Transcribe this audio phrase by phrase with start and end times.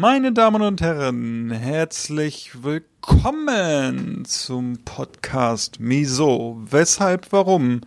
[0.00, 6.56] Meine Damen und Herren, herzlich willkommen zum Podcast Miso.
[6.70, 7.80] Weshalb, warum?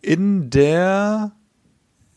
[0.00, 1.32] In der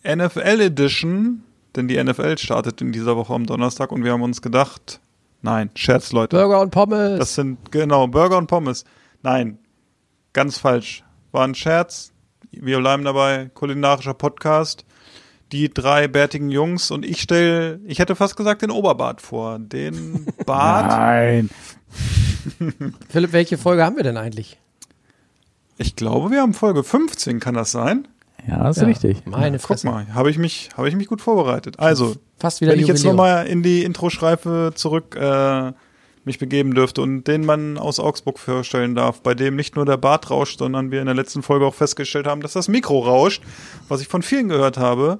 [0.06, 1.44] NFL Edition,
[1.76, 5.02] denn die NFL startet in dieser Woche am Donnerstag und wir haben uns gedacht,
[5.42, 6.38] nein, Scherz, Leute.
[6.38, 7.20] Burger und Pommes.
[7.20, 8.86] Das sind, genau, Burger und Pommes.
[9.24, 9.60] Nein,
[10.32, 11.04] ganz falsch.
[11.34, 12.14] War ein Scherz.
[12.52, 13.52] Wir bleiben dabei.
[13.54, 14.86] Kulinarischer Podcast.
[15.52, 19.60] Die drei bärtigen Jungs und ich stelle, ich hätte fast gesagt, den Oberbart vor.
[19.60, 20.88] Den Bart.
[20.88, 21.50] Nein.
[23.10, 24.58] Philipp, welche Folge haben wir denn eigentlich?
[25.78, 28.08] Ich glaube, wir haben Folge 15, kann das sein?
[28.48, 29.26] Ja, ist Ja, richtig.
[29.26, 29.88] Meine Guck Fresse.
[29.88, 31.80] mal, habe ich mich, habe ich mich gut vorbereitet.
[31.80, 35.72] Also, Fast wieder wenn ich jetzt nochmal in die Intro-Schreife zurück äh,
[36.24, 39.98] mich begeben dürfte und den Mann aus Augsburg vorstellen darf, bei dem nicht nur der
[39.98, 43.44] Bart rauscht, sondern wir in der letzten Folge auch festgestellt haben, dass das Mikro rauscht,
[43.88, 45.18] was ich von vielen gehört habe,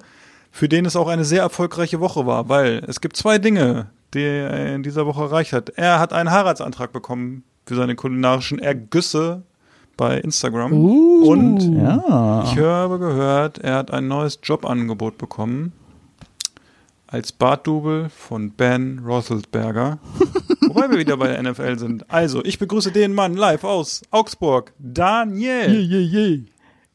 [0.58, 4.24] für den es auch eine sehr erfolgreiche Woche war, weil es gibt zwei Dinge, die
[4.24, 5.68] er in dieser Woche erreicht hat.
[5.76, 9.42] Er hat einen Heiratsantrag bekommen für seine kulinarischen Ergüsse
[9.96, 11.28] bei Instagram Uh.
[11.30, 12.42] und Ja.
[12.44, 15.72] ich habe gehört, er hat ein neues Jobangebot bekommen
[17.06, 19.98] als Bartdouble von Ben Roethlisberger.
[20.66, 22.10] Wobei wir wieder bei der NFL sind.
[22.10, 26.46] Also, ich begrüße den Mann live aus Augsburg, Daniel.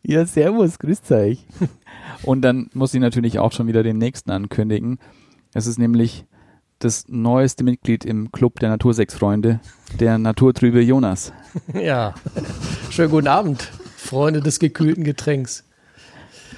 [0.03, 1.45] Ja, servus, grüßt euch.
[2.23, 4.99] Und dann muss ich natürlich auch schon wieder den nächsten ankündigen.
[5.53, 6.25] Es ist nämlich
[6.79, 9.59] das neueste Mitglied im Club der Natursechsfreunde,
[9.99, 11.31] der naturtrübe Jonas.
[11.73, 12.15] Ja.
[12.89, 15.65] Schönen guten Abend, Freunde des gekühlten Getränks.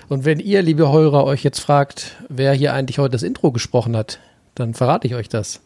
[0.07, 3.97] Und wenn ihr, liebe Hörer, euch jetzt fragt, wer hier eigentlich heute das Intro gesprochen
[3.97, 4.19] hat,
[4.53, 5.61] dann verrate ich euch das.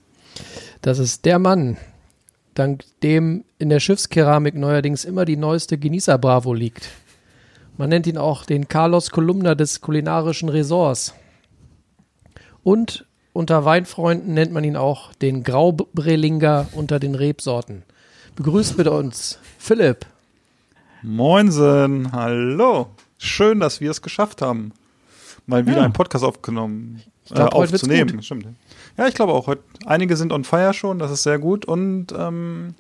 [0.82, 1.78] Das ist der Mann,
[2.54, 6.90] dank dem in der Schiffskeramik neuerdings immer die neueste Genießer Bravo liegt.
[7.80, 11.14] Man nennt ihn auch den Carlos Kolumna des kulinarischen Ressorts.
[12.62, 17.84] Und unter Weinfreunden nennt man ihn auch den Graubrillinger unter den Rebsorten.
[18.36, 20.06] Begrüßt mit uns Philipp.
[21.04, 22.88] Moinsen, hallo.
[23.18, 24.74] Schön, dass wir es geschafft haben.
[25.46, 25.84] Mal wieder Ja.
[25.84, 28.22] einen Podcast aufgenommen, Ich glaub, äh, aufzunehmen.
[28.22, 28.46] Stimmt.
[28.98, 29.48] Ja, ich glaube auch.
[29.48, 31.64] Heute, einige sind on fire schon, das ist sehr gut.
[31.64, 32.76] Und ähm,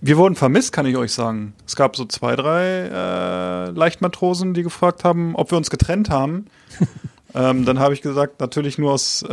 [0.00, 1.54] wir wurden vermisst, kann ich euch sagen.
[1.66, 6.46] Es gab so zwei, drei äh, Leichtmatrosen, die gefragt haben, ob wir uns getrennt haben.
[7.34, 9.32] ähm, dann habe ich gesagt, natürlich nur aus äh,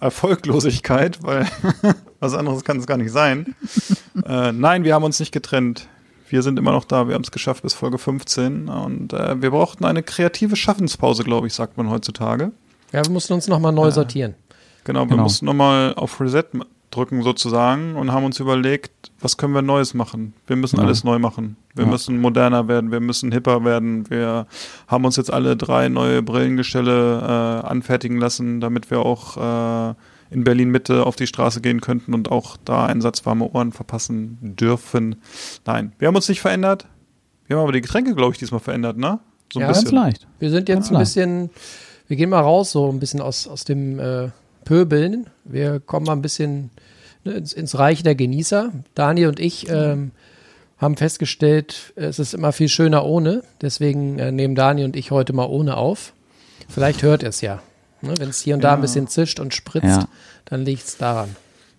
[0.00, 1.46] Erfolglosigkeit, weil
[2.20, 3.54] was anderes kann es gar nicht sein.
[4.26, 5.88] äh, nein, wir haben uns nicht getrennt.
[6.30, 9.50] Wir sind immer noch da, wir haben es geschafft bis Folge 15 und äh, wir
[9.50, 12.52] brauchten eine kreative Schaffenspause, glaube ich, sagt man heutzutage.
[12.92, 14.34] Ja, wir mussten uns nochmal neu sortieren.
[14.84, 15.22] Genau, wir Genau.
[15.24, 16.44] mussten nochmal auf Reset
[16.90, 18.90] drücken sozusagen und haben uns überlegt,
[19.20, 20.32] was können wir Neues machen?
[20.46, 20.84] Wir müssen Ja.
[20.84, 21.56] alles neu machen.
[21.74, 21.90] Wir Ja.
[21.90, 24.08] müssen moderner werden, wir müssen hipper werden.
[24.10, 24.46] Wir
[24.86, 29.36] haben uns jetzt alle drei neue Brillengestelle äh, anfertigen lassen, damit wir auch
[29.90, 29.94] äh,
[30.30, 35.16] in Berlin Mitte auf die Straße gehen könnten und auch da einsatzwarme Ohren verpassen dürfen.
[35.66, 36.86] Nein, wir haben uns nicht verändert.
[37.46, 39.20] Wir haben aber die Getränke, glaube ich, diesmal verändert, ne?
[39.52, 39.96] So ein Ja, Ganz bisschen.
[39.98, 40.26] leicht.
[40.38, 41.04] Wir sind jetzt Ganz ein leicht.
[41.06, 41.50] bisschen,
[42.08, 44.28] wir gehen mal raus, so ein bisschen aus, aus dem äh,
[44.68, 45.28] Pöbeln.
[45.44, 46.68] Wir kommen mal ein bisschen
[47.24, 48.70] ne, ins, ins Reich der Genießer.
[48.94, 50.10] Daniel und ich ähm,
[50.76, 53.42] haben festgestellt, es ist immer viel schöner ohne.
[53.62, 56.12] Deswegen äh, nehmen Daniel und ich heute mal ohne auf.
[56.68, 57.62] Vielleicht hört ihr es ja.
[58.02, 58.12] Ne?
[58.18, 60.08] Wenn es hier und da ein bisschen zischt und spritzt, Ja.
[60.44, 61.34] dann liegt es daran.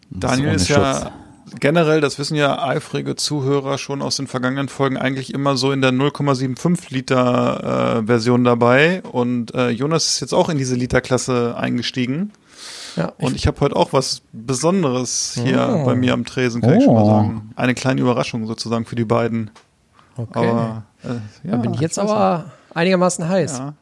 [0.09, 1.11] Daniel ohne ist ja
[1.59, 5.81] generell, das wissen ja eifrige Zuhörer schon aus den vergangenen Folgen, eigentlich immer so in
[5.81, 9.03] der 0,75 Liter äh, Version dabei.
[9.03, 12.31] Und äh, Jonas ist jetzt auch in diese Literklasse eingestiegen.
[12.95, 15.85] Ja, Und ich habe heute auch was Besonderes hier Oh.
[15.85, 17.07] bei mir am Tresen, kann ich schon mal Oh.
[17.09, 17.51] sagen.
[17.55, 19.51] Eine kleine Überraschung sozusagen für die beiden.
[20.17, 20.47] okay.
[20.49, 23.51] Aber äh, ja, da bin ich jetzt weiß aber einigermaßen heiß.
[23.59, 23.73] nicht.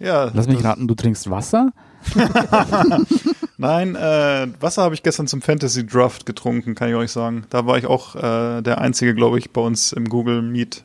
[0.00, 0.24] Ja.
[0.24, 1.70] ja Lass mich raten, du trinkst Wasser?
[3.58, 7.44] Nein, äh, Wasser habe ich gestern zum Fantasy Draft getrunken, kann ich euch sagen.
[7.50, 10.84] Da war ich auch äh, der Einzige, glaube ich, bei uns im Google Meet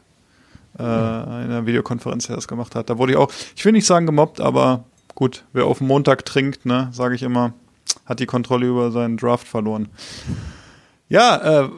[0.79, 2.89] äh, in der Videokonferenz, der das gemacht hat.
[2.89, 4.83] Da wurde ich auch, ich will nicht sagen gemobbt, aber
[5.17, 7.53] gut, wer auf Montag trinkt, ne, sage ich immer,
[8.05, 9.89] hat die Kontrolle über seinen Draft verloren.
[11.09, 11.69] Ja, äh,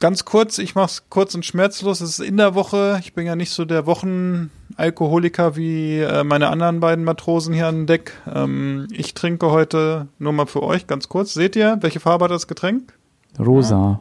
[0.00, 2.00] ganz kurz, ich mach's kurz und schmerzlos.
[2.00, 2.98] Es ist in der Woche.
[3.00, 7.66] Ich bin ja nicht so der Wochenmensch Alkoholiker wie äh, meine anderen beiden Matrosen hier
[7.66, 8.12] an Deck.
[8.32, 11.34] Ähm, ich trinke heute nur mal für euch ganz kurz.
[11.34, 12.92] Seht ihr, welche Farbe hat das Getränk?
[13.38, 14.00] Rosa.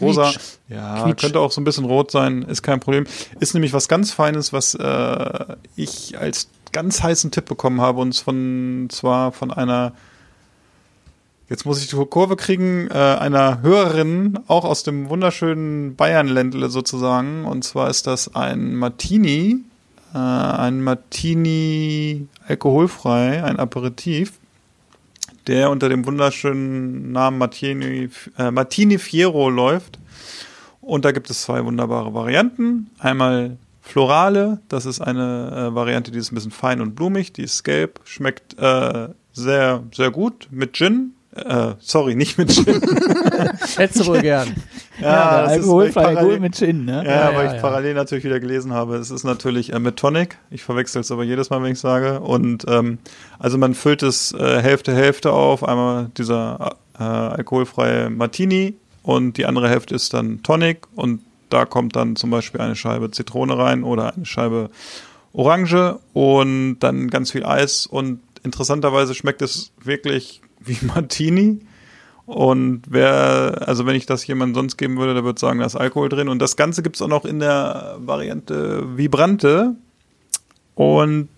[0.00, 0.30] Rosa.
[0.30, 0.40] Quietsch.
[0.68, 1.20] Ja, Quietsch.
[1.20, 3.04] könnte auch so ein bisschen rot sein, ist kein Problem.
[3.38, 8.14] Ist nämlich was ganz Feines, was äh, ich als ganz heißen Tipp bekommen habe und
[8.14, 9.94] von zwar von einer
[11.46, 17.44] Jetzt muss ich die Kurve kriegen, äh, einer Hörerin, auch aus dem wunderschönen Bayernländle sozusagen.
[17.44, 19.58] Und zwar ist das ein Martini,
[20.14, 24.32] äh, ein Martini alkoholfrei, ein Aperitif,
[25.46, 29.98] der unter dem wunderschönen Namen Martini, äh, Martini Fiero läuft.
[30.80, 32.90] Und da gibt es zwei wunderbare Varianten.
[32.98, 37.42] Einmal Florale, das ist eine äh, Variante, die ist ein bisschen fein und blumig, die
[37.42, 41.12] ist gelb, schmeckt äh, sehr, sehr gut mit Gin.
[41.36, 42.64] Äh, sorry, nicht mit Gin.
[43.76, 44.54] Hättest du wohl gern.
[45.00, 47.02] Ja, das ich alkoholfrei parallel- Gut mit Gin, ne?
[47.04, 47.60] Ja, Ja, weil ja, ich ja.
[47.60, 48.96] parallel natürlich wieder gelesen habe.
[48.96, 50.38] Es ist natürlich äh, mit Tonic.
[50.50, 52.20] Ich verwechsel es aber jedes Mal, wenn ich sage.
[52.20, 52.98] Und ähm,
[53.38, 55.62] also man füllt es äh, Hälfte Hälfte auf.
[55.62, 61.20] Einmal dieser äh, alkoholfreie Martini und die andere Hälfte ist dann Tonic und
[61.54, 64.70] da kommt dann zum Beispiel eine Scheibe Zitrone rein oder eine Scheibe
[65.32, 71.60] Orange und dann ganz viel Eis und interessanterweise schmeckt es wirklich wie Martini.
[72.26, 75.76] Und wer, also wenn ich das jemand sonst geben würde, der würde sagen, da ist
[75.76, 76.28] Alkohol drin.
[76.28, 79.74] Und das Ganze gibt es auch noch in der Variante Vibrante.
[80.74, 81.28] Und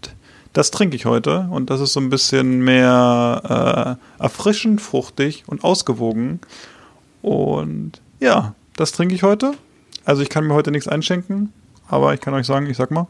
[0.52, 1.48] das trinke ich heute.
[1.50, 6.40] Und das ist so ein bisschen mehr äh, erfrischend, fruchtig und ausgewogen.
[7.20, 9.54] Und ja, das trinke ich heute.
[10.06, 11.52] Also ich kann mir heute nichts einschenken.
[11.88, 13.06] Aber ich kann euch sagen, ich sag mal,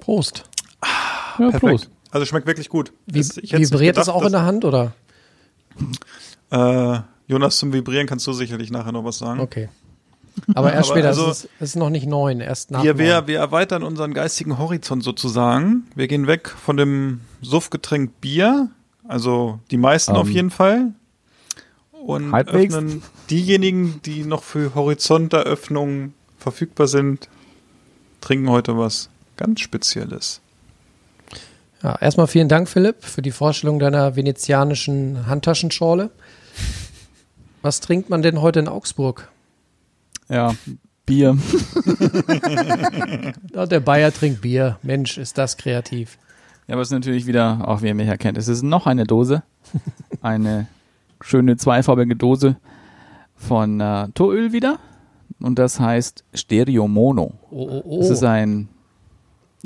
[0.00, 0.44] Prost.
[1.38, 1.60] Ja, perfekt.
[1.60, 1.90] Prost.
[2.10, 2.92] Also schmeckt wirklich gut.
[3.06, 4.92] Wie, nicht vibriert das gedacht, auch in der Hand oder?
[6.50, 9.40] Äh, Jonas, zum Vibrieren kannst du sicherlich nachher noch was sagen.
[9.40, 9.68] Okay.
[10.54, 12.98] Aber erst Aber später, also- es, ist, es ist noch nicht neun, erst nach Wir,
[12.98, 15.86] wir, wir erweitern unseren geistigen Horizont sozusagen.
[15.94, 18.70] Wir gehen weg von dem Suffgetränk Bier,
[19.08, 20.18] also die meisten Ähm.
[20.18, 20.92] auf jeden Fall.
[22.04, 22.74] Und Halbwegs.
[22.74, 27.28] öffnen diejenigen, die noch für Horizonteröffnungen verfügbar sind,
[28.20, 30.40] trinken heute was ganz Spezielles.
[31.82, 36.10] Ja, erstmal vielen Dank, Philipp, für die Vorstellung deiner venezianischen Handtaschenschorle.
[37.60, 39.30] Was trinkt man denn heute in Augsburg?
[40.28, 40.54] Ja,
[41.06, 41.36] Bier.
[43.54, 44.78] Ja, der Bayer trinkt Bier.
[44.82, 46.18] Mensch, ist das kreativ.
[46.68, 49.42] Ja, was natürlich wieder, auch wie ihr mich erkennt, es ist noch eine Dose.
[50.22, 50.68] Eine
[51.22, 52.56] schöne zweifarbige Dose
[53.36, 54.78] von äh, Toröl wieder.
[55.40, 57.32] Und das heißt Stereo Mono.
[57.50, 58.00] Oh, oh, oh.
[58.00, 58.68] Es ist ein,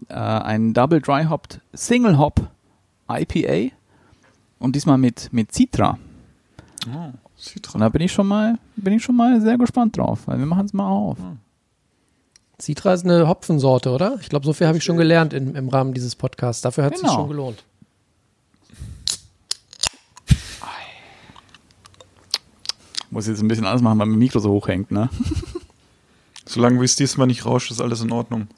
[0.08, 2.40] äh, ein Double Dry Hopped Single Hop
[3.08, 3.74] IPA.
[4.58, 5.98] Und diesmal mit, mit Citra.
[7.74, 10.46] Und da bin ich schon mal, bin ich schon mal sehr gespannt drauf, weil wir
[10.46, 11.18] machen es mal auf.
[12.58, 14.16] Citra ist eine Hopfensorte, oder?
[14.22, 16.62] Ich glaube, so viel habe ich schon gelernt im, im Rahmen dieses Podcasts.
[16.62, 17.20] Dafür hat es sich Genau.
[17.20, 17.64] schon gelohnt.
[23.10, 25.08] Muss jetzt ein bisschen anders machen, weil mein Mikro so hoch hängt, ne?
[26.44, 28.48] Solange wie es diesmal nicht rauscht, ist alles in Ordnung.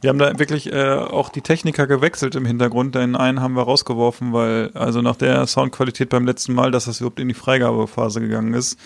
[0.00, 2.94] Wir haben da wirklich äh, auch die Techniker gewechselt im Hintergrund.
[2.94, 7.00] Den einen haben wir rausgeworfen, weil also nach der Soundqualität beim letzten Mal, dass das
[7.00, 8.78] überhaupt in die Freigabephase gegangen ist.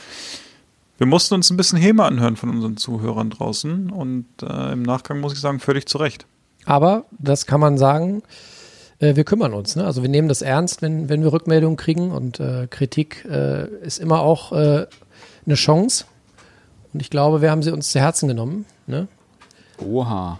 [0.96, 5.20] Wir mussten uns ein bisschen Häme anhören von unseren Zuhörern draußen und äh, im Nachgang
[5.20, 6.26] muss ich sagen, völlig zu Recht.
[6.64, 8.22] Aber das kann man sagen,
[9.02, 9.76] äh, wir kümmern uns.
[9.76, 9.84] Ne?
[9.84, 13.98] Also wir nehmen das ernst, wenn, wenn wir Rückmeldungen kriegen und äh, Kritik äh, ist
[13.98, 14.86] immer auch äh,
[15.44, 16.04] eine Chance.
[16.92, 18.64] Und ich glaube, wir haben sie uns zu Herzen genommen.
[18.86, 19.08] Ne?
[19.78, 20.38] Oha.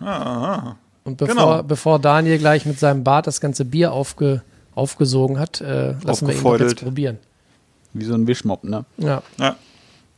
[0.00, 1.62] Ah, Und bevor, Genau.
[1.62, 4.42] bevor Daniel gleich mit seinem Bart das ganze Bier aufge,
[4.74, 7.18] aufgesogen hat, äh, lassen wir ihn doch jetzt probieren.
[7.92, 8.84] Wie so ein Wischmopp, ne?
[8.96, 9.22] Ja.
[9.38, 9.56] ja.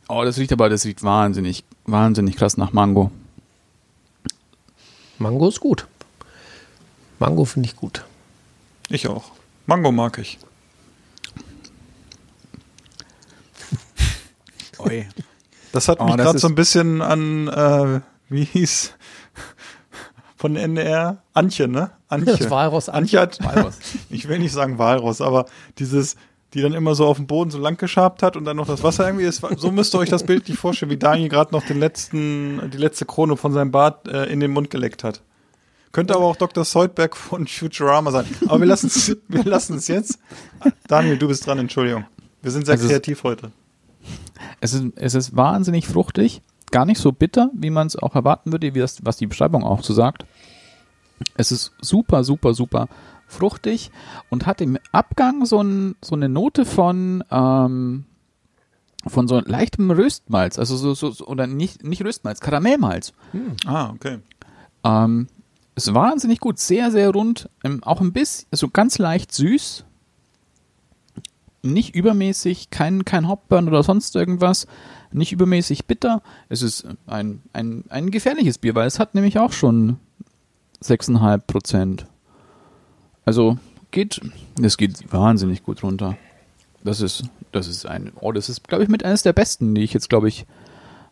[0.07, 3.11] Oh, das riecht aber, das riecht wahnsinnig, wahnsinnig krass nach Mango.
[5.17, 5.87] Mango ist gut.
[7.23, 8.03] Mango finde ich gut.
[8.89, 9.23] Ich auch.
[9.65, 10.39] Mango mag ich.
[14.77, 15.07] Oi.
[15.71, 18.91] Das hat Oh, mich gerade so ein bisschen an, äh, wie hieß
[20.35, 21.19] von NDR?
[21.33, 21.91] Antje, ne?
[22.09, 22.35] Antje.
[22.35, 23.77] Das Walross Antje hat, Walross.
[24.09, 25.45] ich will nicht sagen Walross, aber
[25.79, 26.17] dieses,
[26.53, 28.83] die dann immer so auf dem Boden so lang geschabt hat und dann noch das
[28.83, 29.41] Wasser irgendwie ist.
[29.55, 32.77] So müsst ihr euch das Bild nicht vorstellen, wie Daniel gerade noch den letzten, die
[32.77, 35.21] letzte Krone von seinem Bart äh, in den Mund geleckt hat.
[35.93, 36.65] Könnte aber auch Dr.
[36.65, 38.25] Soldberg von Futurama sein.
[38.47, 40.19] Aber wir lassen es wir lassen es jetzt.
[40.87, 42.05] Daniel, du bist dran, Entschuldigung.
[42.41, 43.51] Wir sind sehr Also es- kreativ heute.
[44.59, 48.51] Es ist, es ist wahnsinnig fruchtig, gar nicht so bitter, wie man es auch erwarten
[48.51, 50.25] würde, wie das, was die Beschreibung auch so sagt.
[51.37, 52.89] Es ist super, super, super
[53.27, 53.91] fruchtig
[54.29, 58.03] und hat im Abgang so, ein, so eine Note von, ähm,
[59.07, 63.13] von so leichtem Röstmalz, also so, so, oder nicht, nicht Röstmalz, Karamellmalz.
[63.65, 64.19] Ah, okay.
[64.83, 65.27] Ähm,
[65.75, 69.85] ist wahnsinnig gut, sehr, sehr rund, ähm, auch ein bisschen, so ganz leicht süß.
[71.65, 74.67] Nicht übermäßig, kein, kein Hopburn oder sonst irgendwas.
[75.11, 76.21] Nicht übermäßig bitter.
[76.49, 79.97] Es ist ein, ein, ein gefährliches Bier, weil es hat nämlich auch schon
[80.83, 82.05] 6,5 Prozent.
[83.23, 83.57] Also
[83.91, 84.19] geht,
[84.61, 86.17] es geht wahnsinnig gut runter.
[86.83, 89.83] Das ist, das ist ein, oh, das ist, glaube ich, mit eines der besten, die
[89.83, 90.45] ich jetzt, glaube ich,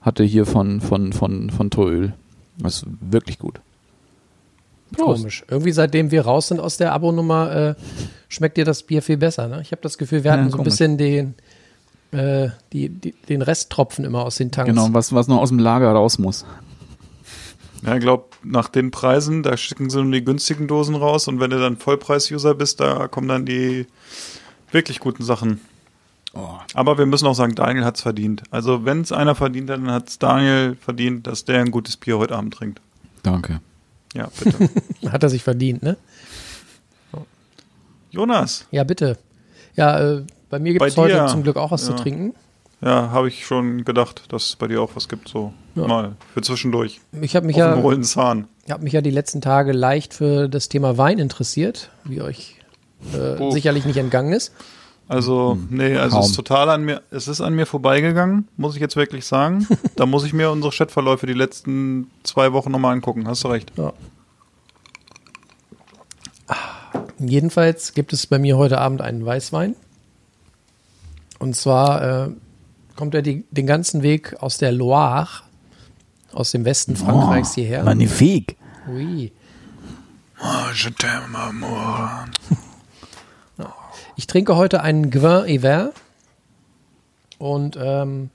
[0.02, 2.14] hatte hier von, von, von, von Toöl.
[2.58, 3.62] Das ist wirklich gut.
[4.92, 5.22] Prost.
[5.22, 5.44] Komisch.
[5.50, 7.76] Irgendwie seitdem wir raus sind aus der Abo-Nummer, äh,
[8.30, 9.48] schmeckt dir das Bier viel besser.
[9.48, 9.62] Ne?
[9.62, 11.36] Ich habe das Gefühl, wir Ja, hatten so ein bisschen den,
[12.12, 14.70] äh, die, die, den Resttropfen immer aus den Tanks.
[14.70, 16.46] Genau, was, was noch aus dem Lager raus muss.
[17.84, 21.40] Ja, ich glaube, nach den Preisen, da schicken sie nur die günstigen Dosen raus und
[21.40, 23.88] wenn du dann Vollpreis-User bist, da kommen dann die
[24.72, 25.62] wirklich guten Sachen.
[26.74, 28.44] Aber wir müssen auch sagen, Daniel hat's verdient.
[28.52, 32.18] Also wenn es einer verdient hat, dann hat's Daniel verdient, dass der ein gutes Bier
[32.20, 32.80] heute Abend trinkt.
[33.24, 33.60] Danke.
[34.14, 34.70] Ja, bitte.
[35.12, 35.98] Hat er sich verdient, ne?
[38.10, 39.18] Jonas, Ja, bitte.
[39.76, 41.96] Ja, äh, bei mir gibt es heute zum Glück auch was ja.
[41.96, 42.34] zu trinken.
[42.82, 45.88] ja, habe ich schon gedacht, dass es bei dir auch was gibt, so Ja.
[45.88, 47.00] mal für zwischendurch.
[47.22, 48.50] Ich habe mich, Auf ja, hohlen Zahn.
[48.66, 52.56] ich hab mich ja die letzten Tage leicht für das Thema Wein interessiert, wie euch
[53.14, 54.52] äh, sicherlich nicht entgangen ist.
[55.12, 56.24] Also, nee, also kaum.
[56.24, 59.68] es ist total an mir, es ist an mir vorbeigegangen, muss ich jetzt wirklich sagen.
[59.98, 63.74] da muss ich mir unsere Chatverläufe die letzten zwei Wochen nochmal angucken, hast du recht.
[63.76, 63.92] Ja.
[67.20, 69.76] Jedenfalls gibt es bei mir heute Abend einen Weißwein.
[71.40, 72.32] Und zwar äh,
[72.96, 75.28] kommt er die, den ganzen Weg aus der Loire,
[76.32, 77.84] aus dem Westen Frankreichs hierher.
[77.84, 78.56] Magnifique.
[78.88, 79.34] Ui.
[80.42, 82.28] Oh, je t'aime, amour.
[84.22, 85.94] Ich trinke heute einen Gvin Hiver.
[87.40, 88.30] Und ähm,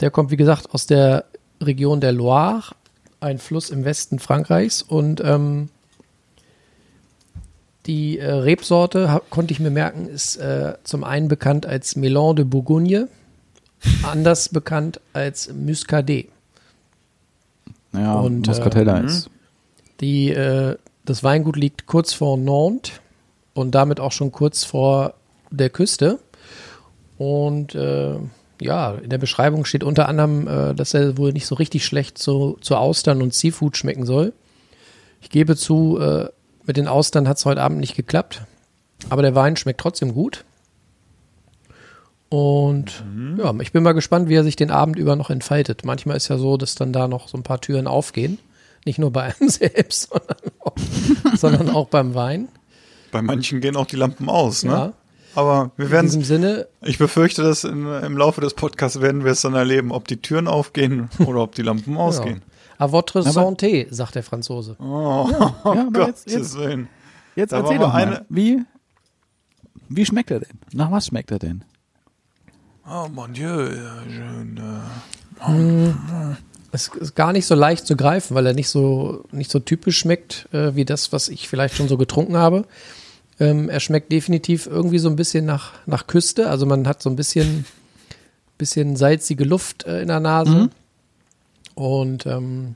[0.00, 1.26] der kommt, wie gesagt, aus der
[1.62, 2.74] Region der Loire,
[3.20, 4.82] ein Fluss im Westen Frankreichs.
[4.82, 5.68] Und ähm,
[7.86, 12.34] die äh, Rebsorte, ha- konnte ich mir merken, ist äh, zum einen bekannt als Mélan
[12.34, 13.06] de Bourgogne,
[14.02, 16.26] anders bekannt als Muscadet.
[17.92, 19.30] Ja, Und, äh, Muscatella ist.
[20.00, 22.90] Die, äh, das Weingut liegt kurz vor Nantes
[23.56, 25.14] und damit auch schon kurz vor
[25.50, 26.18] der Küste.
[27.18, 28.16] Und äh,
[28.60, 32.18] ja, in der Beschreibung steht unter anderem, äh, dass er wohl nicht so richtig schlecht
[32.18, 34.32] zu, zu Austern und Seafood schmecken soll.
[35.22, 36.28] Ich gebe zu, äh,
[36.66, 38.42] mit den Austern hat es heute Abend nicht geklappt.
[39.08, 40.44] Aber der Wein schmeckt trotzdem gut.
[42.28, 43.04] Und
[43.38, 45.84] ja, ich bin mal gespannt, wie er sich den Abend über noch entfaltet.
[45.84, 48.38] Manchmal ist ja so, dass dann da noch so ein paar Türen aufgehen.
[48.84, 50.76] Nicht nur bei einem selbst, sondern auch,
[51.36, 52.48] sondern auch beim Wein.
[53.12, 54.70] Bei manchen gehen auch die Lampen aus, ne?
[54.72, 54.92] Ja.
[55.34, 59.22] Aber wir In werden, diesem Sinne, ich befürchte, dass in, im Laufe des Podcasts werden
[59.24, 62.40] wir es dann erleben, ob die Türen aufgehen oder ob die Lampen ausgehen.
[62.78, 64.76] à votre santé, sagt der Franzose.
[64.78, 66.88] Oh, Ja, aber Gottes jetzt, jetzt, Willen.
[67.34, 68.62] jetzt Da erzähl doch mal eine- Wie,
[69.88, 70.58] wie schmeckt er denn?
[70.72, 71.64] Nach was schmeckt er denn?
[72.88, 74.82] Oh mon Dieu, je ne.
[76.76, 79.98] Es ist gar nicht so leicht zu greifen, weil er nicht so, nicht so typisch
[79.98, 82.64] schmeckt, äh, wie das, was ich vielleicht schon so getrunken habe.
[83.40, 86.50] Ähm, er schmeckt definitiv irgendwie so ein bisschen nach, nach Küste.
[86.50, 87.64] Also man hat so ein bisschen,
[88.58, 90.68] bisschen salzige Luft äh, in der Nase.
[91.74, 92.74] Und ähm,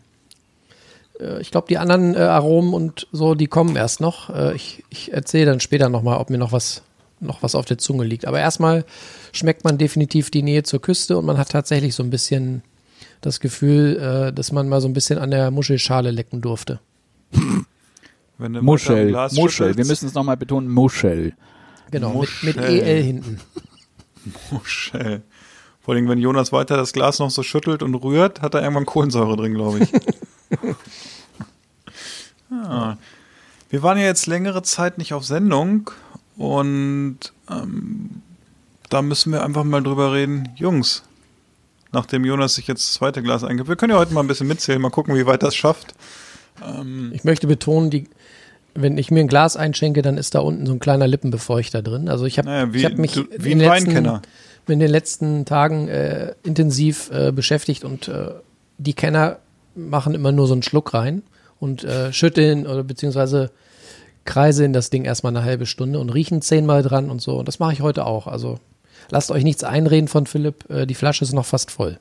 [1.21, 4.31] äh, ich glaube, die anderen äh, Aromen und so, die kommen erst noch.
[4.31, 6.83] Äh, ich ich erzähle dann später nochmal, ob mir noch was,
[7.21, 8.27] noch was auf der Zunge liegt.
[8.27, 8.85] Aber erstmal
[9.33, 12.63] schmeckt man definitiv die Nähe zur Küste und man hat tatsächlich so ein bisschen
[13.21, 16.81] das Gefühl, äh, dass man mal so ein bisschen an der Muschelschale lecken durfte.
[18.39, 19.09] Muschel.
[19.09, 19.77] Glas Muschel.
[19.77, 20.69] Wir müssen es nochmal betonen.
[20.69, 21.35] Muschel.
[21.91, 22.81] Genau, mit, mit Muschel.
[22.81, 23.41] EL hinten.
[24.51, 25.23] Muschel.
[25.81, 28.87] Vor allem, wenn Jonas weiter das Glas noch so schüttelt und rührt, hat er irgendwann
[28.87, 29.93] Kohlensäure drin, glaube ich.
[32.51, 32.99] ja.
[33.71, 35.93] Wir waren ja jetzt längere Zeit nicht auf Sendung
[36.37, 38.23] und ähm,
[38.89, 40.49] da müssen wir einfach mal drüber reden.
[40.57, 41.05] Jungs,
[41.93, 44.47] nachdem Jonas sich jetzt das zweite Glas eingibt, wir können ja heute mal ein bisschen
[44.49, 45.95] mitzählen, mal gucken, wie weit das schafft.
[47.13, 48.05] Ich möchte betonen, die,
[48.75, 52.09] wenn ich mir ein Glas einschenke, dann ist da unten so ein kleiner Lippenbefeuchter drin.
[52.09, 54.23] Also ich habe Naja, wie, ich hab mich du, in wie den ein letzten- Weinkenner.
[54.69, 58.31] in den letzten Tagen äh, intensiv äh, beschäftigt und äh,
[58.79, 59.39] die Kenner
[59.75, 61.23] machen immer nur so einen Schluck rein
[61.59, 63.51] und äh, schütteln oder beziehungsweise
[64.27, 67.39] kreiseln das Ding erstmal eine halbe Stunde und riechen zehnmal dran und so.
[67.39, 68.27] Und das mache ich heute auch.
[68.27, 68.59] Also
[69.11, 71.99] lasst euch nichts einreden von Philipp, äh, die Flasche ist noch fast voll.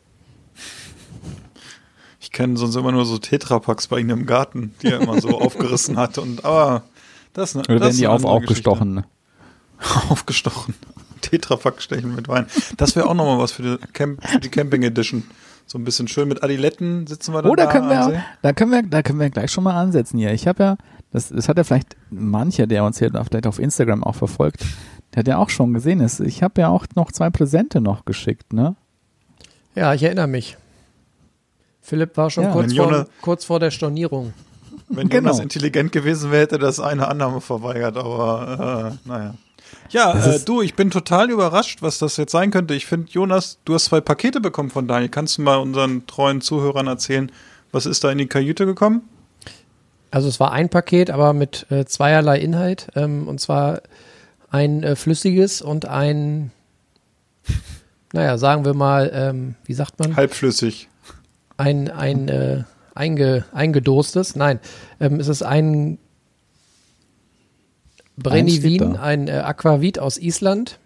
[2.19, 5.29] Ich kenne sonst immer nur so Tetrapacks bei ihm im Garten, die er immer so
[5.41, 6.17] aufgerissen hat.
[6.17, 6.83] Und aber
[7.33, 9.03] das, ne- Oder das werden ist die eine auf aufgestochen?
[9.77, 10.09] Geschichte.
[10.11, 10.73] Aufgestochen.
[11.21, 12.45] Tetrapack stechen mit Wein.
[12.77, 15.23] Das wäre auch nochmal was für die, Camp, für die Camping Edition.
[15.65, 18.21] So ein bisschen schön mit Adiletten sitzen wir dann Oh, da da können wir, auch,
[18.41, 20.33] da können wir, da können wir gleich schon mal ansetzen hier.
[20.33, 20.77] Ich habe ja,
[21.11, 24.65] das, das hat ja vielleicht mancher, der uns hier vielleicht auf Instagram auch verfolgt,
[25.13, 25.99] der hat ja auch schon gesehen.
[26.01, 26.19] ist.
[26.19, 28.75] Ich habe ja auch noch zwei Präsente noch geschickt, ne?
[29.75, 30.57] Ja, ich erinnere mich.
[31.81, 34.33] Philipp war schon Ja, kurz, vor, kurz vor der Stornierung.
[34.89, 35.29] Wenn Genau.
[35.29, 39.33] Jonas intelligent gewesen wäre, hätte das eine Annahme verweigert, aber äh, naja.
[39.91, 42.73] Ja, äh, du, ich bin total überrascht, was das jetzt sein könnte.
[42.75, 45.09] Ich finde, Jonas, du hast zwei Pakete bekommen von Daniel.
[45.09, 47.31] Kannst du mal unseren treuen Zuhörern erzählen,
[47.71, 49.01] was ist da in die Kajüte gekommen?
[50.11, 52.87] Also es war ein Paket, aber mit äh, zweierlei Inhalt.
[52.95, 53.81] Ähm, und zwar
[54.49, 56.51] ein äh, flüssiges und ein,
[58.13, 60.15] naja, sagen wir mal, ähm, wie sagt man?
[60.15, 60.87] Halbflüssig.
[61.57, 62.63] Ein, ein äh,
[62.95, 64.35] einge, eingedostes.
[64.35, 64.59] Nein,
[64.99, 65.97] ähm, es ist ein
[68.17, 70.79] Brennivin, ein äh, Aquavit aus Island.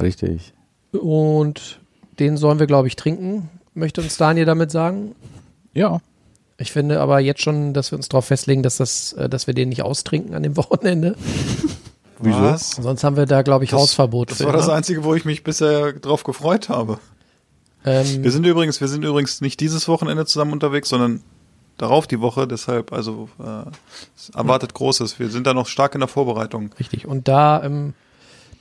[0.00, 0.52] Richtig.
[0.92, 1.80] Und
[2.18, 5.14] den sollen wir, glaube ich, trinken, möchte uns Daniel damit sagen.
[5.74, 6.00] Ja.
[6.58, 9.54] Ich finde aber jetzt schon, dass wir uns darauf festlegen, dass, das, äh, dass wir
[9.54, 11.16] den nicht austrinken an dem Wochenende.
[12.20, 12.40] Wieso?
[12.42, 12.70] Was?
[12.72, 14.46] Sonst haben wir da, glaube ich, Das- Hausverbot Das für.
[14.46, 14.68] war das?
[14.68, 16.98] Einzige, wo ich mich bisher drauf gefreut habe.
[17.84, 21.22] ähm, Wir sind übrigens, wir sind übrigens nicht dieses Wochenende zusammen unterwegs, sondern
[21.78, 22.46] darauf die Woche.
[22.48, 23.68] Deshalb, also äh,
[24.16, 25.18] es erwartet Großes.
[25.18, 26.70] Wir sind da noch stark in der Vorbereitung.
[26.80, 27.06] Richtig.
[27.06, 27.92] Und da ähm,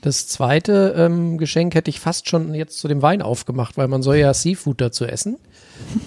[0.02, 4.04] das zweite ähm, Geschenk hätte ich fast schon jetzt zu dem Wein aufgemacht, weil man
[4.04, 5.38] soll ja Seafood dazu essen.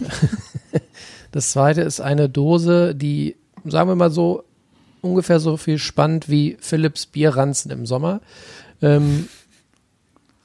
[1.32, 4.44] das zweite ist eine Dose, die, sagen wir mal so,
[5.02, 8.20] ungefähr so viel spannt wie Philips Bierranzen im Sommer.
[8.82, 9.28] Ähm,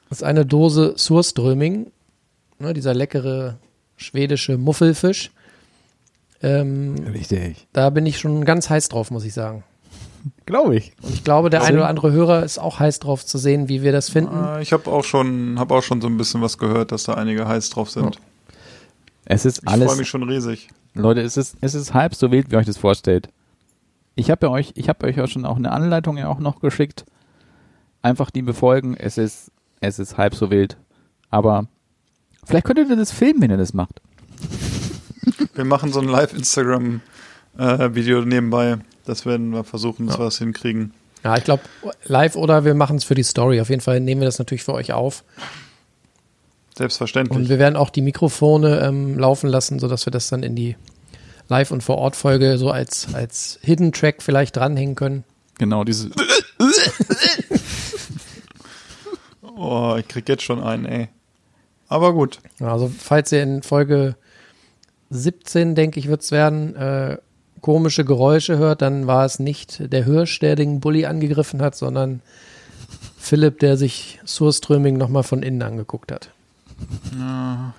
[0.10, 1.92] das ist eine Dose Surströming,
[2.60, 3.58] ne, dieser leckere
[3.98, 5.32] schwedische Muffelfisch.
[6.42, 7.68] Ähm, Richtig.
[7.74, 9.64] da bin ich schon ganz heiß drauf, muss ich sagen.
[10.46, 10.94] Glaube ich.
[11.02, 11.70] Und ich glaube, der Warum?
[11.70, 14.36] eine oder andere Hörer ist auch heiß drauf zu sehen, wie wir das finden.
[14.44, 17.14] Äh, ich habe auch schon, habe auch schon so ein bisschen was gehört, dass da
[17.16, 18.20] einige heiß drauf sind.
[19.26, 20.70] Es ist Ich freue alles, mich schon riesig.
[20.94, 23.30] Leute, es ist, es ist halb so wild, wie ihr euch das vorstellt.
[24.16, 26.60] Ich habe ja euch, ich habe euch ja schon auch eine Anleitung ja auch noch
[26.60, 27.06] geschickt.
[28.02, 28.96] Einfach die befolgen.
[28.98, 30.78] Es ist, es ist halb so wild.
[31.30, 31.68] Aber
[32.44, 34.02] vielleicht könntet ihr das filmen, wenn ihr das macht.
[35.56, 38.78] Wir machen so ein Live-Instagram-Video nebenbei.
[39.06, 40.94] Das werden wir versuchen, dass wir es hinkriegen.
[41.24, 41.62] Ja, ich glaube,
[42.06, 43.62] live oder wir machen es für die Story.
[43.62, 45.24] Auf jeden Fall nehmen wir das natürlich für euch auf.
[46.70, 47.50] Und Selbstverständlich.
[47.50, 50.76] wir werden auch die Mikrofone ähm, laufen lassen, sodass wir das dann in die
[51.48, 55.24] Live- und Vor-Ort-Folge so als, als Hidden Track vielleicht dranhängen können.
[55.58, 56.10] Genau, diese.
[59.56, 61.10] Oh, ich krieg jetzt schon einen, ey.
[61.88, 62.40] Aber gut.
[62.60, 64.16] Also, falls ihr in Folge
[65.10, 67.18] 17, denke ich, wird es werden, äh,
[67.62, 72.22] komische Geräusche hört, dann war es nicht der Hirsch, der den Bulli angegriffen hat, sondern
[73.18, 76.32] Philipp, der sich Surströming nochmal von innen angeguckt hat.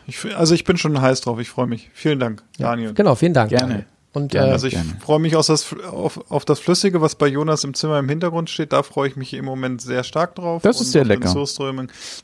[0.06, 1.38] Ich, also ich bin schon heiß drauf.
[1.40, 1.90] Ich freue mich.
[1.94, 2.94] Vielen Dank, Daniel.
[2.94, 3.50] Genau, vielen Dank.
[3.50, 3.66] Gerne.
[3.68, 3.86] Daniel.
[4.14, 4.50] Und Gerne.
[4.50, 7.74] Äh, Also ich freue mich auf das, auf, auf das Flüssige, was bei Jonas im
[7.74, 8.72] Zimmer im Hintergrund steht.
[8.72, 10.62] Da freue ich mich im Moment sehr stark drauf.
[10.62, 11.34] Das ist sehr lecker.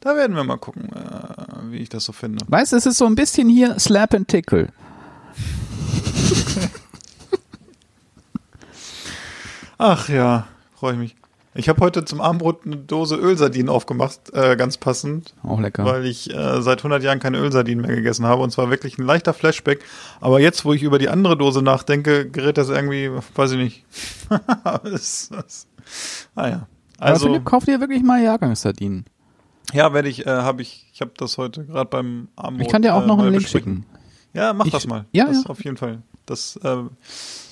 [0.00, 2.44] Da werden wir mal gucken, äh, wie ich das so finde.
[2.46, 4.68] Weißt du, es ist so ein bisschen hier Slap and Tickle.
[9.78, 11.16] Ach ja, freue ich mich.
[11.52, 15.84] Ich habe heute zum Abendbrot eine Dose Ölsardinen aufgemacht, äh, ganz passend, Auch lecker.
[15.84, 18.40] weil ich äh, seit 100 Jahren keine Ölsardinen mehr gegessen habe.
[18.42, 19.80] Und zwar wirklich ein leichter Flashback.
[20.20, 23.84] Aber jetzt, wo ich über die andere Dose nachdenke, gerät das irgendwie, weiß ich nicht.
[24.84, 25.66] das, das,
[26.36, 26.66] ah ja.
[26.98, 29.06] Aber Also, Philipp, kauf dir wirklich mal Jahrgangssardinen.
[29.72, 32.66] ja, werde ich, äh, habe ich, ich habe das heute gerade beim Abendbrot.
[32.66, 33.84] Ich kann dir auch äh, noch einen Link besprechen.
[33.84, 33.86] schicken.
[34.34, 35.06] Ja, mach Ich- das mal.
[35.10, 35.50] ja, das ja.
[35.50, 36.02] auf jeden Fall.
[36.26, 36.76] Das, äh,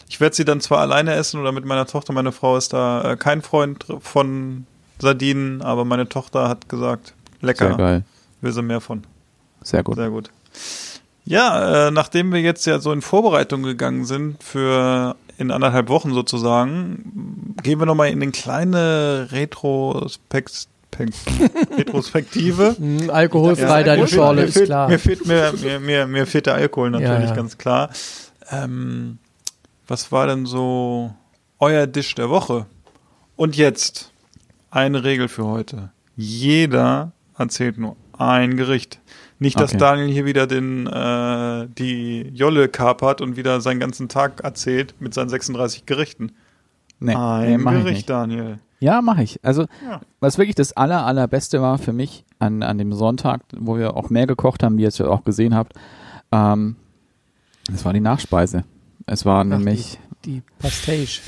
[0.09, 2.13] ich werde sie dann zwar alleine essen oder mit meiner Tochter.
[2.13, 4.67] Meine Frau ist da äh, kein Freund von
[4.99, 8.05] Sardinen, aber meine Tochter hat gesagt, lecker, Sehr geil.
[8.41, 9.05] will sie mehr von.
[9.63, 9.97] Sehr gut.
[9.97, 10.31] Sehr gut.
[11.25, 16.15] Ja, äh, nachdem wir jetzt ja so in Vorbereitung gegangen sind für in anderthalb Wochen
[16.15, 20.69] sozusagen, gehen wir nochmal in eine kleine Retrospekt
[21.79, 22.75] Retrospektive.
[22.79, 24.89] mh, alkoholfrei, Ja, deine Schorle, mir ist fehlt, klar.
[24.89, 27.35] Mir fehlt, mir, mir, mir, mir fehlt der Alkohol natürlich, Ja, ja.
[27.35, 27.91] ganz klar.
[28.51, 29.19] Ähm,
[29.89, 31.13] was war denn so
[31.59, 32.67] euer Dish der Woche?
[33.37, 34.13] Und jetzt
[34.71, 35.91] eine Regel für heute.
[36.17, 39.01] Jeder erzählt nur ein Gericht.
[39.39, 39.79] Nicht, dass Okay.
[39.79, 45.15] Daniel hier wieder den, äh, die Jolle kapert und wieder seinen ganzen Tag erzählt mit
[45.15, 46.33] seinen 36 Gerichten.
[46.99, 48.11] Nee, ein nee, mach ich Gericht.
[48.11, 48.59] Daniel.
[48.81, 49.39] Ja, mache ich.
[49.45, 50.01] Also, Ja.
[50.21, 54.11] was wirklich das aller, allerbeste war für mich an, an dem Sonntag, wo wir auch
[54.11, 55.75] mehr gekocht haben, wie ihr es ja auch gesehen habt,
[56.33, 56.75] ähm,
[57.71, 58.65] das war die Nachspeise.
[59.11, 61.21] Es war nämlich, Die Pastage.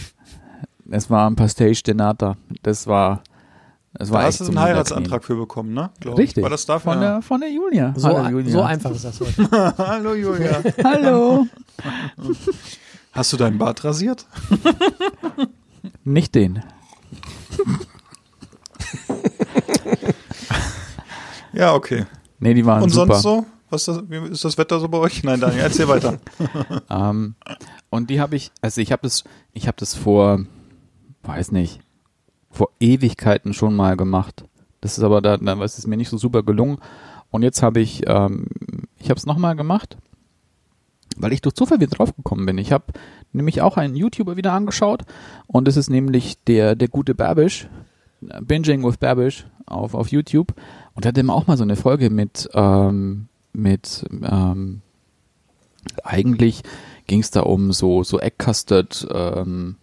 [0.90, 2.36] es war ein Pastage de Nata.
[2.62, 3.22] Das war
[3.98, 4.60] Es war Da echt hast du einen.
[4.60, 5.90] Heiratsantrag für bekommen, ne?
[5.98, 6.24] Glaub ich.
[6.26, 6.42] Richtig.
[6.42, 6.92] War das dafür?
[6.92, 7.12] Von Ja.
[7.14, 7.94] der, von der Julia.
[7.96, 8.52] So, Hallo, Julia.
[8.52, 9.48] so einfach ist das heute.
[9.78, 10.62] Hallo Julia.
[10.84, 11.46] Hallo.
[13.12, 14.26] Hast du deinen Bart rasiert?
[16.04, 16.62] Nicht den.
[21.52, 22.04] Ja, okay.
[22.38, 23.14] Nee, die waren Und super.
[23.14, 23.46] sonst so?
[23.70, 25.22] Was das, wie ist das Wetter so bei euch?
[25.22, 26.18] Nein, Daniel, erzähl weiter.
[26.90, 27.36] Ähm,
[27.88, 30.44] und die habe ich, also ich habe das, ich habe das vor,
[31.22, 31.80] weiß nicht,
[32.50, 34.44] vor Ewigkeiten schon mal gemacht.
[34.80, 36.78] Das ist aber da, da ist es mir nicht so super gelungen.
[37.30, 38.46] Und jetzt habe ich, ähm,
[38.98, 39.96] ich habe es nochmal gemacht,
[41.16, 42.58] weil ich durch Zufall wieder draufgekommen bin.
[42.58, 42.86] Ich habe
[43.32, 45.02] nämlich auch einen YouTuber wieder angeschaut
[45.46, 47.68] und es ist nämlich der, der gute Babish,
[48.20, 50.54] Binging with Babish auf, auf YouTube.
[50.94, 54.82] Und der hat immer auch mal so eine Folge mit, ähm, mit, ähm,
[56.04, 56.62] eigentlich
[57.06, 59.76] ging es da um so, so Egg Custard ähm,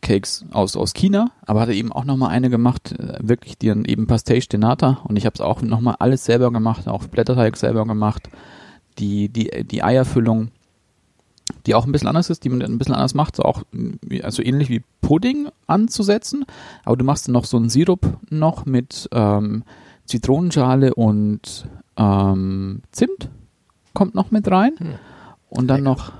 [0.00, 3.68] Cakes aus, aus China, aber hat er eben auch nochmal eine gemacht, äh, wirklich die
[3.68, 7.56] eben Pastéis de Nata und ich habe es auch nochmal alles selber gemacht, auch Blätterteig
[7.56, 8.28] selber gemacht,
[8.98, 10.52] die, die, die Eierfüllung,
[11.66, 13.62] die auch ein bisschen anders ist, die man ein bisschen anders macht, so auch
[14.22, 16.44] also ähnlich wie Pudding anzusetzen,
[16.84, 19.64] aber du machst dann noch so einen Sirup noch mit ähm,
[20.04, 21.66] Zitronenschale und
[21.96, 23.30] ähm, Zimt
[23.94, 24.98] kommt noch mit rein.
[25.48, 26.12] Und dann noch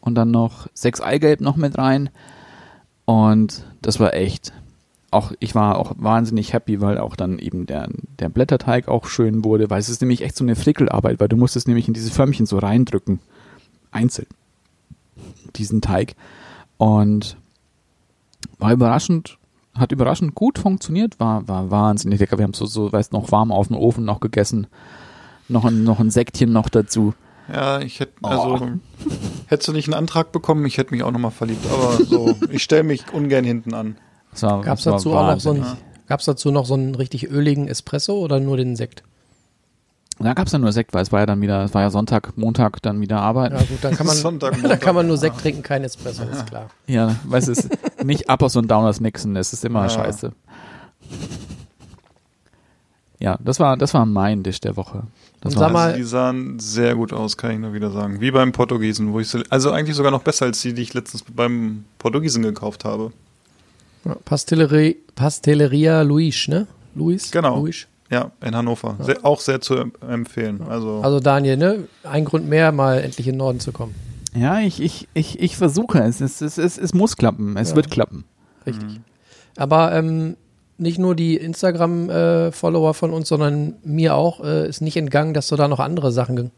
[0.00, 2.10] und dann noch sechs Eigelb noch mit rein.
[3.04, 4.52] Und das war echt
[5.10, 9.44] auch ich war auch wahnsinnig happy, weil auch dann eben der der Blätterteig auch schön
[9.44, 11.94] wurde, weil es ist nämlich echt so eine Frickelarbeit, weil du musst es nämlich in
[11.94, 13.20] diese Förmchen so reindrücken
[13.90, 14.26] einzeln
[15.56, 16.14] diesen Teig.
[16.76, 17.36] Und
[18.58, 19.38] war überraschend
[19.74, 22.38] hat überraschend gut funktioniert, war war wahnsinnig lecker.
[22.38, 24.66] Wir haben so so weißt noch warm auf dem Ofen noch gegessen.
[25.48, 27.14] Noch ein noch ein Säckchen noch dazu.
[27.52, 28.26] Ja, ich hätte, Oh.
[28.28, 28.68] also,
[29.46, 31.64] hättest du nicht einen Antrag bekommen, ich hätte mich auch nochmal verliebt.
[31.72, 33.96] Aber so, ich stelle mich ungern hinten an.
[34.40, 35.64] Gab es dazu auch noch so einen,
[36.06, 39.02] gab's dazu noch so einen richtig öligen Espresso oder nur den Sekt?
[40.20, 41.90] Da gab es dann nur Sekt, weil es war ja dann wieder, es war ja
[41.90, 43.54] Sonntag, Montag dann wieder arbeiten.
[43.54, 44.80] Ja gut, dann kann man, Sonntag, dann Montag.
[44.80, 46.68] kann man nur Sekt trinken, kein Espresso, ist klar.
[46.86, 49.88] Ja, weißt du, es ist nicht Uppers und Downers mixen, es ist immer Ja.
[49.90, 50.32] scheiße.
[53.20, 55.04] Ja, das war, das war mein Dish der Woche.
[55.40, 57.90] Das Und war sag mal- Also die sahen sehr gut aus, kann ich nur wieder
[57.90, 58.20] sagen.
[58.20, 60.94] Wie beim Portugiesen, wo ich sie, also eigentlich sogar noch besser als die, die ich
[60.94, 63.12] letztens beim Portugiesen gekauft habe.
[64.04, 66.66] Ja, Pastellerie, Pastelleria Luis, ne?
[66.94, 67.30] Luis?
[67.30, 67.60] Genau.
[67.60, 67.86] Luis.
[68.10, 68.96] Ja, in Hannover.
[69.00, 70.62] Sehr, auch sehr zu em- empfehlen.
[70.62, 71.84] Also, Also Daniel, ne?
[72.04, 73.94] Ein Grund mehr, mal endlich in den Norden zu kommen.
[74.34, 76.20] ja, ich, ich, ich, ich versuche es.
[76.20, 77.56] Es, es, es, es muss klappen.
[77.56, 77.76] Es Ja.
[77.76, 78.24] wird klappen.
[78.66, 79.00] Richtig.
[79.56, 80.36] Aber ähm,
[80.78, 85.56] nicht nur die Instagram-Follower von uns, sondern mir auch äh, ist nicht entgangen, dass du
[85.56, 86.50] da noch andere Sachen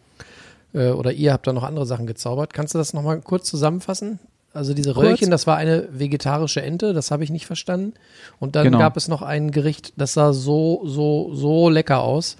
[0.74, 2.52] äh, oder ihr habt da noch andere Sachen gezaubert.
[2.54, 4.18] Kannst du das nochmal kurz zusammenfassen?
[4.52, 5.06] Also diese Kurz?
[5.06, 7.94] Röllchen, das war eine vegetarische Ente, das habe ich nicht verstanden.
[8.40, 8.78] Und dann Genau.
[8.78, 12.36] gab es noch ein Gericht, das sah so, so, so lecker aus.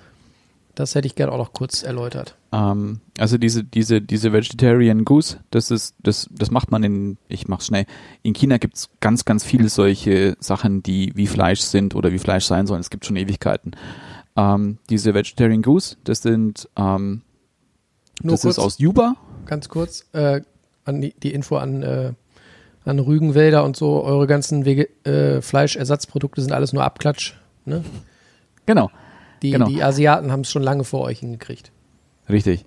[0.81, 2.37] Das hätte ich gerne auch noch kurz erläutert.
[2.53, 7.49] Ähm, also diese, diese, diese Vegetarian Goose, das ist, das, das macht man in, ich
[7.49, 7.85] mach's schnell.
[8.23, 12.47] In China gibt's ganz, ganz viele solche Sachen, die wie Fleisch sind oder wie Fleisch
[12.47, 12.81] sein sollen.
[12.81, 13.73] Es gibt schon Ewigkeiten.
[14.37, 17.21] Ähm, diese Vegetarian Goose, das sind, ähm,
[18.23, 19.17] Nur das kurz, ist aus Juba.
[19.45, 20.41] ganz kurz, äh,
[20.87, 22.13] an die, die Info an, äh,
[22.87, 27.35] an Rügenwälder und so, eure ganzen Wege, äh, Fleischersatzprodukte sind alles nur Abklatsch.
[27.67, 27.85] Ne?
[28.65, 28.91] Genau.
[29.43, 29.67] Die, Genau.
[29.67, 31.73] die Asiaten haben es schon lange vor euch hingekriegt.
[32.29, 32.65] Richtig.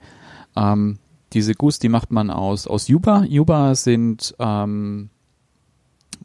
[0.55, 0.97] Ähm,
[1.33, 3.23] diese Goose, die macht man aus, aus Yuba.
[3.27, 5.09] Yuba sind ähm,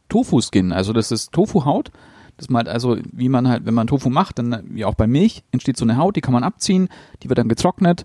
[0.08, 1.90] Tofu-Skin, also das ist Tofu-Haut.
[2.36, 5.08] Das man halt also, wie man halt, wenn man Tofu macht, dann wie auch bei
[5.08, 6.88] Milch, entsteht so eine Haut, die kann man abziehen,
[7.22, 8.04] die wird dann getrocknet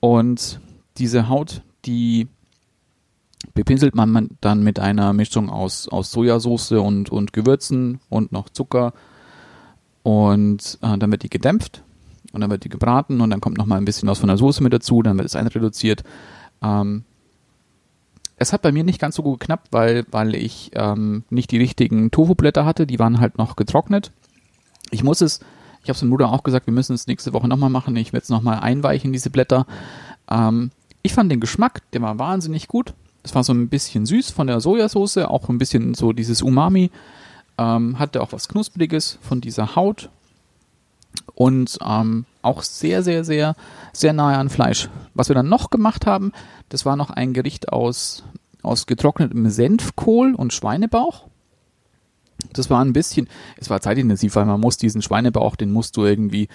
[0.00, 0.60] und
[0.96, 2.28] diese Haut, die
[3.52, 8.48] bepinselt man man dann mit einer Mischung aus, aus Sojasauce und, und Gewürzen und noch
[8.48, 8.94] Zucker
[10.06, 11.82] und äh, dann wird die gedämpft
[12.30, 14.36] und dann wird die gebraten und dann kommt noch mal ein bisschen was von der
[14.36, 16.04] Soße mit dazu, dann wird es einreduziert.
[16.62, 17.02] Ähm,
[18.36, 21.58] es hat bei mir nicht ganz so gut geknappt, weil, weil ich ähm, nicht die
[21.58, 24.12] richtigen Tofu-Blätter hatte, die waren halt noch getrocknet.
[24.92, 25.40] Ich muss es,
[25.82, 28.12] ich habe es dem Bruder auch gesagt, wir müssen es nächste Woche nochmal machen, ich
[28.12, 29.66] werde es nochmal einweichen, diese Blätter.
[30.30, 30.70] Ähm,
[31.02, 32.94] ich fand den Geschmack, der war wahnsinnig gut.
[33.24, 36.92] Es war so ein bisschen süß von der Sojasauce, auch ein bisschen so dieses Umami.
[37.58, 40.10] Ähm, hatte auch was Knuspriges von dieser Haut
[41.34, 43.54] und ähm, auch sehr, sehr, sehr,
[43.92, 44.88] sehr nahe an Fleisch.
[45.14, 46.32] Was wir dann noch gemacht haben,
[46.68, 48.24] das war noch ein Gericht aus,
[48.62, 51.24] aus getrocknetem Senfkohl und Schweinebauch.
[52.52, 56.04] Das war ein bisschen, es war zeitintensiv, weil man muss diesen Schweinebauch, den musst du
[56.04, 56.48] irgendwie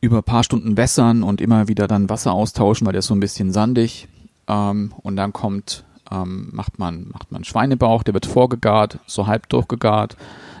[0.00, 3.14] über ein paar Stunden wässern und immer wieder dann Wasser austauschen, weil der ist so
[3.14, 4.08] ein bisschen sandig.
[4.46, 9.48] Ähm, und dann kommt, ähm, macht man, macht man Schweinebauch, der wird vorgegart, so halb
[9.48, 10.16] durchgegart.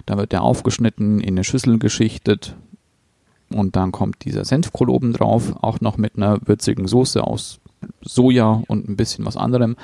[0.06, 2.56] Da wird der aufgeschnitten, in eine Schüssel geschichtet
[3.50, 7.60] und dann kommt dieser Senfkohl oben drauf, auch noch mit einer würzigen Soße aus
[8.02, 9.76] Soja und ein bisschen was anderem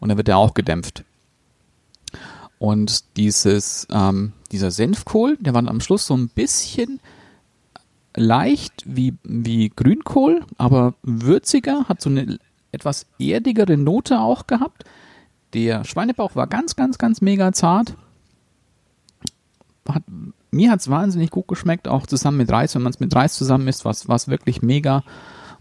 [0.00, 1.04] und dann wird der auch gedämpft.
[2.58, 7.00] Und dieses, ähm, dieser Senfkohl, der war am Schluss so ein bisschen
[8.16, 12.38] leicht wie, wie Grünkohl, aber würziger, hat so eine
[12.72, 14.84] etwas erdigere Note auch gehabt.
[15.54, 17.96] Der Schweinebauch war ganz, ganz, ganz mega zart.
[19.88, 20.02] Hat,
[20.50, 22.74] mir hat es wahnsinnig gut geschmeckt, auch zusammen mit Reis.
[22.74, 25.04] Wenn man es mit Reis zusammen isst, war es wirklich mega.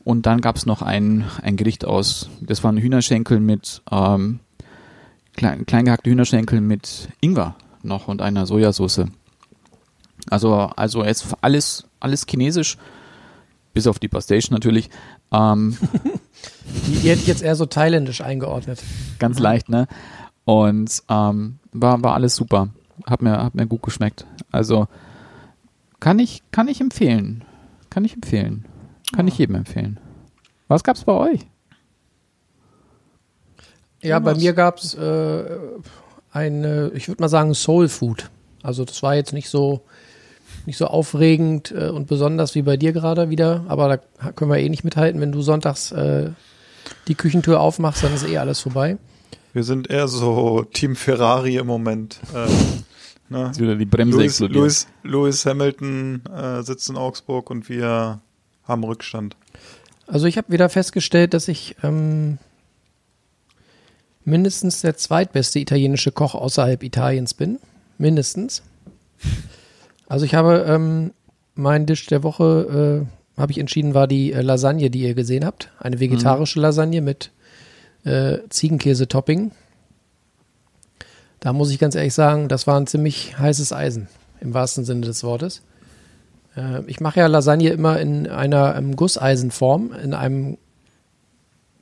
[0.04, 4.40] Und dann gab es noch ein, ein Gericht aus, das waren Hühnerschenkel mit, ähm,
[5.36, 9.06] klein, klein gehackte Hühnerschenkel mit Ingwer noch und einer Sojasauce.
[10.30, 12.78] Also, also es alles, alles chinesisch,
[13.74, 14.90] bis auf die Pastation natürlich.
[15.34, 15.78] Ähm,
[16.88, 18.82] Die, die hätte ich jetzt eher so thailändisch eingeordnet.
[19.19, 19.88] ganz leicht, ne?
[20.46, 22.69] Und ähm, war, war alles super.
[23.06, 24.26] Hat mir, hat mir gut geschmeckt.
[24.52, 24.88] Also
[26.00, 27.43] kann ich, kann ich empfehlen.
[27.89, 28.65] Kann ich empfehlen.
[29.15, 30.00] Kann ich jedem empfehlen.
[30.67, 31.41] Was gab's bei euch?
[34.02, 35.43] Ja, bei mir gab es äh,
[36.32, 38.30] eine, ich würde mal sagen, Soul Food.
[38.62, 39.82] Also das war jetzt nicht so
[40.65, 44.60] nicht so aufregend äh, und besonders wie bei dir gerade wieder, aber da können wir
[44.60, 45.19] eh nicht mithalten.
[45.21, 46.30] Wenn du sonntags äh,
[47.08, 48.97] die Küchentür aufmachst, dann ist eh alles vorbei.
[49.54, 52.19] Wir sind eher so Team Ferrari im Moment.
[52.34, 52.47] Äh,
[53.30, 53.52] ne?
[53.56, 54.62] Wieder die Bremse Lewis, explodiert.
[54.62, 58.21] Lewis, Lewis Hamilton äh, sitzt in Augsburg und wir
[58.63, 59.36] haben Rückstand.
[60.08, 62.39] Also ich habe wieder festgestellt, dass ich ähm,
[64.26, 67.60] mindestens der zweitbeste italienische Koch außerhalb Italiens bin.
[67.97, 68.63] Mindestens.
[70.13, 71.12] Also ich habe ähm,
[71.56, 75.43] mein Dish der Woche, äh, habe ich entschieden, war die äh, Lasagne, die ihr gesehen
[75.43, 75.71] habt.
[75.80, 77.32] Eine vegetarische Lasagne mit
[78.04, 79.54] äh, Ziegenkäse-Topping.
[81.39, 84.08] Da muss ich ganz ehrlich sagen, das war ein ziemlich heißes Eisen,
[84.39, 85.63] im wahrsten Sinne des Wortes.
[86.56, 90.60] Äh, ich mache ja Lasagne immer in einer ähm, Gusseisenform, in einem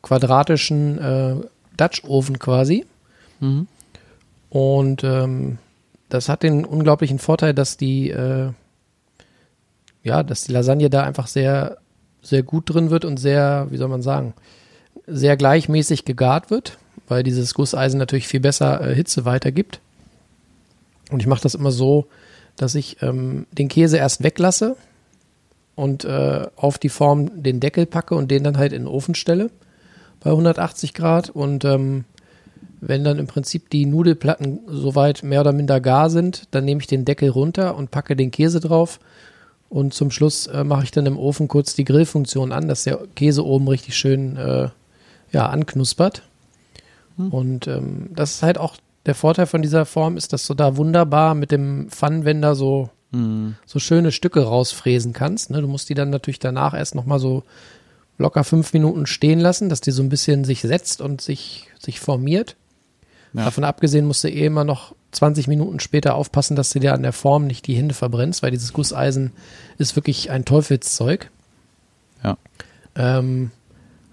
[0.03, 1.35] quadratischen äh,
[1.75, 2.85] Dutch-Ofen quasi.
[3.41, 3.67] Mhm.
[4.49, 5.57] Und ähm,
[6.11, 8.51] das hat den unglaublichen Vorteil, dass die, äh,
[10.03, 11.77] ja, dass die Lasagne da einfach sehr,
[12.21, 14.33] sehr gut drin wird und sehr, wie soll man sagen,
[15.07, 19.79] sehr gleichmäßig gegart wird, weil dieses Gusseisen natürlich viel besser äh, Hitze weitergibt.
[21.11, 22.07] Und ich mache das immer so,
[22.57, 24.75] dass ich ähm, den Käse erst weglasse
[25.75, 29.15] und äh, auf die Form den Deckel packe und den dann halt in den Ofen
[29.15, 29.49] stelle
[30.19, 32.03] bei 180 Grad und ähm,
[32.81, 36.87] wenn dann im Prinzip die Nudelplatten soweit mehr oder minder gar sind, dann nehme ich
[36.87, 38.99] den Deckel runter und packe den Käse drauf.
[39.69, 42.99] Und zum Schluss äh, mache ich dann im Ofen kurz die Grillfunktion an, dass der
[43.15, 44.69] Käse oben richtig schön äh,
[45.31, 46.23] ja, anknuspert.
[47.29, 50.75] Und ähm, das ist halt auch der Vorteil von dieser Form, ist, dass du da
[50.75, 53.55] wunderbar mit dem Pfannenwender so, Mhm.
[53.65, 55.49] so schöne Stücke rausfräsen kannst.
[55.49, 55.61] Ne?
[55.61, 57.43] Du musst die dann natürlich danach erst nochmal so
[58.17, 61.99] locker fünf Minuten stehen lassen, dass die so ein bisschen sich setzt und sich, sich
[61.99, 62.55] formiert.
[63.33, 63.45] Ja.
[63.45, 67.03] Davon abgesehen musst du eh immer noch 20 Minuten später aufpassen, dass du dir an
[67.03, 69.31] der Form nicht die Hände verbrennst, weil dieses Gusseisen
[69.77, 71.29] ist wirklich ein Teufelszeug.
[72.23, 72.37] Ja.
[72.95, 73.51] Ähm,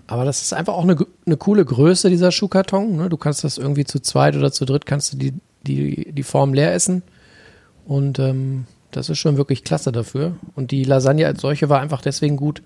[0.06, 2.96] aber das ist einfach auch eine, eine coole Größe, dieser Schuhkarton.
[2.96, 3.08] Ne?
[3.08, 5.34] Du kannst das irgendwie zu zweit oder zu dritt kannst du die,
[5.66, 7.02] die, die Form leer essen.
[7.86, 10.36] Und ähm, das ist schon wirklich klasse dafür.
[10.54, 12.62] Und die Lasagne als solche war einfach deswegen gut,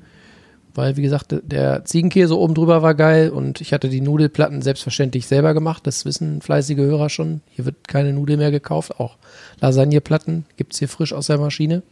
[0.74, 5.26] weil, wie gesagt, der Ziegenkäse oben drüber war geil und ich hatte die Nudelplatten selbstverständlich
[5.26, 5.86] selber gemacht.
[5.86, 7.42] Das wissen fleißige Hörer schon.
[7.50, 8.98] Hier wird keine Nudel mehr gekauft.
[8.98, 9.16] Auch
[9.60, 11.82] Lasagneplatten gibt's hier frisch aus der Maschine.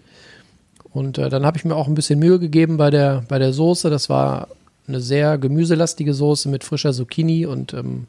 [0.92, 3.52] Und äh, dann habe ich mir auch ein bisschen Mühe gegeben bei der, bei der
[3.52, 3.90] Soße.
[3.90, 4.48] Das war
[4.88, 8.06] eine sehr gemüselastige Soße mit frischer Zucchini und ähm,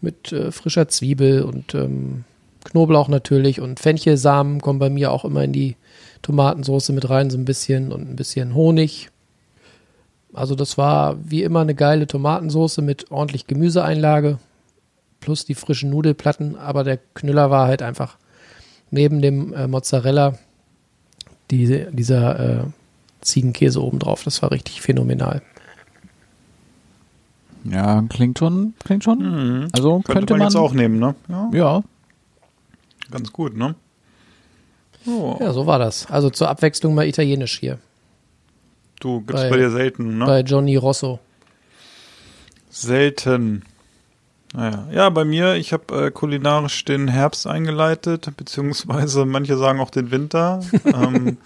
[0.00, 2.24] mit äh, frischer Zwiebel und ähm,
[2.64, 5.76] Knoblauch natürlich und Fenchelsamen kommen bei mir auch immer in die
[6.22, 9.10] Tomatensoße mit rein, so ein bisschen und ein bisschen Honig.
[10.36, 14.38] Also das war wie immer eine geile Tomatensoße mit ordentlich Gemüseeinlage
[15.20, 18.18] plus die frischen Nudelplatten, aber der Knüller war halt einfach
[18.90, 20.34] neben dem äh, Mozzarella
[21.50, 22.64] diese, dieser äh,
[23.22, 24.24] Ziegenkäse obendrauf.
[24.24, 25.40] Das war richtig phänomenal.
[27.64, 29.18] Ja, klingt schon, klingt schon.
[29.18, 29.68] Mhm.
[29.72, 31.14] Also Könnte, könnte man, man, jetzt auch nehmen, ne?
[31.28, 31.82] Ja, ja,
[33.10, 33.74] ganz gut, ne?
[35.06, 36.06] Oh, Ja, so war das.
[36.10, 37.78] Also zur Abwechslung mal italienisch hier
[39.00, 40.24] du gibt's bei- bei, dir selten, ne?
[40.26, 41.18] bei Johnny Rosso.
[42.70, 43.62] Selten.
[44.54, 44.86] Naja.
[44.92, 50.10] Ja, bei mir, ich habe äh, kulinarisch den Herbst eingeleitet, beziehungsweise manche sagen auch den
[50.10, 50.60] Winter.
[50.84, 51.36] ähm,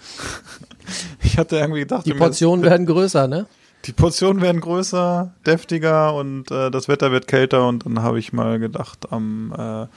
[1.21, 3.47] ich hatte irgendwie gedacht, Die Portionen werden größer, ne?
[3.85, 8.31] die Portionen werden größer, deftiger und äh, das Wetter wird kälter und dann habe ich
[8.31, 9.87] mal gedacht, am äh,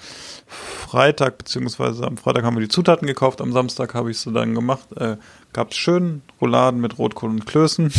[0.46, 4.54] Freitag, beziehungsweise am Freitag haben wir die Zutaten gekauft, am Samstag habe ich sie dann
[4.54, 4.86] gemacht.
[4.96, 5.16] Äh,
[5.52, 7.92] Gab es schön Rouladen mit Rotkohl und Klößen.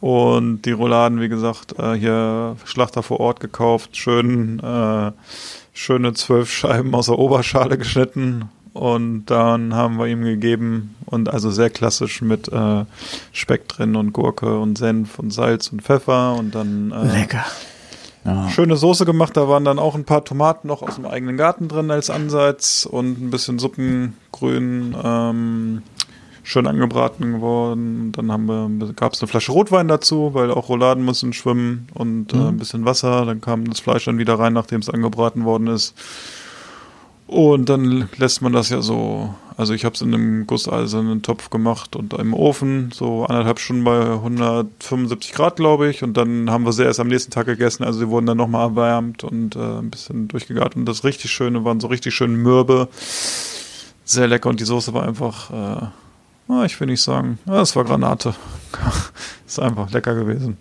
[0.00, 5.12] Und die Rouladen, wie gesagt, äh, hier Schlachter vor Ort gekauft, schön äh,
[5.72, 11.50] schöne zwölf Scheiben aus der Oberschale geschnitten und dann haben wir ihm gegeben und also
[11.50, 12.84] sehr klassisch mit äh,
[13.32, 17.44] Speck drin und Gurke und Senf und Salz und Pfeffer und dann äh, Lecker.
[18.24, 18.48] Ja.
[18.48, 19.36] schöne Soße gemacht.
[19.36, 22.86] Da waren dann auch ein paar Tomaten noch aus dem eigenen Garten drin als Ansatz
[22.90, 24.96] und ein bisschen Suppengrün.
[25.02, 25.82] Ähm,
[26.42, 28.12] schön angebraten geworden.
[28.12, 32.32] Dann haben wir, gab es eine Flasche Rotwein dazu, weil auch Rouladen müssen schwimmen und
[32.32, 33.24] äh, ein bisschen Wasser.
[33.24, 35.94] Dann kam das Fleisch dann wieder rein, nachdem es angebraten worden ist.
[37.26, 41.48] Und dann lässt man das ja so, also ich habe es in einem gusseisernen Topf
[41.48, 46.02] gemacht und im Ofen, so anderthalb Stunden bei 175 Grad, glaube ich.
[46.02, 47.82] Und dann haben wir sie erst am nächsten Tag gegessen.
[47.84, 50.76] Also sie wurden dann nochmal erwärmt und äh, ein bisschen durchgegart.
[50.76, 52.88] Und das richtig Schöne waren so richtig schön mürbe.
[54.04, 55.90] Sehr lecker und die Soße war einfach,
[56.50, 58.34] äh, ich will nicht sagen, es war Granate.
[59.46, 60.58] ist einfach lecker gewesen.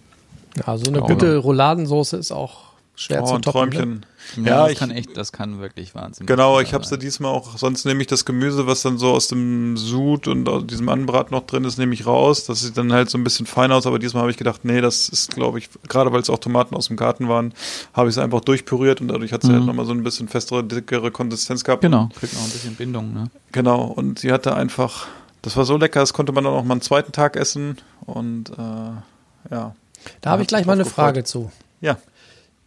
[0.55, 3.69] Ja, so eine gute Rouladensoße ist auch schwer Oh, zu ein toppen.
[3.69, 3.69] Ne?
[3.75, 4.05] Träumchen.
[4.37, 6.27] Ja, Ja, das ich- kann echt, das kann wirklich Wahnsinn.
[6.27, 9.27] Genau, ich habe sie diesmal auch, sonst nehme ich das Gemüse, was dann so aus
[9.27, 12.45] dem Sud und aus diesem Anbrat noch drin ist, nehme ich raus.
[12.45, 14.79] Das sieht dann halt so ein bisschen fein aus, aber diesmal habe ich gedacht, nee,
[14.79, 17.53] das ist, glaube ich, gerade weil es auch Tomaten aus dem Garten waren,
[17.93, 19.55] habe ich es einfach durchpüriert und dadurch hat sie Mhm.
[19.55, 21.81] halt nochmal so ein bisschen festere, dickere Konsistenz gehabt.
[21.81, 23.25] Genau, kriegt noch ein bisschen Bindung, ne?
[23.51, 25.07] Genau, und sie hatte einfach,
[25.41, 28.51] das war so lecker, das konnte man dann auch mal einen zweiten Tag essen und
[28.51, 29.75] äh, ja.
[30.21, 31.51] Da habe ich gleich mal eine Frage zu.
[31.81, 31.97] Ja,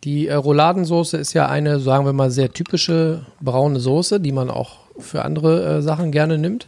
[0.05, 4.51] Die äh, Rouladensoße ist ja eine, sagen wir mal, sehr typische braune Soße, die man
[4.51, 6.67] auch für andere äh, Sachen gerne nimmt.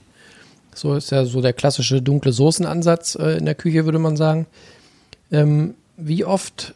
[0.74, 4.46] So ist ja so der klassische dunkle Soßenansatz äh, in der Küche, würde man sagen.
[5.30, 6.74] Ähm, wie oft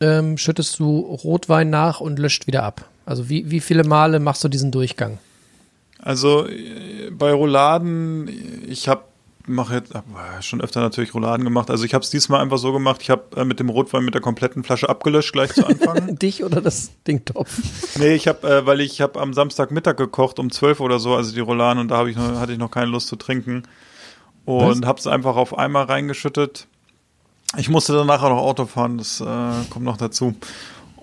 [0.00, 2.88] ähm, schüttest du Rotwein nach und löscht wieder ab?
[3.06, 5.18] Also wie, wie viele Male machst du diesen Durchgang?
[6.00, 8.28] Also äh, bei Rouladen,
[8.68, 9.04] ich habe
[9.46, 10.00] mache jetzt äh,
[10.40, 11.70] schon öfter natürlich Rouladen gemacht.
[11.70, 13.02] Also ich habe es diesmal einfach so gemacht.
[13.02, 16.16] Ich habe äh, mit dem Rotwein mit der kompletten Flasche abgelöscht gleich zu Anfang.
[16.18, 17.58] Dich oder das Dingtopf?
[17.98, 21.34] nee, ich habe, äh, weil ich habe am Samstagmittag gekocht um 12 oder so, also
[21.34, 23.64] die Rouladen und da habe ich noch, hatte ich noch keine Lust zu trinken
[24.44, 26.66] und habe es einfach auf einmal reingeschüttet.
[27.56, 29.24] Ich musste dann nachher noch Auto fahren, das äh,
[29.70, 30.34] kommt noch dazu.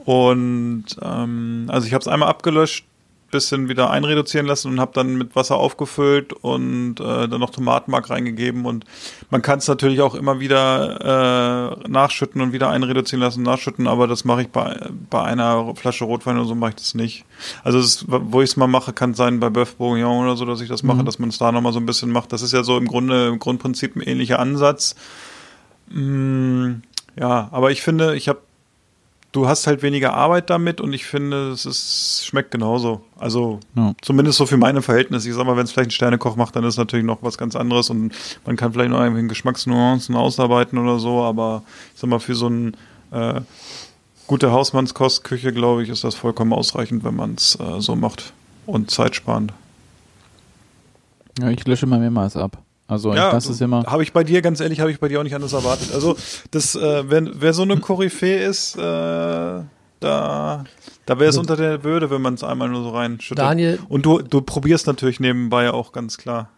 [0.06, 2.86] Und ähm, also ich habe es einmal abgelöscht,
[3.32, 8.10] bisschen wieder einreduzieren lassen und habe dann mit Wasser aufgefüllt und äh, dann noch Tomatenmark
[8.10, 8.86] reingegeben und
[9.30, 14.08] man kann es natürlich auch immer wieder äh, nachschütten und wieder einreduzieren lassen, nachschütten, aber
[14.08, 17.26] das mache ich bei, bei einer Flasche Rotwein oder so mache ich das nicht.
[17.64, 20.62] Also es, wo ich es mal mache, kann sein bei Bœuf Bourguignon oder so, dass
[20.62, 22.34] ich das mache, dass man es da nochmal so ein bisschen macht.
[22.34, 24.96] Das ist ja so im Grunde im Grundprinzip ein ähnlicher Ansatz.
[25.90, 26.82] Mm,
[27.20, 28.40] ja, aber ich finde, ich habe
[29.32, 33.02] du hast halt weniger Arbeit damit und ich finde, es ist, schmeckt genauso.
[33.18, 33.94] Also Ja.
[34.02, 35.30] zumindest so für meine Verhältnisse.
[35.30, 37.56] Ich sag mal, wenn es vielleicht ein Sternekoch macht, dann ist natürlich noch was ganz
[37.56, 38.14] anderes und
[38.46, 41.64] man kann vielleicht noch irgendwie Geschmacksnuancen ausarbeiten oder so, aber
[41.94, 42.76] ich sag mal, für so ein
[43.12, 43.42] äh,
[44.28, 48.34] gute Hausmannskostküche, glaube ich, ist das vollkommen ausreichend, wenn man es äh, so macht
[48.66, 49.54] und zeitsparend.
[51.40, 52.58] Ja, ich lösche mal mehrmals ab.
[52.92, 53.86] Also ich lasse es immer.
[53.86, 55.94] Habe ich bei dir, ganz ehrlich, habe ich bei dir auch nicht anders erwartet.
[55.94, 56.18] Also,
[56.52, 59.64] das, äh, wenn, wer so eine Koryphäe ist, äh, da,
[60.02, 60.66] da
[61.20, 63.40] wäre es unter der Würde, wenn man es einmal nur so reinschüttet.
[63.46, 66.50] Daniel- Und du, du probierst natürlich nebenbei auch ganz klar.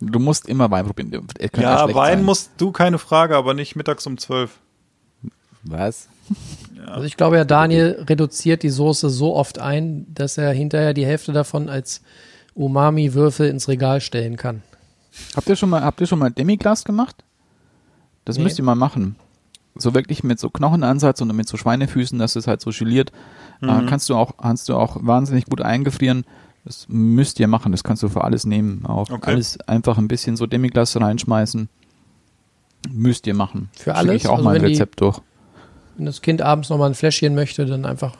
[0.00, 1.26] Du musst immer Wein probieren.
[1.38, 2.24] Er Ja, Wein sein.
[2.26, 4.58] musst du, keine Frage, aber nicht mittags um zwölf.
[5.62, 6.08] Was?
[6.86, 11.06] Also ich glaube ja, Daniel reduziert die Soße so oft ein, dass er hinterher die
[11.06, 12.02] Hälfte davon als
[12.54, 14.62] Umami-Würfel ins Regal stellen kann.
[15.34, 17.24] Habt ihr schon mal, habt ihr schon mal Demiglas gemacht?
[18.24, 18.44] Das Nee.
[18.44, 19.16] müsst ihr mal machen.
[19.74, 23.12] So wirklich mit so Knochenansatz und mit so Schweinefüßen, dass es halt so geliert.
[23.60, 26.24] Äh, kannst du auch, kannst du auch wahnsinnig gut eingefrieren.
[26.64, 27.72] Das müsst ihr machen.
[27.72, 28.84] Das kannst du für alles nehmen.
[28.86, 29.30] Auch Okay.
[29.30, 31.68] alles einfach ein bisschen so Demiglas reinschmeißen.
[32.90, 33.68] Müsst ihr machen.
[33.72, 34.14] Für Schicke alles?
[34.22, 35.20] ich auch Also mal ein wenn die- Rezept durch.
[35.96, 38.14] Wenn das Kind abends nochmal ein Fläschchen möchte, dann einfach.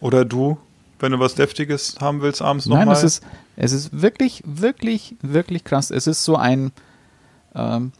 [0.00, 0.58] Oder du,
[1.04, 2.96] wenn du was Deftiges haben willst, abends Nein, nochmal.
[2.96, 3.22] es ist,
[3.56, 5.90] es ist wirklich, wirklich, wirklich krass.
[5.92, 6.72] Es ist so ein,
[7.54, 7.92] ähm,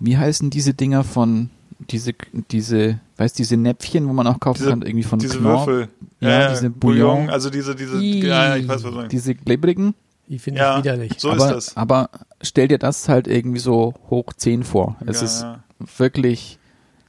[0.00, 1.50] wie heißen diese Dinger von,
[1.90, 2.12] diese,
[2.50, 5.66] diese, weißt diese Näpfchen, wo man auch kaufen Diese- kann, irgendwie von diese Knorr.
[5.66, 5.88] Würfel.
[6.20, 7.30] Ja, diese Bouillon.
[7.30, 8.26] Also diese, diese, Ih.
[8.26, 9.12] ja, ja, ich weiß, was du meinst.
[9.12, 9.94] Diese klebrigen.
[10.28, 11.12] Die finde Ja, ich widerlich.
[11.18, 11.76] so aber, ist das.
[11.76, 12.08] aber
[12.40, 14.96] stell dir das halt irgendwie so hoch 10 vor.
[15.06, 15.58] Es Ja, ist ja.
[15.98, 16.58] wirklich,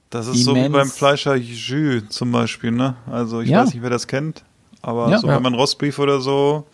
[0.10, 0.74] Das ist so wie immens.
[0.74, 2.96] beim Fleischer Jus zum Beispiel, ne?
[3.10, 3.62] Also ich Ja.
[3.64, 4.44] weiß nicht, wer das kennt,
[4.84, 5.18] aber Ja.
[5.18, 5.36] so Ja.
[5.38, 6.66] wenn man Rostbeef oder so,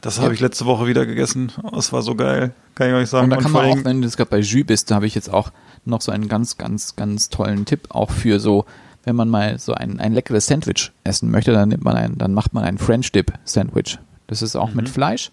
[0.00, 1.52] das habe ich letzte Woche wieder gegessen.
[1.72, 3.24] Das war so geil, kann ich euch sagen.
[3.24, 5.14] und da kann man auch, wenn du jetzt gerade bei Jus bist, da habe ich
[5.14, 5.50] jetzt auch
[5.84, 8.64] noch so einen ganz, ganz, ganz tollen Tipp, auch für so,
[9.04, 12.34] wenn man mal so ein, ein leckeres Sandwich essen möchte, dann nimmt man ein, dann
[12.34, 13.98] macht man ein French Dip Sandwich.
[14.28, 15.30] Das ist auch mit Fleisch.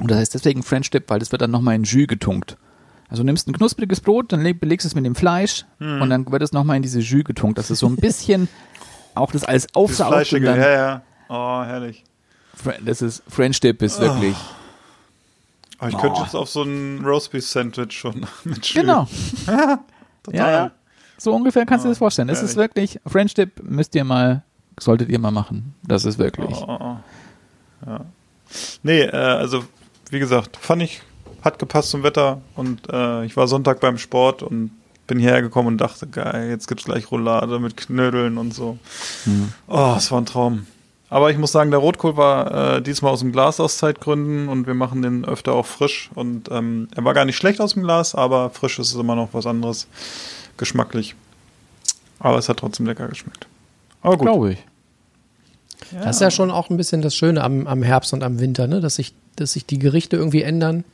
[0.00, 2.56] Und das heißt deswegen French Dip, weil das wird dann nochmal in Jus getunkt.
[3.08, 6.30] Also du nimmst ein knuspriges Brot, dann leg- belegst es mit dem Fleisch und dann
[6.32, 7.58] wird es nochmal in diese Jus getunkt.
[7.58, 8.48] Das ist so ein bisschen
[9.14, 11.02] auch das alles Das aufsaugt und Fleischige, dann, ja, ja.
[11.28, 12.04] Oh, herrlich.
[12.84, 14.36] Das ist French Dip ist wirklich
[15.82, 18.80] Oh, ich könnte jetzt auf so ein Roastbeef-Sandwich schon mit Schü.
[18.80, 19.08] genau.
[19.46, 19.78] Total.
[20.32, 20.70] Ja, ja.
[21.18, 22.28] So ungefähr kannst du dir das vorstellen.
[22.28, 24.44] Es ist wirklich French Dip müsst ihr mal
[24.78, 25.74] solltet ihr mal machen.
[25.82, 26.56] Das ist wirklich.
[26.56, 26.96] Oh, oh, oh.
[27.86, 28.04] Ja.
[28.84, 29.64] Nee, äh, also
[30.10, 31.02] wie gesagt, fand ich,
[31.42, 34.70] hat gepasst zum Wetter und äh, ich war Sonntag beim Sport und
[35.12, 38.78] bin hierher gekommen und dachte, geil, jetzt gibt's gleich Roulade mit Knödeln und so.
[39.68, 40.66] Oh, es war ein Traum.
[41.10, 44.66] Aber ich muss sagen, der Rotkohl war äh, diesmal aus dem Glas aus Zeitgründen und
[44.66, 46.08] wir machen den öfter auch frisch.
[46.14, 49.28] Und ähm, er war gar nicht schlecht aus dem Glas, aber frisch ist immer noch
[49.34, 49.86] was anderes
[50.56, 51.14] geschmacklich.
[52.18, 53.46] Aber es hat trotzdem lecker geschmeckt.
[54.00, 54.28] Aber gut.
[54.28, 54.58] Glaube ich.
[55.92, 58.66] Das ist ja schon auch ein bisschen das Schöne am, am Herbst und am Winter,
[58.66, 58.80] ne?
[58.80, 60.84] dass, sich, dass sich die Gerichte irgendwie ändern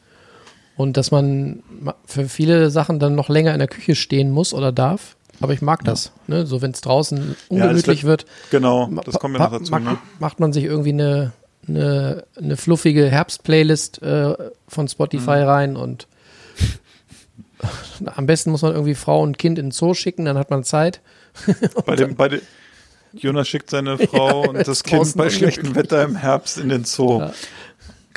[0.79, 4.55] und dass man ma- für viele Sachen dann noch länger in der Küche stehen muss
[4.55, 5.17] oder darf.
[5.41, 6.11] Aber ich mag das.
[6.27, 6.47] Ne?
[6.47, 9.71] So, wenn es draußen ungemütlich wird, Genau, das kommt ja noch dazu.
[9.71, 9.99] macht, Ne?
[10.19, 11.33] macht man sich irgendwie eine,
[11.69, 14.35] eine, eine fluffige Herbst-Playlist äh,
[14.67, 15.43] von Spotify Mhm.
[15.45, 16.07] rein und
[18.17, 20.65] am besten muss man irgendwie Frau und Kind in den Zoo schicken, dann hat man
[20.65, 21.01] Zeit.
[21.87, 22.41] Bei dem, bei dem,
[23.13, 27.21] Jonas schickt seine Frau und das Kind bei schlechtem Wetter im Herbst in den Zoo.
[27.21, 27.33] Ja.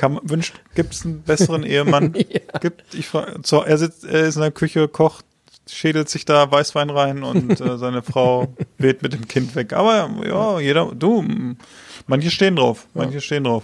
[0.01, 2.13] Kann man, wünscht, gibt es einen besseren Ehemann?
[2.59, 5.25] Gibt, ich frage, so, er sitzt, er ist in der Küche, kocht,
[5.69, 8.47] schädelt sich da Weißwein rein und äh, seine Frau
[8.79, 9.73] weht mit dem Kind weg.
[9.73, 11.23] Aber ja, jeder, du,
[12.07, 13.63] manche stehen drauf, manche stehen drauf.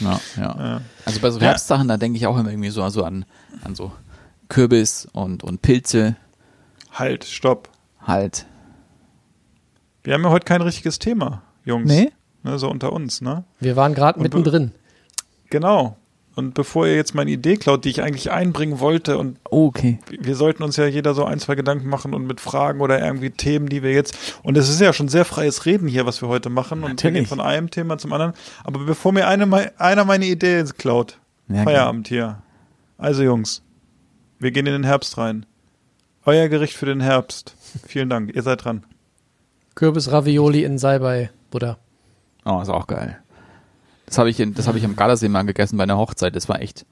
[0.00, 0.56] Ja, ja.
[0.58, 0.80] Ja.
[1.04, 1.48] Also bei so Ja.
[1.48, 3.26] Herbstsachen, da denke ich auch immer irgendwie so also an,
[3.62, 3.92] an so
[4.48, 6.16] Kürbis und, und Pilze
[6.92, 7.68] Halt, stopp.
[8.00, 8.46] halt.
[10.02, 11.88] Wir haben ja heute kein richtiges Thema, Jungs.
[11.88, 12.10] Nee?
[12.42, 13.44] Ne, so unter uns, ne?
[13.60, 14.72] Wir waren gerade mittendrin.
[15.54, 15.96] Genau.
[16.34, 20.00] Und bevor ihr jetzt meine Idee klaut, die ich eigentlich einbringen wollte und Oh, okay.
[20.10, 23.30] wir sollten uns ja jeder so ein, zwei Gedanken machen und mit Fragen oder irgendwie
[23.30, 24.16] Themen, die wir jetzt.
[24.42, 26.78] Und es ist ja schon sehr freies Reden hier, was wir heute machen.
[26.78, 27.14] Und wir Natürlich.
[27.14, 28.32] gehen von einem Thema zum anderen.
[28.64, 32.42] Aber bevor mir eine, einer meine Idee klaut, Ja, Feierabend hier.
[32.98, 33.62] Also Jungs,
[34.40, 35.46] wir gehen in den Herbst rein.
[36.24, 37.54] Euer Gericht für den Herbst.
[37.86, 38.84] Vielen Dank, ihr seid dran.
[39.76, 41.78] Kürbis-Ravioli in Salbei-Butter.
[42.44, 43.20] Oh, ist auch geil.
[44.06, 46.36] Das habe ich, in- das habe ich am Gardasee mal gegessen bei einer Hochzeit.
[46.36, 46.84] Das war echt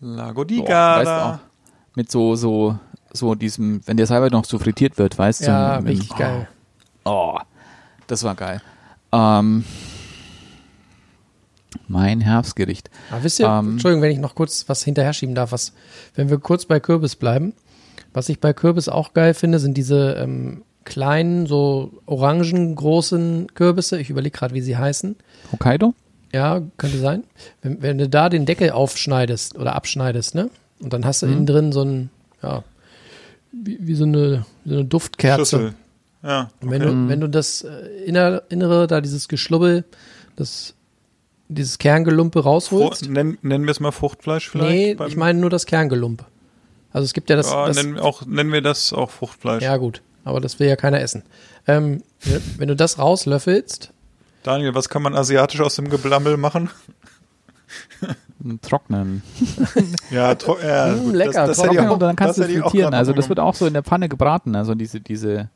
[0.00, 1.00] Lago di Boah, Garda.
[1.00, 1.38] weißt du auch,
[1.94, 2.78] mit so, so,
[3.12, 5.82] so diesem, wenn der selber noch so frittiert wird, weißt Ja, du?
[5.84, 6.48] mit- richtig geil.
[7.04, 7.38] Oh,
[8.06, 8.60] das war geil.
[9.12, 9.64] Ähm,
[11.88, 12.90] mein Herbstgericht.
[13.10, 15.72] Aber wisst ihr, Ähm, Entschuldigung, wenn ich noch kurz was hinterher schieben darf, was,
[16.14, 17.54] wenn wir kurz bei Kürbis bleiben.
[18.14, 24.00] Was ich bei Kürbis auch geil finde, sind diese ähm, kleinen, so orangengroßen Kürbisse.
[24.00, 25.16] Ich überlege gerade, wie sie heißen.
[25.52, 25.94] Hokkaido?
[26.32, 27.24] Ja, könnte sein.
[27.60, 30.50] Wenn, wenn du da den Deckel aufschneidest oder abschneidest, ne?
[30.80, 32.10] Und dann hast du innen drin so ein,
[32.42, 32.64] ja,
[33.52, 35.56] wie, wie so eine, so eine Duftkerze.
[35.56, 35.74] Schüssel.
[36.22, 36.50] Ja.
[36.60, 39.84] Und wenn, du, wenn du das äh, inner, innere, da dieses Geschlubbel,
[40.36, 40.74] das,
[41.48, 43.00] dieses Kerngelumpe rausholst.
[43.00, 44.98] Frucht, nennen, nennen wir es mal Fruchtfleisch vielleicht?
[44.98, 46.24] Nee, ich meine nur das Kerngelump.
[46.92, 47.50] Also es gibt ja das.
[47.50, 49.62] ja, das nennen, auch, nennen wir das auch Fruchtfleisch.
[49.62, 50.02] ja, gut.
[50.24, 51.22] Aber das will ja keiner essen.
[51.66, 52.02] Ähm,
[52.58, 53.92] wenn du das rauslöffelst,
[54.42, 56.68] Daniel, was kann man asiatisch aus dem Geblammel machen?
[58.60, 59.22] Trocknen.
[60.10, 62.92] Ja, tro- ja Mm, lecker, Das, das Trocknen auch, und dann kannst du es frittieren.
[62.92, 64.56] Also das wird auch so in der Pfanne gebraten.
[64.56, 65.48] Also diese, diese,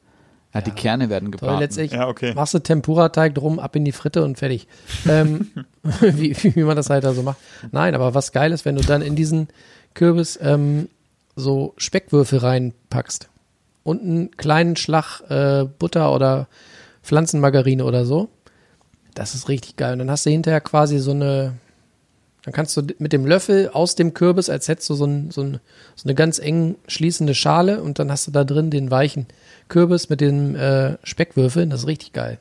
[0.55, 1.59] ja, die Kerne werden toll, gebraten.
[1.61, 2.33] letztlich Ja, okay.
[2.35, 4.67] machst du Tempura-Teig drum, ab in die Fritte und fertig.
[5.07, 5.51] ähm,
[6.01, 7.39] wie, wie man das halt da so macht.
[7.73, 9.49] Nein, aber was geil ist, wenn du dann in diesen
[9.95, 10.89] Kürbis ähm,
[11.35, 13.29] so Speckwürfel reinpackst
[13.87, 16.49] und einen kleinen Schlag äh, Butter oder
[17.03, 18.29] Pflanzenmargarine oder so.
[19.15, 19.93] Das ist richtig geil.
[19.95, 21.55] Und dann hast du hinterher quasi so eine,
[22.45, 25.41] dann kannst du mit dem Löffel aus dem Kürbis, als hättest du so, ein, so,
[25.43, 25.61] ein,
[25.95, 29.27] so eine ganz eng schließende Schale und dann hast du da drin den weichen
[29.69, 31.71] Kürbis mit den äh, Speckwürfeln.
[31.71, 32.39] Das ist richtig geil.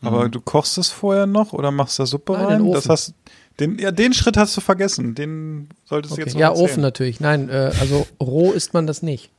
[0.00, 2.58] Aber du kochst es vorher noch oder machst da Suppe Nein, in rein?
[2.64, 2.90] den Das Ofen.
[2.92, 3.14] hast,
[3.60, 5.14] den, ja, den Schritt hast du vergessen.
[5.16, 6.22] Den solltest du Okay.
[6.24, 6.64] jetzt noch Ja, erzählen.
[6.70, 7.20] Ofen natürlich.
[7.20, 9.30] Nein, äh, also roh isst man das nicht.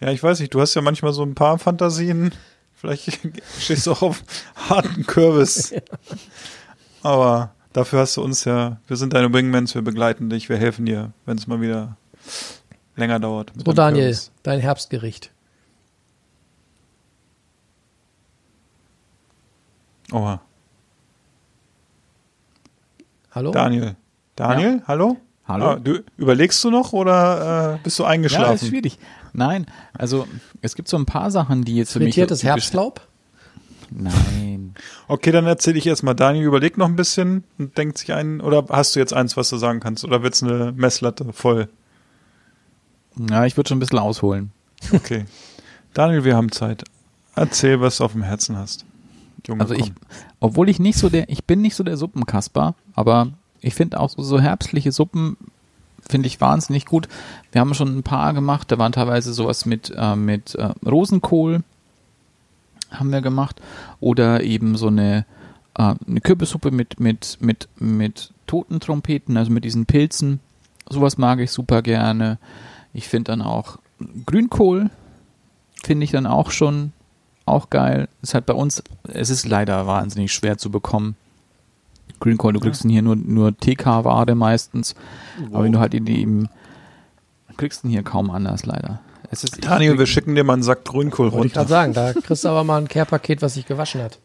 [0.00, 2.32] Ja, ich weiß nicht, du hast ja manchmal so ein paar Fantasien.
[2.74, 3.18] Vielleicht
[3.58, 4.22] stehst du auch auf
[4.68, 5.74] harten Kürbis.
[7.02, 10.86] Aber dafür hast du uns ja, wir sind deine Wingmans, wir begleiten dich, wir helfen
[10.86, 11.96] dir, wenn es mal wieder
[12.96, 13.52] länger dauert.
[13.56, 14.30] So, Daniel, Kürbis.
[14.42, 15.32] dein Herbstgericht.
[20.12, 20.40] Oha.
[23.32, 23.50] Hallo?
[23.50, 23.96] Daniel.
[24.36, 25.16] Daniel, hallo?
[25.46, 25.66] Hallo?
[25.66, 28.68] Ah, du, überlegst du noch oder äh, bist du Ja, ist eingeschlafen?
[28.68, 28.98] schwierig.
[29.32, 30.26] Nein, also
[30.62, 32.08] es gibt so ein paar Sachen, die jetzt für mich.
[32.08, 33.00] Frittiertes Herbstlaub?
[33.90, 34.74] Nein.
[35.08, 36.14] Okay, dann erzähle ich erstmal.
[36.14, 38.40] Daniel überlegt noch ein bisschen und denkt sich ein.
[38.42, 40.04] Oder hast du jetzt eins, was du sagen kannst?
[40.04, 41.68] Oder wird's eine Messlatte voll?
[43.30, 44.52] Ja, ich würde schon ein bisschen ausholen.
[44.92, 45.24] Okay.
[45.94, 46.84] Daniel, wir haben Zeit.
[47.34, 48.84] Erzähl, was du auf dem Herzen hast.
[49.46, 49.94] Junge, Also ich, komm.
[50.40, 54.10] obwohl ich nicht so der, ich bin nicht so der Suppenkasper, aber ich finde auch
[54.10, 55.36] so, so herbstliche Suppen
[56.08, 57.08] finde ich wahnsinnig gut.
[57.52, 61.62] Wir haben schon ein paar gemacht, da waren teilweise sowas mit, äh, mit äh, Rosenkohl
[62.90, 63.60] haben wir gemacht
[64.00, 65.26] oder eben so eine,
[65.74, 70.40] äh, eine Kürbissuppe mit, mit, mit, mit Totentrompeten, also mit diesen Pilzen.
[70.88, 72.38] Sowas mag ich super gerne.
[72.94, 73.78] Ich finde dann auch
[74.26, 74.90] Grünkohl
[75.82, 76.92] finde ich dann auch schon
[77.46, 78.08] auch geil.
[78.22, 81.16] Ist halt bei uns, es ist leider wahnsinnig schwer zu bekommen.
[82.20, 84.94] Grünkohl, du kriegst ihn hier nur, nur TK-Ware meistens.
[85.52, 86.48] Aber wenn du halt in die eben,
[87.56, 89.00] kriegst ihn hier kaum anders leider.
[89.30, 91.92] Es ist Daniel, wir schicken dir mal einen Sack Grünkohl Wollte ich gerade runter.
[91.94, 94.18] sagen, da kriegst du aber mal ein Care-Paket, was sich gewaschen hat.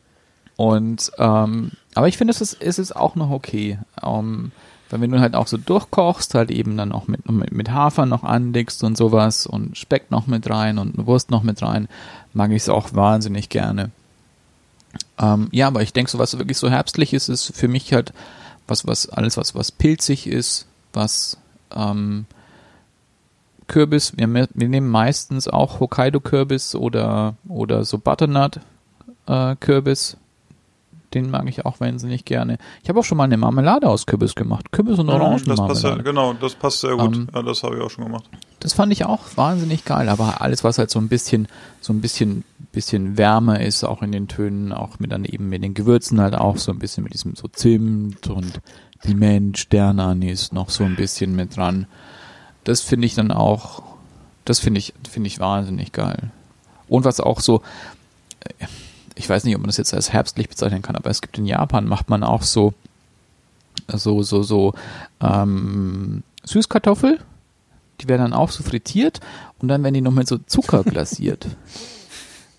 [0.55, 3.79] Und ähm, aber ich finde, es ist, es ist auch noch okay.
[4.01, 4.51] Ähm,
[4.89, 8.05] weil wenn du halt auch so durchkochst, halt eben dann auch mit, mit, mit Hafer
[8.05, 11.87] noch anlegst und sowas und Speck noch mit rein und eine Wurst noch mit rein,
[12.33, 13.89] mag ich es auch wahnsinnig gerne.
[15.19, 18.13] Ähm, ja, aber ich denke, so was wirklich so herbstlich ist, ist für mich halt
[18.67, 21.37] was, was, alles was, was pilzig ist, was
[21.75, 22.25] ähm,
[23.67, 30.17] Kürbis, wir, wir nehmen meistens auch Hokkaido-Kürbis oder, oder so Butternut-Kürbis.
[31.13, 32.57] Den mag ich auch wahnsinnig gerne.
[32.81, 34.71] Ich habe auch schon mal eine Marmelade aus Kürbis gemacht.
[34.71, 37.15] Kürbis und das passt ja, genau, das passt sehr gut.
[37.15, 38.23] Ähm, ja, das habe ich auch schon gemacht.
[38.59, 40.09] Das fand ich auch wahnsinnig geil.
[40.09, 41.47] Aber alles, was halt so ein bisschen,
[41.81, 42.43] so ein bisschen,
[42.73, 46.35] bisschen wärmer ist, auch in den Tönen, auch mit dann eben mit den Gewürzen halt
[46.35, 48.59] auch so ein bisschen mit diesem so Zimt und
[49.01, 51.87] Piment, Sternanis noch so ein bisschen mit dran.
[52.63, 53.83] Das finde ich dann auch,
[54.43, 56.31] das finde ich, finde ich wahnsinnig geil.
[56.87, 57.61] Und was auch so,
[58.41, 58.65] äh,
[59.15, 61.45] ich weiß nicht, ob man das jetzt als herbstlich bezeichnen kann, aber es gibt in
[61.45, 62.73] Japan, macht man auch so,
[63.87, 64.73] so, so, so,
[65.21, 67.19] ähm, Süßkartoffel,
[68.01, 69.19] die werden dann auch so frittiert
[69.59, 71.47] und dann werden die noch mit so Zucker glasiert.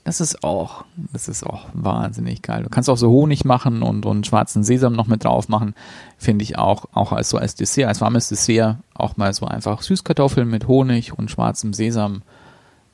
[0.05, 0.85] Das ist auch,
[1.15, 2.63] das ist auch wahnsinnig geil.
[2.63, 5.75] Du kannst auch so Honig machen und, und schwarzen Sesam noch mit drauf machen.
[6.19, 9.81] Finde ich auch, auch als so als Dessert, als warmes Dessert, auch mal so einfach
[9.81, 12.21] Süßkartoffeln mit Honig und schwarzem Sesam.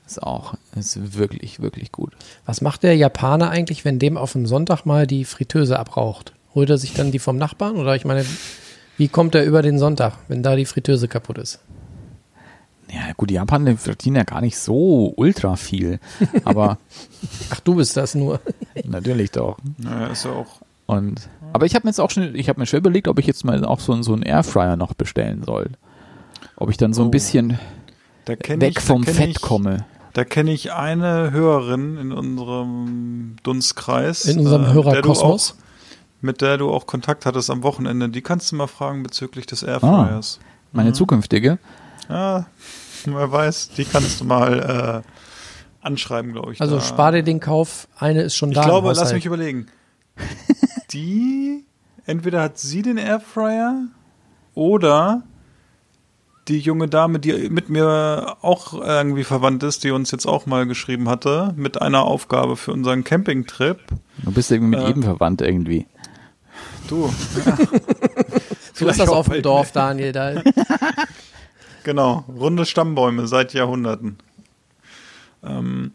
[0.07, 2.13] Ist auch, ist wirklich, wirklich gut.
[2.45, 6.31] Was macht der Japaner eigentlich, wenn dem auf dem Sonntag mal die Fritteuse abraucht?
[6.55, 7.75] Holt er sich dann die vom Nachbarn?
[7.75, 8.25] Oder ich meine,
[8.97, 11.59] wie kommt er über den Sonntag, wenn da die Fritteuse kaputt ist?
[12.93, 15.99] Ja, gut, die Japaner verdienen ja gar nicht so ultra viel.
[16.43, 16.77] Aber
[17.49, 18.39] Ach, du bist das nur.
[18.83, 19.57] natürlich doch.
[19.77, 20.61] Naja, ist ja auch.
[20.87, 23.25] Und, aber ich habe mir jetzt auch schon, ich habe mir schon überlegt, ob ich
[23.25, 25.69] jetzt mal auch so, so einen Airfryer noch bestellen soll.
[26.57, 27.11] Ob ich dann so ein Oh.
[27.11, 27.57] bisschen
[28.25, 29.85] weg ich, vom Fett ich, komme.
[30.13, 34.25] Da kenne ich eine Hörerin in unserem Dunstkreis.
[34.25, 35.55] In unserem äh, Hörerkosmos.
[36.19, 38.09] Mit der du auch Kontakt hattest am Wochenende.
[38.09, 40.39] Die kannst du mal fragen bezüglich des Airfryers.
[40.73, 40.93] Meine Mhm.
[40.95, 41.57] zukünftige.
[42.09, 42.45] Ja,
[43.05, 46.61] wer weiß, die kannst du mal äh, anschreiben, glaube ich.
[46.61, 46.81] Also da.
[46.81, 48.63] spar dir den Kauf, eine ist schon Ich da.
[48.63, 49.15] im glaube, lass Haushalt.
[49.15, 49.67] mich überlegen.
[50.91, 51.63] Die,
[52.05, 53.85] entweder hat sie den Airfryer
[54.53, 55.23] oder
[56.47, 60.65] die junge Dame, die mit mir auch irgendwie verwandt ist, die uns jetzt auch mal
[60.65, 63.79] geschrieben hatte, mit einer Aufgabe für unseren Campingtrip.
[64.23, 65.85] Du bist irgendwie mit Äh, jedem verwandt irgendwie.
[66.89, 67.13] Du.
[68.73, 70.11] So ist das auf dem Dorf, Daniel.
[70.11, 70.33] Da,
[71.83, 74.17] Genau, runde Stammbäume seit Jahrhunderten.
[75.43, 75.91] Ähm,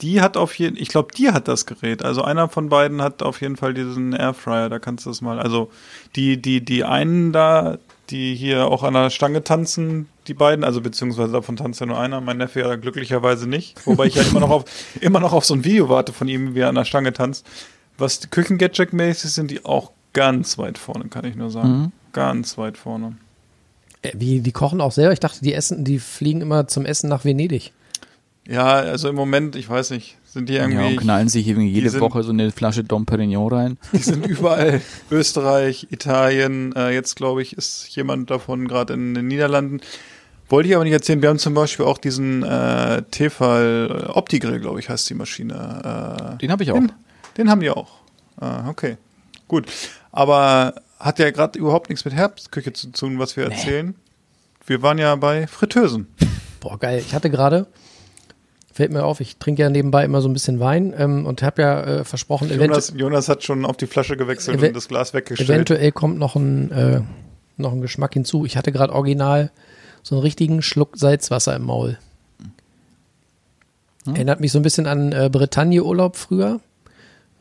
[0.00, 2.02] die hat auf jeden, ich glaube, die hat das Gerät.
[2.02, 4.68] Also einer von beiden hat auf jeden Fall diesen Airfryer.
[4.68, 5.38] Da kannst du das mal.
[5.38, 5.70] Also
[6.16, 7.78] die, die, die einen da,
[8.08, 11.98] die hier auch an der Stange tanzen, die beiden, also beziehungsweise davon tanzt ja nur
[11.98, 12.20] einer.
[12.20, 13.86] Mein Neffe ja glücklicherweise nicht.
[13.86, 14.64] Wobei ich ja immer noch auf,
[15.00, 17.46] immer noch auf so ein Video warte von ihm, wie er an der Stange tanzt.
[17.98, 21.68] Was Küchengadget-mäßig sind die auch ganz weit vorne, kann ich nur sagen.
[21.68, 21.92] Mhm.
[22.12, 23.16] Ganz weit vorne.
[24.02, 25.12] Äh, wie, die kochen auch selber.
[25.12, 27.72] Ich dachte, die essen, die fliegen immer zum Essen nach Venedig.
[28.48, 31.68] Ja, also im Moment, ich weiß nicht, sind die Ja, und irgendwie, knallen sich irgendwie
[31.68, 33.78] jede sind- Woche so eine Flasche Dom Perignon rein.
[33.92, 34.80] die sind überall.
[35.10, 39.80] Österreich, Italien, äh, jetzt glaube ich, ist jemand davon gerade in den Niederlanden.
[40.48, 44.58] Wollte ich aber nicht erzählen, wir haben zum Beispiel auch diesen äh, Tefal äh, Opti-Grill,
[44.58, 46.34] glaube ich, heißt die Maschine.
[46.34, 46.74] Äh, Den habe ich auch.
[46.74, 46.90] Den,
[47.36, 47.98] den haben die auch.
[48.40, 48.96] Ah, okay.
[49.46, 49.66] Gut.
[50.10, 53.94] Aber hat ja gerade überhaupt nichts mit Herbstküche zu tun, was wir erzählen.
[54.66, 56.06] Wir waren ja bei Fritteusen.
[56.60, 57.02] Boah, geil.
[57.04, 57.66] Ich hatte gerade,
[58.72, 61.62] fällt mir auf, ich trinke ja nebenbei immer so ein bisschen Wein ähm, und habe
[61.62, 65.48] ja äh, versprochen, Jonas, Jonas hat schon auf die Flasche gewechselt und das Glas weggestellt.
[65.48, 67.00] eventuell kommt noch ein, äh,
[67.56, 68.44] noch ein Geschmack hinzu.
[68.44, 69.50] Ich hatte gerade original
[70.02, 71.98] so einen richtigen Schluck Salzwasser im Maul.
[74.06, 76.60] Erinnert mich so ein bisschen an äh, Bretagne-Urlaub früher.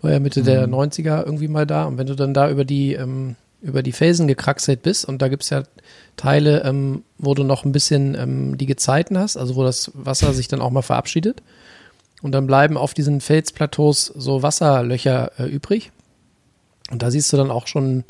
[0.01, 0.45] War ja Mitte Mhm.
[0.45, 1.85] der 90er irgendwie mal da.
[1.85, 5.27] Und wenn du dann da über die, ähm, über die Felsen gekraxelt bist und da
[5.27, 5.63] gibt's ja
[6.15, 10.33] Teile, ähm, wo du noch ein bisschen ähm, die Gezeiten hast, also wo das Wasser
[10.33, 11.41] sich dann auch mal verabschiedet.
[12.21, 15.91] Und dann bleiben auf diesen Felsplateaus so Wasserlöcher äh, übrig.
[16.91, 18.03] Und da siehst du dann auch schon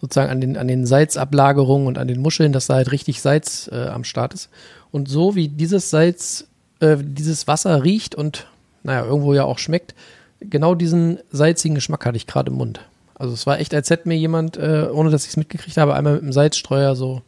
[0.00, 3.68] sozusagen an den, an den Salzablagerungen und an den Muscheln, dass da halt richtig Salz
[3.72, 4.48] äh, am Start ist.
[4.92, 6.46] Und so wie dieses Salz,
[6.80, 8.46] äh, dieses Wasser riecht und,
[8.84, 9.94] naja, irgendwo ja auch schmeckt,
[10.40, 12.80] genau diesen salzigen Geschmack hatte ich gerade im Mund.
[13.18, 15.94] Also es war echt, als hätte mir jemand, äh, ohne dass ich es mitgekriegt habe,
[15.94, 17.22] einmal mit dem Salzstreuer so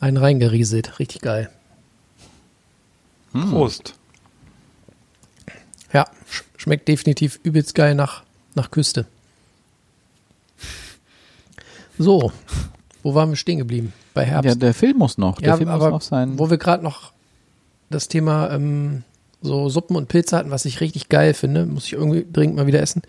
[0.00, 0.98] einen reingerieselt.
[0.98, 1.50] Richtig geil.
[3.32, 3.94] Prost.
[5.92, 8.22] Ja, sch schmeckt definitiv übelst geil nach,
[8.54, 9.06] nach Küste.
[11.98, 12.32] So,
[13.02, 13.92] wo waren wir stehen geblieben?
[14.14, 14.48] Bei Herbst.
[14.48, 15.38] Ja, der Film muss noch.
[15.38, 16.38] Der Ja, Film muss aber noch sein.
[16.38, 17.12] wo wir gerade noch
[17.90, 19.04] das Thema ähm,
[19.42, 22.66] so Suppen und Pilze hatten, was ich richtig geil finde, muss ich irgendwie dringend mal
[22.66, 23.02] wieder essen.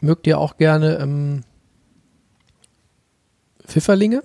[0.00, 1.42] Mögt ihr auch gerne ähm,
[3.66, 4.22] Pfifferlinge?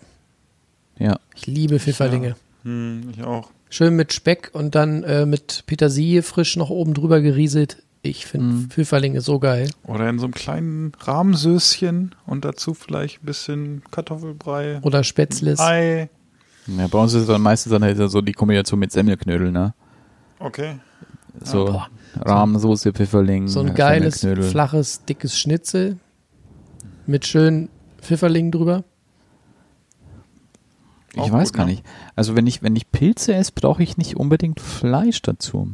[1.00, 1.20] Ja.
[1.36, 2.36] Ich liebe Pfifferlinge.
[2.64, 3.50] Hm, ich auch.
[3.70, 7.82] Schön mit Speck und dann äh, mit Petersilie frisch noch oben drüber gerieselt.
[8.04, 8.70] Ich finde Mhm.
[8.70, 9.70] Pfifferlinge so geil.
[9.88, 15.60] Oder in so einem kleinen Rahmsöschen und dazu vielleicht ein bisschen Kartoffelbrei, Oder Spätzles.
[15.60, 16.10] Ei.
[16.68, 16.88] ja.
[16.88, 19.74] Bei uns ist es dann meistens dann halt so die Kombination mit Semmelknödel, ne?
[20.40, 20.76] Okay.
[21.44, 21.88] So boah.
[22.20, 25.98] Rahmsoße, Pfifferling, So ein geiles, flaches, dickes Schnitzel
[27.08, 27.70] mit schönen
[28.02, 28.84] Pfifferlingen drüber.
[31.14, 31.72] Ich Auch weiß gut, gar ne?
[31.74, 31.84] nicht.
[32.16, 35.70] Also wenn ich, wenn ich Pilze esse, brauche ich nicht unbedingt Fleisch dazu.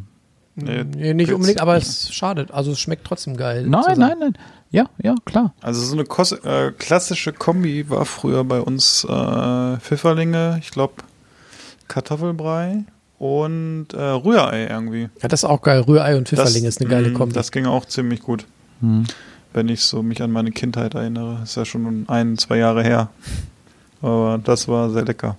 [0.55, 2.51] Nee, Nee, nicht Pilz- unbedingt, aber es schadet.
[2.51, 3.65] Also es schmeckt trotzdem geil.
[3.65, 3.99] Nein, zusammen.
[3.99, 4.33] nein, nein.
[4.71, 5.53] Ja, ja, klar.
[5.61, 10.95] Also so eine Kos äh, klassische Kombi war früher bei uns äh, Pfifferlinge, ich glaube
[11.87, 12.83] Kartoffelbrei
[13.19, 15.09] und äh, Rührei irgendwie.
[15.21, 15.81] Ja, das ist auch geil.
[15.81, 17.33] Rührei und Pfifferlinge ist eine geile mh, Kombi.
[17.33, 18.45] Das ging auch ziemlich gut,
[18.81, 19.05] Hm.
[19.53, 21.41] wenn ich so mich an meine Kindheit erinnere.
[21.43, 23.09] Ist ja schon ein, zwei Jahre her.
[24.01, 25.37] Aber das war sehr lecker.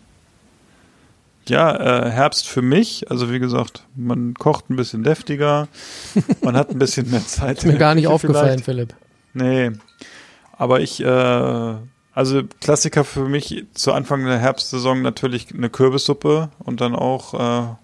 [1.49, 5.67] Ja, äh, Herbst für mich, also wie gesagt, man kocht ein bisschen deftiger,
[6.43, 7.59] man hat ein bisschen mehr Zeit.
[7.59, 8.15] ist mir gar nicht Vielleicht.
[8.15, 8.95] aufgefallen, Philipp.
[9.33, 9.71] Nee.
[10.53, 11.75] Aber ich, äh,
[12.15, 17.75] also Klassiker für mich zu Anfang der Herbstsaison natürlich eine Kürbissuppe und dann auch äh,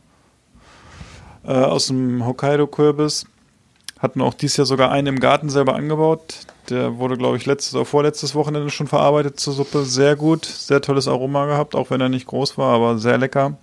[1.46, 3.26] äh, aus dem Hokkaido-Kürbis.
[3.98, 6.40] Hatten auch dieses Jahr sogar einen im Garten selber angebaut.
[6.68, 9.84] Der wurde, glaube ich, letztes oder vorletztes Wochenende schon verarbeitet zur Suppe.
[9.84, 13.56] Sehr gut, sehr tolles Aroma gehabt, auch wenn er nicht groß war, aber sehr lecker.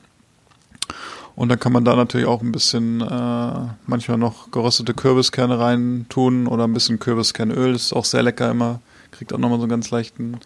[1.36, 6.06] Und dann kann man da natürlich auch ein bisschen äh, manchmal noch geröstete Kürbiskerne rein
[6.10, 7.76] tun oder ein bisschen Kürbiskernöl.
[7.76, 8.80] Ist auch sehr lecker immer.
[9.14, 10.40] Kriegt auch nochmal so einen ganz leichten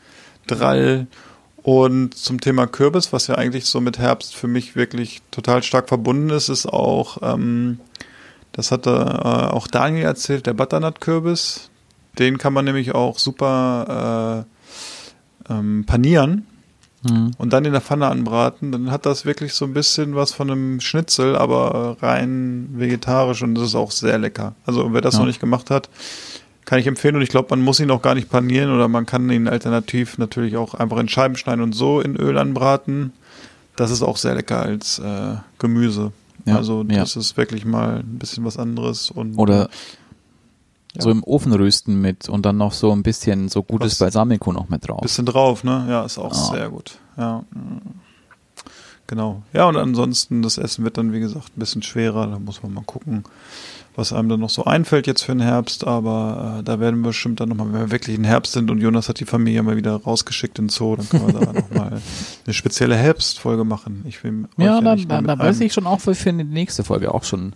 [0.45, 1.07] Drall.
[1.63, 5.89] Und zum Thema Kürbis, was ja eigentlich so mit Herbst für mich wirklich total stark
[5.89, 7.79] verbunden ist, ist auch, ähm,
[8.53, 11.69] das hatte äh, auch Daniel erzählt, der Butternut-Kürbis.
[12.19, 14.45] Den kann man nämlich auch super
[15.49, 16.45] äh, ähm, panieren
[17.07, 17.31] Hm.
[17.37, 20.49] und dann in der Pfanne anbraten, dann hat das wirklich so ein bisschen was von
[20.49, 24.55] einem Schnitzel, aber rein vegetarisch und das ist auch sehr lecker.
[24.65, 25.19] Also wer das Ja.
[25.19, 25.89] noch nicht gemacht hat,
[26.67, 29.05] kann ich empfehlen und ich glaube, man muss ihn auch gar nicht panieren oder man
[29.05, 33.13] kann ihn alternativ natürlich auch einfach in Scheiben schneiden und so in Öl anbraten.
[33.77, 36.11] Das ist auch sehr lecker als äh, Gemüse.
[36.45, 36.97] Ja, also ja.
[36.99, 39.69] das ist wirklich mal ein bisschen was anderes und Oder
[40.93, 41.01] Ja.
[41.01, 44.51] so im Ofen rösten mit und dann noch so ein bisschen so gutes Was- Balsamico
[44.51, 44.99] noch mit drauf.
[45.01, 45.85] Bisschen drauf, ne?
[45.89, 46.55] Ja, ist auch Ja.
[46.57, 46.97] sehr gut.
[47.17, 47.43] Ja.
[47.51, 47.81] mm.
[49.07, 49.41] Genau.
[49.53, 52.27] Ja, und ansonsten, das Essen wird dann, wie gesagt, ein bisschen schwerer.
[52.27, 53.23] Da muss man mal gucken,
[53.97, 55.85] was einem dann noch so einfällt jetzt für den Herbst.
[55.85, 58.79] Aber äh, da werden wir bestimmt dann nochmal, wenn wir wirklich in Herbst sind und
[58.79, 62.01] Jonas hat die Familie mal wieder rausgeschickt in den Zoo, dann können wir da nochmal
[62.45, 64.05] eine spezielle Herbstfolge machen.
[64.07, 67.13] Ich will ja, da, mal da, weiß ich schon auch für für die nächste Folge
[67.13, 67.53] auch schon.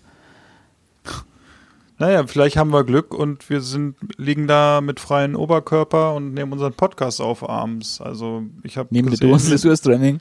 [2.00, 6.52] Naja, vielleicht haben wir Glück und wir sind, liegen da mit freiem Oberkörper und nehmen
[6.52, 8.02] unseren Podcast auf abends.
[8.02, 10.20] Also ich habe Neben der Dose Ressourstraining.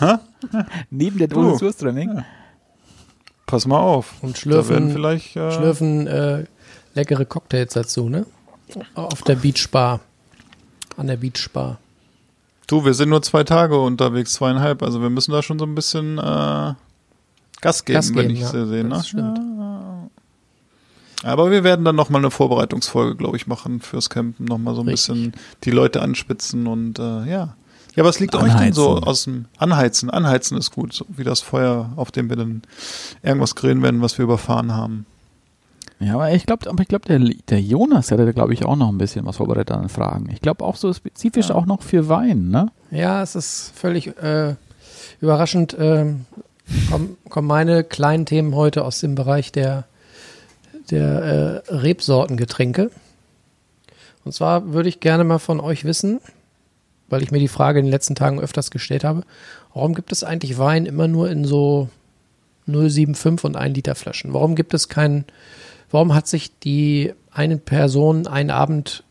[0.00, 0.16] Hä?
[0.90, 1.28] Neben der.
[1.28, 2.22] Dose Ressourstraining.
[3.50, 4.14] Pass mal auf.
[4.22, 6.44] Und schlürfen, vielleicht äh, schlürfen äh,
[6.94, 8.26] leckere Cocktails dazu, ne?
[8.94, 10.00] Auf der Beachbar.
[10.96, 11.78] An der Beachbar.
[12.68, 14.82] Du, wir sind nur zwei Tage unterwegs, zweieinhalb.
[14.82, 16.74] Also wir müssen da schon so ein bisschen äh,
[17.60, 18.48] Gas geben, Gas wenn geben, ich ja.
[18.48, 18.84] sie sehe.
[18.84, 18.90] Ne?
[18.90, 19.40] Das stimmt.
[21.22, 24.46] Aber wir werden dann nochmal eine Vorbereitungsfolge, glaube ich, machen fürs Campen.
[24.46, 25.14] Nochmal so ein Richtig.
[25.14, 25.32] bisschen
[25.64, 27.56] die Leute anspitzen und äh, ja.
[27.96, 30.10] Ja, was liegt euch denn so aus dem Anheizen?
[30.10, 32.62] Anheizen ist gut, so wie das Feuer, auf dem wir dann
[33.22, 35.06] irgendwas grillen werden, was wir überfahren haben.
[35.98, 38.88] Ja, aber ich glaube, aber ich glaube, der, der Jonas hätte, glaube ich, auch noch
[38.88, 40.30] ein bisschen was vorbereitet an Fragen.
[40.32, 42.68] Ich glaube auch so spezifisch auch noch für Wein, ne?
[42.90, 44.54] Ja, es ist völlig äh,
[45.20, 45.76] überraschend.
[45.78, 46.24] Ähm,
[46.90, 49.84] kommen, kommen meine kleinen Themen heute aus dem Bereich der
[50.90, 52.90] der äh, Rebsortengetränke.
[54.24, 56.20] Und zwar würde ich gerne mal von euch wissen,
[57.10, 59.22] weil ich mir die Frage in den letzten Tagen öfters gestellt habe,
[59.74, 61.88] warum gibt es eigentlich Wein immer nur in so
[62.68, 64.32] 0,75 und 1 Liter Flaschen?
[64.32, 65.24] Warum gibt es keinen,
[65.90, 69.04] warum hat sich die eine Person, ein Abend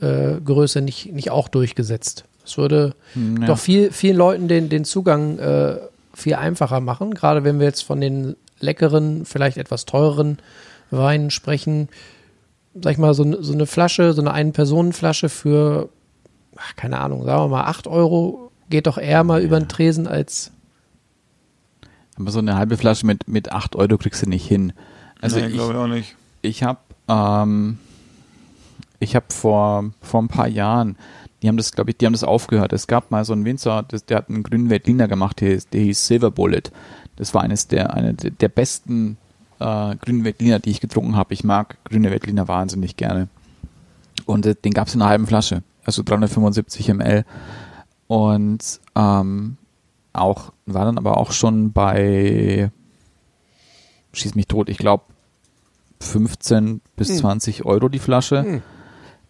[0.00, 2.24] äh, Größe nicht, nicht auch durchgesetzt?
[2.42, 3.46] Das würde Hm, ja.
[3.46, 5.76] doch viel, vielen Leuten den, den Zugang äh,
[6.14, 10.38] viel einfacher machen, gerade wenn wir jetzt von den leckeren, vielleicht etwas teureren
[10.90, 11.88] Weinen sprechen.
[12.74, 15.88] Sag ich mal, so, so eine Flasche, so eine Ein-Personen-Flasche für,
[16.76, 20.50] keine Ahnung, sagen wir mal 8 Euro, geht doch eher mal über den Tresen als
[22.16, 24.72] Aber so eine halbe Flasche mit, mit 8 Euro kriegst du nicht hin.
[25.20, 26.16] Also nee, ich, glaube ich auch nicht.
[26.42, 26.78] ich habe
[27.08, 27.78] ähm,
[29.00, 30.96] ich habe vor vor ein paar Jahren,
[31.42, 32.72] die haben das glaube ich, die haben das aufgehört.
[32.72, 35.66] Es gab mal so einen Winzer, das, der hat einen grünen Veltliner gemacht, der, hieß-
[35.72, 36.62] der hieß Silver Bullet.
[37.16, 39.16] Das war eines der eine der der besten
[39.60, 41.34] äh, grünen Veltliner, die ich getrunken habe.
[41.34, 43.28] Ich mag grüne Veltliner wahnsinnig gerne.
[44.26, 47.24] Und äh, den gab es in einer halben Flasche, also 375 ml.
[48.08, 49.56] Und ähm,
[50.12, 52.70] auch war dann aber auch schon bei
[54.12, 55.04] schieß mich tot, ich glaube
[56.00, 58.60] 15 bis 20 Euro die Flasche,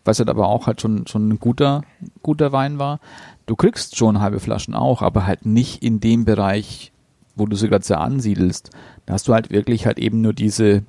[0.04, 1.82] was halt aber auch halt schon schon ein guter
[2.22, 2.98] guter Wein war.
[3.46, 6.92] Du kriegst schon halbe Flaschen auch, aber halt nicht in dem Bereich,
[7.36, 8.70] wo du sie gerade so ansiedelst.
[9.06, 10.82] Da hast du halt wirklich halt eben nur diese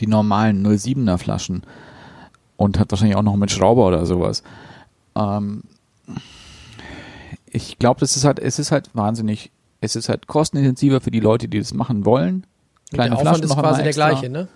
[0.00, 1.62] die normalen 07er Flaschen
[2.60, 4.42] und hat wahrscheinlich auch noch mit Schrauber oder sowas.
[5.16, 5.62] Ähm,
[7.46, 9.50] ich glaube, das ist halt, es ist halt wahnsinnig,
[9.80, 12.46] es ist halt kostenintensiver für die Leute, die das machen wollen.
[12.92, 14.48] Kleine der Aufwand Flaschen ist noch quasi der gleiche, ne?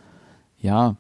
[0.61, 0.97] Ja.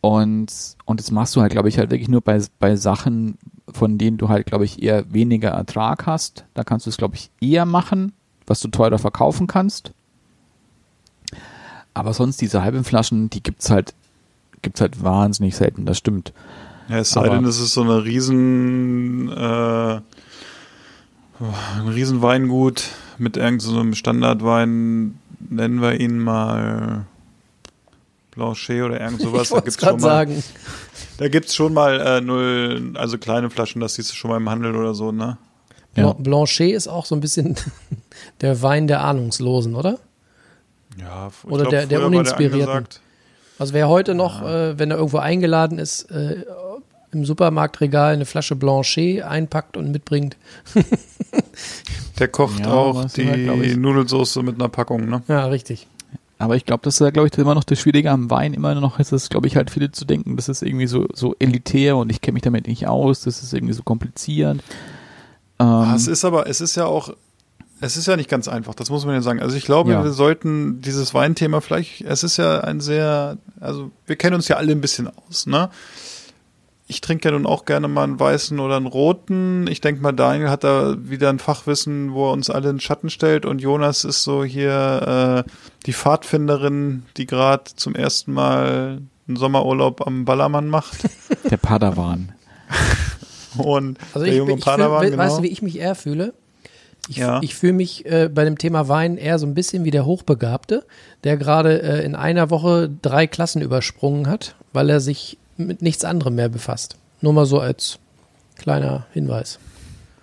[0.00, 0.50] Und,
[0.86, 3.36] und das machst du halt, glaube ich, halt wirklich nur bei, bei Sachen,
[3.68, 6.46] von denen du halt, glaube ich, eher weniger Ertrag hast.
[6.54, 8.12] Da kannst du es, glaube ich, eher machen,
[8.46, 9.92] was du teurer verkaufen kannst.
[11.92, 13.92] Aber sonst diese halben Flaschen, die gibt's halt,
[14.62, 16.32] gibt's halt wahnsinnig selten, das stimmt.
[16.88, 20.00] Ja, es sei Aber- denn, es ist so eine riesen, äh,
[21.40, 22.84] ein riesen Weingut
[23.18, 25.18] mit irgendeinem so einem Standardwein,
[25.50, 27.04] nennen wir ihn mal
[28.32, 29.50] Blanchet oder irgend sowas.
[29.52, 30.42] ich es gerade mal, sagen.
[31.18, 34.48] Da gibt's schon mal äh, null, also kleine Flaschen, das siehst du schon mal im
[34.48, 35.38] Handel oder so, ne?
[35.96, 36.12] Ja.
[36.12, 37.56] Blan- Blanchet ist auch so ein bisschen
[38.40, 39.98] der Wein der Ahnungslosen, oder?
[40.98, 42.60] Ja, ich Oder der- der war Uninspirierten.
[42.68, 43.00] angesagt.
[43.58, 46.44] Also wer heute noch, äh, wenn er irgendwo eingeladen ist, äh,
[47.10, 50.36] im Supermarktregal eine Flasche Blanchet einpackt und mitbringt.
[52.18, 55.22] Der kocht Ja, auch die halt, Nudelsoße mit einer Packung, ne?
[55.28, 55.86] Ja, richtig.
[56.40, 58.54] Aber ich glaube, das ist, glaube ich, immer noch das Schwierige am Wein.
[58.54, 61.34] Immer noch ist es, glaube ich, halt viele zu denken, das ist irgendwie so, so
[61.38, 64.58] elitär und ich kenne mich damit nicht aus, das ist irgendwie so kompliziert.
[65.58, 67.12] Ähm, Ah, es ist aber, es ist ja auch,
[67.80, 69.40] es ist ja nicht ganz einfach, das muss man ja sagen.
[69.40, 70.02] Also ich glaube, Ja.
[70.04, 74.56] wir sollten dieses Weinthema vielleicht, es ist ja ein sehr, also wir kennen uns ja
[74.56, 75.70] alle ein bisschen aus, ne?
[76.90, 79.66] Ich trinke ja nun auch gerne mal einen weißen oder einen roten.
[79.66, 82.80] Ich denke mal, Daniel hat da wieder ein Fachwissen, wo er uns alle in den
[82.80, 83.44] Schatten stellt.
[83.44, 85.50] Und Jonas ist so hier äh,
[85.84, 91.00] die Pfadfinderin, die gerade zum ersten Mal einen Sommerurlaub am Ballermann macht.
[91.50, 92.32] der Padawan.
[93.58, 95.22] Und Also der ich, junge bin- ich fühl, Padawan, we- genau.
[95.22, 96.32] weißt du, wie ich mich eher fühle?
[97.08, 97.40] Ich, Ja.
[97.42, 100.84] ich fühle mich äh, bei dem Thema Wein eher so ein bisschen wie der Hochbegabte,
[101.24, 106.04] der gerade äh, in einer Woche drei Klassen übersprungen hat, weil er sich mit nichts
[106.04, 106.96] anderem mehr befasst.
[107.20, 107.98] Nur mal so als
[108.56, 109.58] kleiner Hinweis.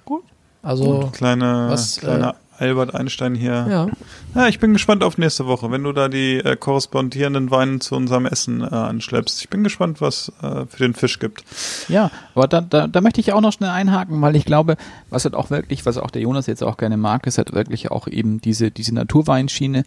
[0.05, 0.23] Gut.
[0.61, 3.67] Also, Kleine, Was, kleiner Albert Einstein hier.
[3.69, 3.87] ja.
[4.33, 7.95] Ja, ich bin gespannt auf nächste Woche, wenn du da die äh, korrespondierenden Weine zu
[7.95, 9.41] unserem Essen äh, anschleppst.
[9.41, 11.43] Ich bin gespannt, was äh, für den Fisch gibt.
[11.87, 14.75] Ja, aber da, da, da möchte ich auch noch schnell einhaken, weil ich glaube,
[15.09, 17.91] was halt auch wirklich, was auch der Jonas jetzt auch gerne mag, ist halt wirklich
[17.91, 19.83] auch eben diese, diese Naturweinschiene.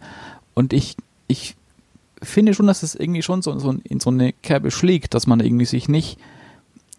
[0.55, 0.95] Und ich,
[1.27, 1.55] ich
[2.21, 5.39] finde schon, dass es irgendwie schon so, so in so eine Kerbe schlägt, dass man
[5.39, 6.17] irgendwie sich nicht,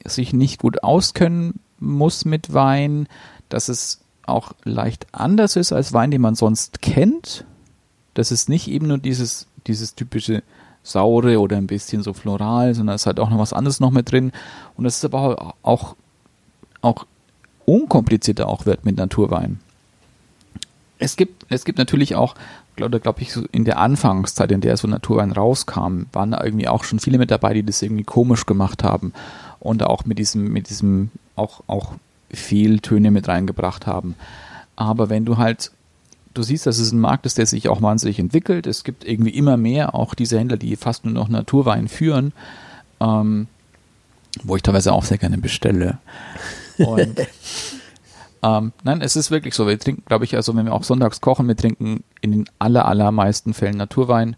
[0.05, 3.09] sich nicht gut auskennen muss mit Wein,
[3.49, 4.01] dass es
[4.31, 7.45] auch leicht anders ist als Wein, den man sonst kennt.
[8.14, 10.43] Das ist nicht eben nur dieses, dieses typische
[10.83, 14.11] saure oder ein bisschen so floral, sondern es halt auch noch was anderes noch mit
[14.11, 14.33] drin.
[14.76, 15.95] Und das ist aber auch,
[16.81, 17.07] auch
[17.66, 19.61] unkomplizierter auch wird mit Naturwein.
[20.99, 22.35] Es gibt, es gibt natürlich auch,
[22.76, 26.68] glaube glaub ich, so in der Anfangszeit, in der so Naturwein rauskam, waren da irgendwie
[26.68, 29.12] auch schon viele mit dabei, die das irgendwie komisch gemacht haben
[29.61, 31.95] und auch mit diesem, mit diesem, auch, auch
[32.33, 34.14] Fehltöne mit reingebracht haben.
[34.76, 35.72] Aber wenn du halt,
[36.35, 38.66] du siehst, dass es ein Markt ist, der sich auch wahnsinnig entwickelt.
[38.66, 42.33] Es gibt irgendwie immer mehr auch diese Händler, die fast nur noch Naturwein führen,
[43.01, 43.47] ähm,
[44.43, 45.99] wo ich teilweise auch sehr gerne bestelle.
[46.78, 47.20] Und
[48.43, 49.66] ähm, nein, es ist wirklich so.
[49.66, 52.87] Wir trinken, glaube ich, also wenn wir auch sonntags kochen, wir trinken in den aller,
[52.87, 54.37] allermeisten Fällen Naturwein.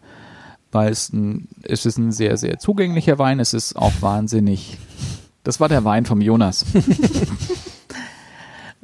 [0.72, 3.38] weil es ein, es ist ein sehr, sehr zugänglicher Wein.
[3.38, 4.78] Es ist auch wahnsinnig.
[5.44, 6.64] Das war der Wein vom Jonas.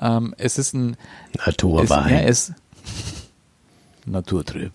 [0.01, 0.97] ähm, es ist ein
[1.39, 2.13] es, Naturwein.
[2.13, 2.53] ja, es,
[4.07, 4.73] Naturtrüb.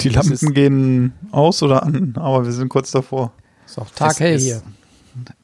[0.00, 3.32] Die Lampen ist- gehen aus oder an, aber wir sind kurz davor.
[3.66, 4.62] Ist auch taghell Es ist- hier.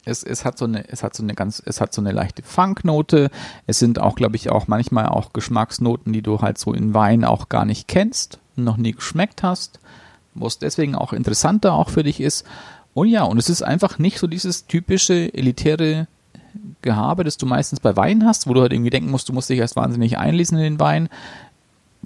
[0.04, 2.42] es, es hat so eine, es hat so eine ganz, es hat so eine leichte
[2.42, 3.30] Funknote.
[3.66, 7.24] Es sind auch, glaube ich, auch manchmal auch Geschmacksnoten, die du halt so in Wein
[7.24, 9.80] auch gar nicht kennst, noch nie geschmeckt hast,
[10.34, 12.44] wo es deswegen auch interessanter auch für dich ist.
[12.94, 16.06] Und ja, und es ist einfach nicht so dieses typische elitäre
[16.82, 19.48] Gehabe, das du meistens bei Wein hast, wo du halt irgendwie denken musst, du musst
[19.48, 21.08] dich erst wahnsinnig einlesen in den Wein.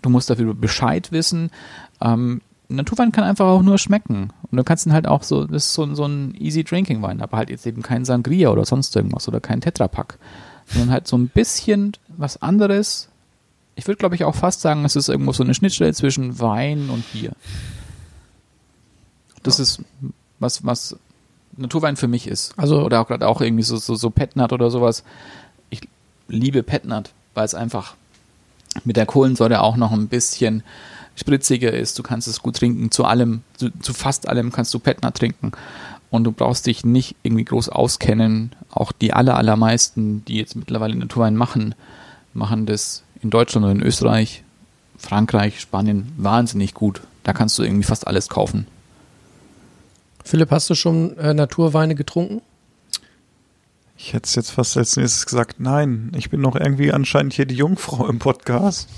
[0.02, 1.50] Du musst dafür Bescheid wissen.
[2.00, 4.30] Ähm, Naturwein kann einfach auch nur schmecken.
[4.50, 7.20] Und du kannst ihn halt auch so, das ist so, so ein easy drinking Wein,
[7.20, 10.18] aber halt jetzt eben kein Sangria oder sonst irgendwas oder kein Tetrapack,
[10.66, 13.08] sondern halt so ein bisschen was anderes.
[13.74, 16.90] Ich würde, glaube ich, auch fast sagen, es ist irgendwo so eine Schnittstelle zwischen Wein
[16.90, 17.32] und Bier.
[19.42, 19.80] Das ist
[20.38, 20.96] was, was
[21.56, 22.54] Naturwein für mich ist.
[22.56, 25.04] Also- oder auch gerade auch irgendwie so, so, so Petnat oder sowas.
[25.70, 25.80] Ich
[26.28, 27.94] liebe Petnat, weil es einfach
[28.84, 30.62] mit der Kohlensäure auch noch ein bisschen
[31.14, 31.98] spritziger ist.
[31.98, 32.90] Du kannst es gut trinken.
[32.90, 35.52] Zu allem, zu, zu fast allem kannst du Petnat trinken.
[36.10, 38.54] Und du brauchst dich nicht irgendwie groß auskennen.
[38.70, 41.74] Auch die aller, allermeisten, die jetzt mittlerweile Naturwein machen,
[42.32, 44.44] machen das in Deutschland oder in Österreich,
[44.98, 47.00] Frankreich, Spanien wahnsinnig gut.
[47.24, 48.66] Da kannst du irgendwie fast alles kaufen.
[50.26, 52.42] Philipp, hast du schon äh, Naturweine getrunken?
[53.96, 57.46] Ich hätte es jetzt fast als nächstes gesagt, nein, ich bin noch irgendwie anscheinend hier
[57.46, 58.88] die Jungfrau im Podcast.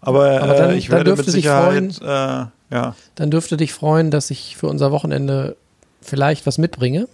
[0.00, 3.72] Aber, Aber dann- äh, ich dann werde mit sich Sicherheit, äh, ja, Dann dürfte dich
[3.72, 5.56] freuen, dass ich für unser Wochenende
[6.00, 7.08] vielleicht was mitbringe.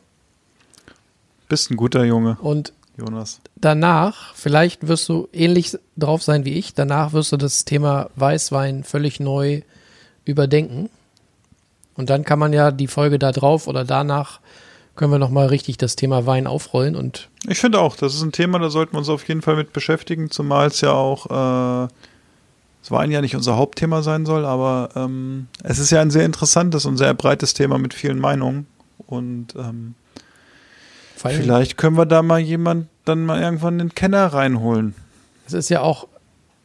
[1.49, 3.41] bist ein guter Junge, Und Jonas.
[3.57, 8.85] danach, vielleicht wirst du ähnlich drauf sein wie ich, danach wirst du das Thema Weißwein
[8.85, 9.63] völlig neu
[10.27, 10.91] überdenken.
[11.97, 14.41] Und dann kann man ja die Folge da drauf oder danach
[14.97, 18.33] können wir nochmal richtig das Thema Wein aufrollen und Ich finde auch, das ist ein
[18.33, 21.89] Thema, da sollten wir uns auf jeden Fall mit beschäftigen, zumal es ja auch, äh,
[22.83, 26.25] es Wein ja nicht unser Hauptthema sein soll, aber ähm, es ist ja ein sehr
[26.25, 28.67] interessantes und sehr breites Thema mit vielen Meinungen.
[29.07, 29.95] Und ähm,
[31.17, 34.95] vielleicht können wir da mal jemand dann mal irgendwann einen Kenner reinholen.
[35.47, 36.07] es ist ja auch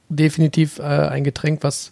[0.09, 1.91] definitiv äh, ein Getränk, was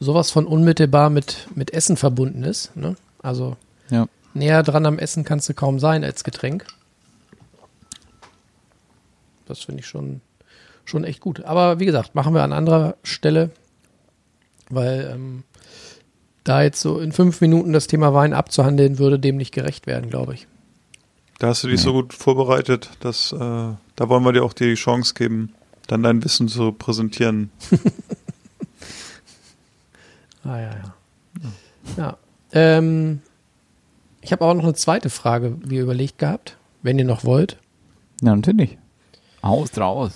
[0.00, 2.76] sowas von unmittelbar mit, mit Essen verbunden ist.
[2.76, 2.96] Ne?
[3.22, 3.56] Also
[3.90, 4.06] Ja.
[4.34, 6.66] näher dran am Essen kannst du kaum sein als Getränk.
[9.46, 10.20] Das finde ich schon,
[10.84, 11.42] schon echt gut.
[11.44, 13.50] Aber wie gesagt, machen wir an anderer Stelle,
[14.70, 15.42] weil ähm,
[16.44, 20.10] da jetzt so in fünf Minuten das Thema Wein abzuhandeln, würde dem nicht gerecht werden,
[20.10, 20.46] glaube ich.
[21.38, 24.74] Da hast du dich so gut vorbereitet, dass äh, da wollen wir dir auch die
[24.74, 25.54] Chance geben,
[25.86, 27.50] dann dein Wissen zu präsentieren.
[30.48, 30.94] Ah, ja, ja.
[31.96, 32.16] Ja.
[32.52, 33.20] Ähm,
[34.22, 37.58] ich habe auch noch eine zweite Frage mir überlegt gehabt, wenn ihr noch wollt.
[38.22, 38.78] Ja, natürlich.
[39.42, 40.12] Aus, raus.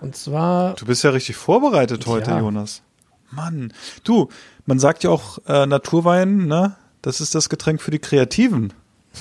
[0.00, 2.40] Und zwar, Du bist ja richtig vorbereitet heute, Ja.
[2.40, 2.82] Jonas.
[3.30, 4.28] Mann, du,
[4.66, 6.74] man sagt ja auch äh, Naturwein, ne?
[7.00, 8.72] Das ist das Getränk für die Kreativen.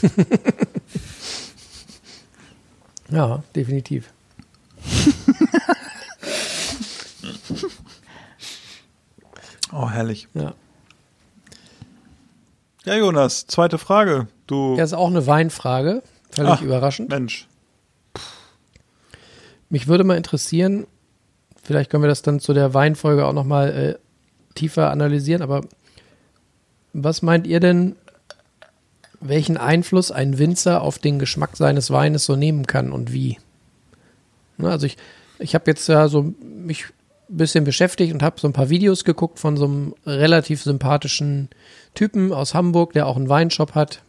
[3.10, 4.12] ja, definitiv.
[9.82, 10.28] Oh, herrlich.
[10.34, 10.54] Ja.
[12.84, 14.28] Ja, Jonas, zweite Frage.
[14.46, 16.04] Du, Ja, ist auch eine Weinfrage.
[16.32, 16.62] Völlig Ach.
[16.62, 17.08] überraschend.
[17.10, 17.48] Mensch,
[19.70, 20.86] Mich würde mal interessieren,
[21.64, 25.62] vielleicht können wir das dann zu der Weinfolge auch nochmal äh, tiefer analysieren, aber
[26.92, 27.96] was meint ihr denn,
[29.22, 33.38] welchen Einfluss ein Winzer auf den Geschmack seines Weines so nehmen kann und wie?
[34.58, 34.98] Ne, also ich,
[35.38, 36.88] ich habe jetzt ja so mich
[37.30, 41.50] bisschen beschäftigt und habe so ein paar Videos geguckt von so einem relativ sympathischen
[41.94, 44.02] Typen aus Hamburg, der auch einen Weinshop hat.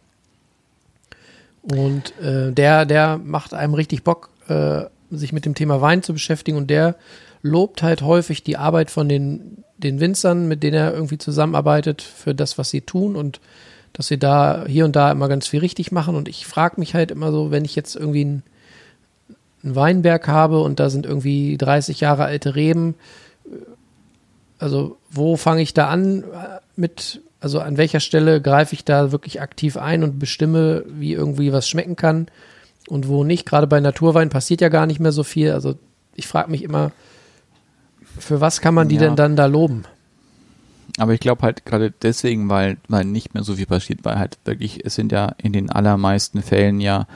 [1.61, 6.13] Und äh, der, der macht einem richtig Bock, äh, sich mit dem Thema Wein zu
[6.13, 6.95] beschäftigen und der
[7.43, 12.33] lobt halt häufig die Arbeit von den, den Winzern, mit denen er irgendwie zusammenarbeitet, für
[12.33, 13.39] das, was sie tun und
[13.93, 16.15] dass sie da hier und da immer ganz viel richtig machen.
[16.15, 18.43] Und ich frage mich halt immer so, wenn ich jetzt irgendwie einen,
[19.63, 22.95] einen Weinberg habe und da sind irgendwie 30 Jahre alte Reben,
[24.59, 29.11] also wo fange ich da an äh, mit, also an welcher Stelle greife ich da
[29.11, 32.27] wirklich aktiv ein und bestimme, wie irgendwie was schmecken kann
[32.87, 33.45] und wo nicht.
[33.47, 35.51] Gerade bei Naturwein passiert ja gar nicht mehr so viel.
[35.51, 35.75] Also
[36.15, 36.91] ich frage mich immer,
[38.19, 39.01] für was kann man die Ja.
[39.01, 39.83] denn dann da loben?
[40.99, 44.37] Aber ich glaube halt gerade deswegen, weil, weil nicht mehr so viel passiert, weil halt
[44.45, 47.07] wirklich, es sind ja in den allermeisten Fällen ja,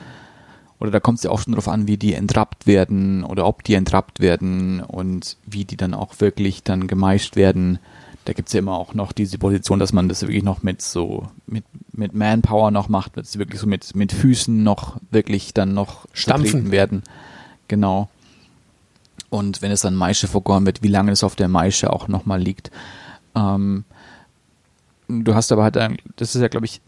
[0.78, 3.64] oder da kommt es ja auch schon drauf an, wie die entrappt werden oder ob
[3.64, 7.78] die entrappt werden und wie die dann auch wirklich dann gemeischt werden.
[8.26, 11.28] da gibt's ja immer auch noch diese Position, dass man das wirklich noch mit so,
[11.46, 15.74] mit, mit Manpower noch macht, dass sie wirklich so mit, mit Füßen noch wirklich dann
[15.74, 16.70] noch Stampfen.
[16.70, 17.02] werden.
[17.68, 18.08] Genau.
[19.30, 22.40] Und wenn es dann Maische vergoren wird, wie lange es auf der Maische auch nochmal
[22.40, 22.70] liegt.
[23.34, 23.84] Ähm,
[25.08, 26.80] du hast aber halt, ein, das ist ja, glaube ich,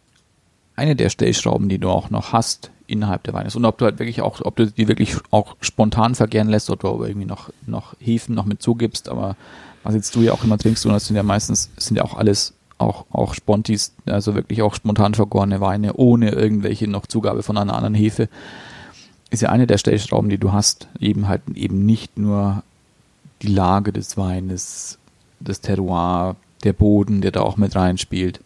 [0.76, 3.54] eine der Stellschrauben, die du auch noch hast innerhalb der Weines.
[3.54, 6.92] Und ob du halt wirklich auch, ob du die wirklich auch spontan vergären lässt oder
[6.92, 9.36] ob du irgendwie noch, noch Hefen noch mit zugibst, aber
[9.84, 12.16] was jetzt du ja auch immer trinkst, und das sind ja meistens, sind ja auch
[12.16, 17.56] alles auch, auch Spontis, also wirklich auch spontan vergorene Weine, ohne irgendwelche noch Zugabe von
[17.56, 18.28] einer anderen Hefe,
[19.30, 22.62] ist ja eine der Stellschrauben, die du hast, eben halt eben nicht nur
[23.42, 24.98] die Lage des Weines,
[25.40, 28.40] das Terroir, der Boden, der da auch mit reinspielt.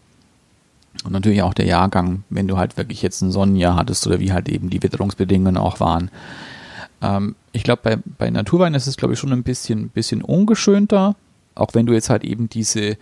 [1.05, 4.33] Und natürlich auch der Jahrgang, wenn du halt wirklich jetzt ein Sonnenjahr hattest oder wie
[4.33, 6.11] halt eben die Witterungsbedingungen auch waren.
[7.01, 11.17] Ähm, ich glaube, bei, bei Naturwein ist es, glaube ich, schon ein bisschen, bisschen ungeschönter,
[11.55, 12.97] auch wenn du jetzt halt eben diese,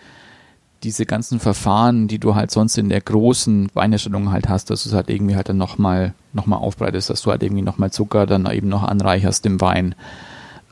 [0.83, 4.89] diese ganzen Verfahren, die du halt sonst in der großen Weinerstellung halt hast, dass du
[4.89, 8.27] es halt irgendwie halt dann nochmal noch mal aufbereitest, dass du halt irgendwie nochmal Zucker
[8.27, 9.95] dann eben noch anreicherst im Wein,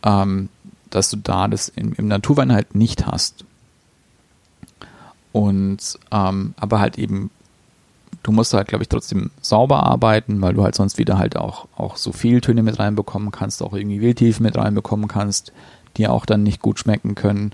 [0.02, 0.48] ähm,
[0.90, 3.44] dass du da das im, im Naturwein halt nicht hast.
[5.39, 7.30] Und ähm, aber halt eben,
[8.24, 11.68] du musst halt, glaube ich, trotzdem sauber arbeiten, weil du halt sonst wieder halt auch,
[11.76, 15.53] auch so Fehltöne mit reinbekommen kannst, auch irgendwie Wildtiefen mit reinbekommen kannst,
[15.97, 17.53] die auch dann nicht gut schmecken können.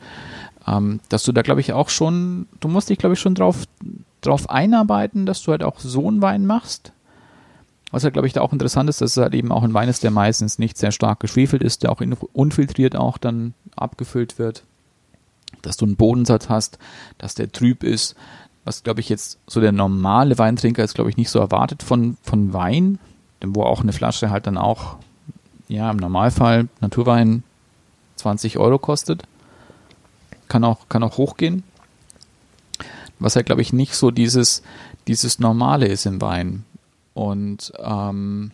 [0.67, 3.65] Ähm, dass du da, glaube ich, auch schon, du musst dich, glaube ich, schon drauf,
[4.23, 6.93] drauf einarbeiten, dass du halt auch so einen Wein machst.
[7.91, 9.91] Was halt, glaube ich, da auch interessant ist, dass es halt eben auch ein Wein
[9.91, 12.01] ist, der meistens nicht sehr stark geschwefelt ist, der auch
[12.33, 14.65] unfiltriert auch dann abgefüllt wird.
[15.63, 16.79] Dass du einen Bodensatz hast,
[17.19, 18.15] dass der trüb ist.
[18.65, 22.17] Was, glaube ich, jetzt so der normale Weintrinker ist, glaube ich, nicht so erwartet von,
[22.23, 22.99] von Wein,
[23.43, 24.97] denn wo auch eine Flasche halt dann auch,
[25.69, 27.43] ja, im Normalfall Naturwein
[28.17, 29.25] 20 Euro kostet.
[30.49, 31.63] Kann auch, kann auch hochgehen.
[33.19, 34.63] Was halt, glaube ich, nicht so dieses,
[35.07, 36.65] dieses Normale ist im Wein.
[37.15, 38.51] Und ähm,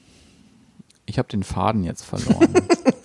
[1.06, 2.54] ich habe den Faden jetzt verloren.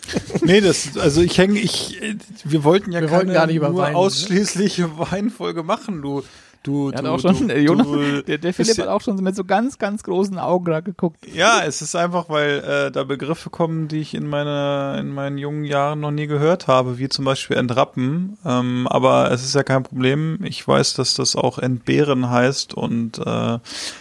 [0.45, 3.55] Nee, das, also ich hänge, ich, äh, wir wollten ja Wir keine wollten gar nicht
[3.55, 3.97] über nur Wein, ne?
[3.97, 6.23] ausschließliche Weinfolge machen, du,
[6.65, 9.01] du, Der du, auch schon, du, der, Jonas, du, der, der Philipp ja- hat auch
[9.01, 11.17] schon mit so ganz, ganz großen Augen gerade geguckt.
[11.33, 15.37] Ja, es ist einfach, weil äh, da Begriffe kommen, die ich in meiner in meinen
[15.37, 18.37] jungen Jahren noch nie gehört habe, wie zum Beispiel Entrappen.
[18.45, 20.39] Ähm, aber es ist ja kein Problem.
[20.43, 23.59] Ich weiß, dass das auch Entbehren heißt und äh,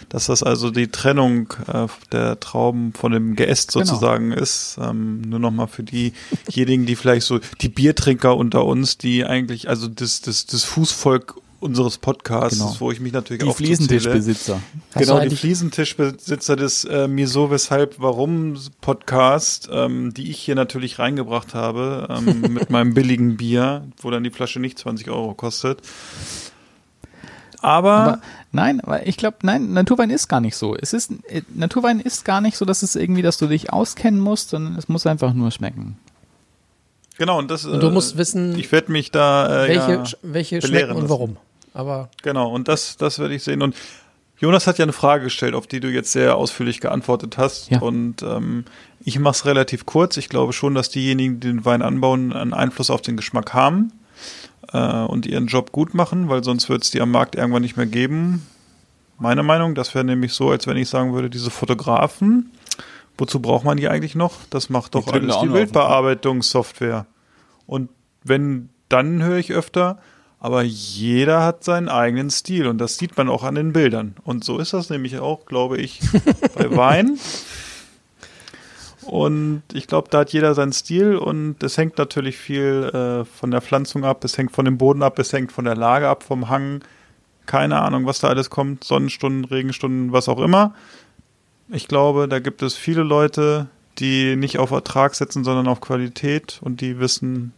[0.09, 3.85] dass das also die Trennung äh, der Trauben von dem Geäst Genau.
[3.85, 4.77] sozusagen ist.
[4.81, 9.87] Ähm, nur nochmal für diejenigen, die vielleicht so die Biertrinker unter uns, die eigentlich also
[9.87, 11.35] das das das Fußvolk
[11.65, 12.75] unseres Podcasts, Genau.
[12.79, 13.55] wo ich mich natürlich Die auch.
[13.57, 14.61] Fliesentischbesitzer.
[14.95, 20.99] Genau, die Fliesentischbesitzer des äh, Mir so, weshalb, warum Podcast, ähm, die ich hier natürlich
[20.99, 25.81] reingebracht habe, ähm, mit meinem billigen Bier, wo dann die Flasche nicht 20 Euro kostet.
[27.61, 30.75] Aber, Aber nein, aber ich glaube, nein, Naturwein ist gar nicht so.
[30.75, 34.19] Es ist, äh, Naturwein ist gar nicht so, dass es irgendwie, dass du dich auskennen
[34.19, 35.97] musst, sondern es muss einfach nur schmecken.
[37.17, 40.03] genau, und das Und du äh, musst wissen, ich werde mich da äh, welche, ja,
[40.21, 41.09] welche schmecken und lassen.
[41.09, 41.37] warum.
[41.75, 43.61] Aber Genau, und das, das werde ich sehen.
[43.61, 43.75] Und
[44.37, 47.69] Jonas hat ja eine Frage gestellt, auf die du jetzt sehr ausführlich geantwortet hast.
[47.69, 47.79] Ja.
[47.81, 48.65] Und ähm,
[49.03, 50.17] ich mache es relativ kurz.
[50.17, 53.91] Ich glaube schon, dass diejenigen, die den Wein anbauen, einen Einfluss auf den Geschmack haben
[54.71, 57.77] äh, und ihren Job gut machen, weil sonst wird es die am Markt irgendwann nicht
[57.77, 58.45] mehr geben.
[59.19, 62.51] Meine Meinung, das wäre nämlich so, als wenn ich sagen würde, diese Fotografen,
[63.17, 64.33] wozu braucht man die eigentlich noch?
[64.49, 67.05] Das macht doch drücken alles die Bildbearbeitungssoftware.
[67.67, 67.89] Und
[68.23, 69.99] wenn, dann höre ich öfter,
[70.45, 74.15] aber jeder hat seinen eigenen Stil und das sieht man auch an den Bildern.
[74.25, 76.01] Und so ist das nämlich auch, glaube ich,
[76.55, 77.17] bei Wein.
[79.07, 83.49] Und ich glaube, da hat jeder seinen Stil und es hängt natürlich viel äh, von
[83.49, 86.21] der Pflanzung ab, es hängt von dem Boden ab, es hängt von der Lage ab,
[86.21, 86.83] vom Hang.
[87.47, 90.75] Keine Ahnung, was da alles kommt, Sonnenstunden, Regenstunden, was auch immer.
[91.69, 93.65] Ich glaube, da gibt es viele Leute,
[93.97, 97.51] die nicht auf Ertrag setzen, sondern auf Qualität und die wissen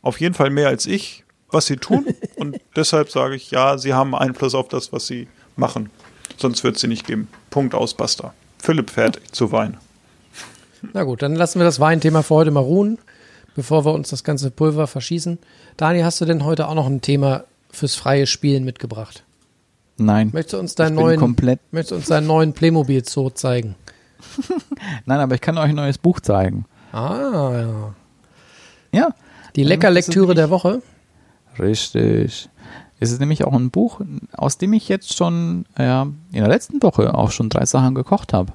[0.00, 2.06] auf jeden Fall mehr als ich, was sie tun.
[2.36, 5.90] und deshalb sage ich, ja, sie haben Einfluss auf das, was sie machen.
[6.36, 7.28] Sonst wird es sie nicht geben.
[7.50, 8.32] Punkt aus, basta.
[8.58, 9.76] Philipp fertig zu Wein.
[10.92, 12.98] na gut, dann lassen wir das Weinthema für heute mal ruhen,
[13.56, 15.38] bevor wir uns das ganze Pulver verschießen.
[15.76, 19.24] Dani, hast du denn heute auch noch ein Thema fürs freie Spielen mitgebracht?
[19.96, 20.30] Nein.
[20.32, 21.60] Möchtest du uns deinen neuen, komplett.
[21.72, 23.74] möchtest du uns deinen neuen Playmobil Zoo zeigen?
[25.04, 26.64] Nein, aber ich kann euch ein neues Buch zeigen.
[26.92, 27.94] Ah, ja.
[28.92, 29.14] Ja.
[29.56, 30.82] Die ist Leckerlektüre der Woche.
[31.58, 32.48] Richtig.
[33.00, 34.00] Es ist nämlich auch ein Buch,
[34.32, 38.32] aus dem ich jetzt schon ja, in der letzten Woche auch schon drei Sachen gekocht
[38.32, 38.52] habe.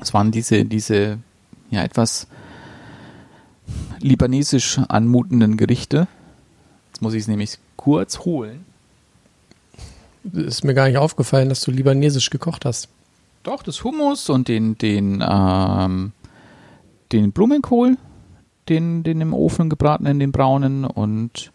[0.00, 1.18] Es waren diese, diese
[1.70, 2.26] ja etwas
[3.98, 6.08] libanesisch anmutenden Gerichte.
[7.00, 8.64] muss ich es nämlich kurz holen.
[10.32, 12.88] Ist mir gar nicht aufgefallen, dass du libanesisch gekocht hast.
[13.42, 16.12] Doch, das Hummus und den, den, ähm,
[17.10, 17.96] den Blumenkohl,
[18.68, 21.52] den, den im Ofen gebratenen, den braunen und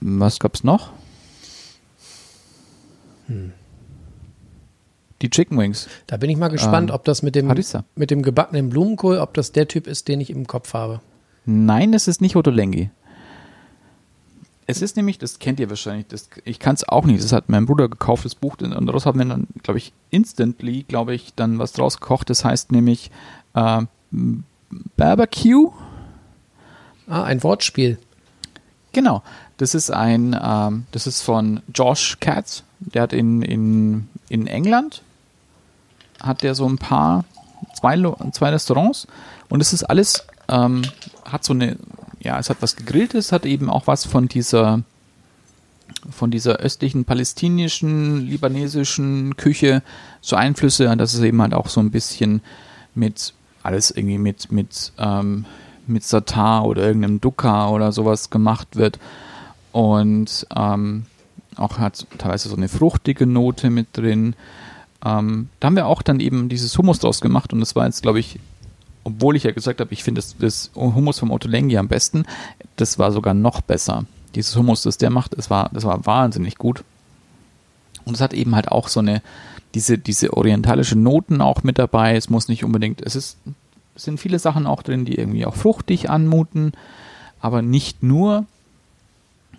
[0.00, 0.90] was gab's noch?
[5.22, 5.88] Die Chicken Wings.
[6.06, 7.84] Da bin ich mal gespannt, Ähm, ob das mit dem, Harissa.
[7.94, 11.00] mit dem gebackenen Blumenkohl, ob das der Typ ist, den ich im Kopf habe.
[11.46, 12.90] Nein, es ist nicht Ottolenghi.
[14.66, 17.50] Es ist nämlich, das kennt ihr wahrscheinlich, das, ich kann es auch nicht, das hat
[17.50, 21.34] mein Bruder gekauft, das Buch, und daraus haben wir dann, glaube ich, instantly, glaube ich,
[21.34, 22.30] dann was draus gekocht.
[22.30, 23.10] Das heißt nämlich
[23.54, 23.82] äh,
[24.96, 25.70] Barbecue.
[27.06, 27.98] Ah, ein Wortspiel.
[28.94, 29.22] Genau.
[29.58, 32.62] Das ist ein, ähm, das ist von Josh Katz.
[32.78, 35.02] Der hat in, in, in England,
[36.20, 37.24] hat der so ein paar,
[37.78, 38.00] zwei,
[38.32, 39.06] zwei Restaurants
[39.48, 40.82] und es ist alles, ähm,
[41.24, 41.76] hat so eine,
[42.20, 44.82] ja, es hat was gegrilltes, hat eben auch was von dieser,
[46.10, 49.82] von dieser östlichen palästinischen, libanesischen Küche,
[50.20, 52.42] so Einflüsse, und das ist eben halt auch so ein bisschen
[52.94, 55.46] mit, alles irgendwie mit, mit, ähm,
[55.86, 58.98] mit Satar oder irgendeinem Dukkha oder sowas gemacht wird.
[59.72, 61.06] Und ähm,
[61.56, 64.34] auch hat teilweise so eine fruchtige Note mit drin.
[65.04, 68.02] Ähm, da haben wir auch dann eben dieses Hummus draus gemacht und das war jetzt,
[68.02, 68.38] glaube ich,
[69.04, 72.24] obwohl ich ja gesagt habe, ich finde das, das Hummus vom Ottolenghi am besten,
[72.76, 74.06] das war sogar noch besser.
[74.34, 76.82] Dieses Hummus, das der macht, das war, das war wahnsinnig gut.
[78.04, 79.22] Und es hat eben halt auch so eine,
[79.74, 82.16] diese, diese orientalische Noten auch mit dabei.
[82.16, 83.36] Es muss nicht unbedingt, es ist,
[83.96, 86.72] sind viele Sachen auch drin, die irgendwie auch fruchtig anmuten,
[87.40, 88.46] aber nicht nur,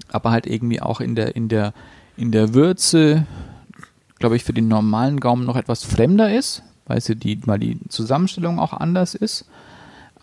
[0.09, 1.73] aber halt irgendwie auch in der, in der,
[2.17, 3.25] in der Würze,
[4.19, 7.79] glaube ich, für den normalen Gaumen noch etwas fremder ist, weil sie die, weil die
[7.89, 9.45] Zusammenstellung auch anders ist.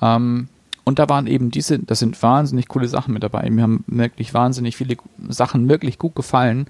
[0.01, 0.49] Ähm,
[0.85, 3.49] und da waren eben diese, das sind wahnsinnig coole Sachen mit dabei.
[3.51, 4.97] Mir haben wirklich wahnsinnig viele
[5.29, 6.67] Sachen wirklich gut gefallen,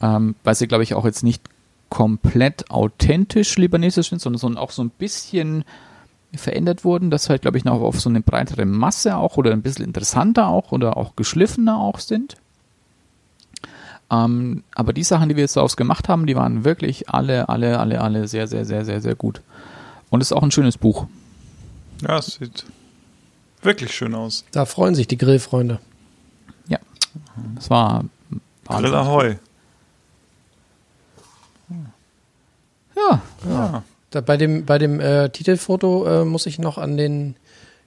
[0.00, 1.42] ähm, weil sie, glaube ich, auch jetzt nicht
[1.88, 5.64] komplett authentisch libanesisch sind, sondern auch so ein bisschen
[6.34, 9.62] verändert wurden, dass halt, glaube ich, noch auf so eine breitere Masse auch oder ein
[9.62, 12.36] bisschen interessanter auch oder auch geschliffener auch sind.
[14.10, 17.78] Ähm, aber die Sachen, die wir jetzt daraus gemacht haben, die waren wirklich alle, alle,
[17.78, 19.40] alle, alle sehr, sehr, sehr, sehr, sehr gut.
[20.10, 21.06] Und es ist auch ein schönes Buch.
[22.02, 22.64] Ja, es sieht
[23.62, 24.44] wirklich schön aus.
[24.52, 25.78] Da freuen sich die Grillfreunde.
[26.68, 26.78] Ja.
[27.54, 28.04] Das war.
[28.66, 29.36] Grill Ahoi.
[32.96, 33.82] Ja, Ja.
[34.10, 37.36] Da, bei dem, bei dem äh, Titelfoto äh, muss ich noch an den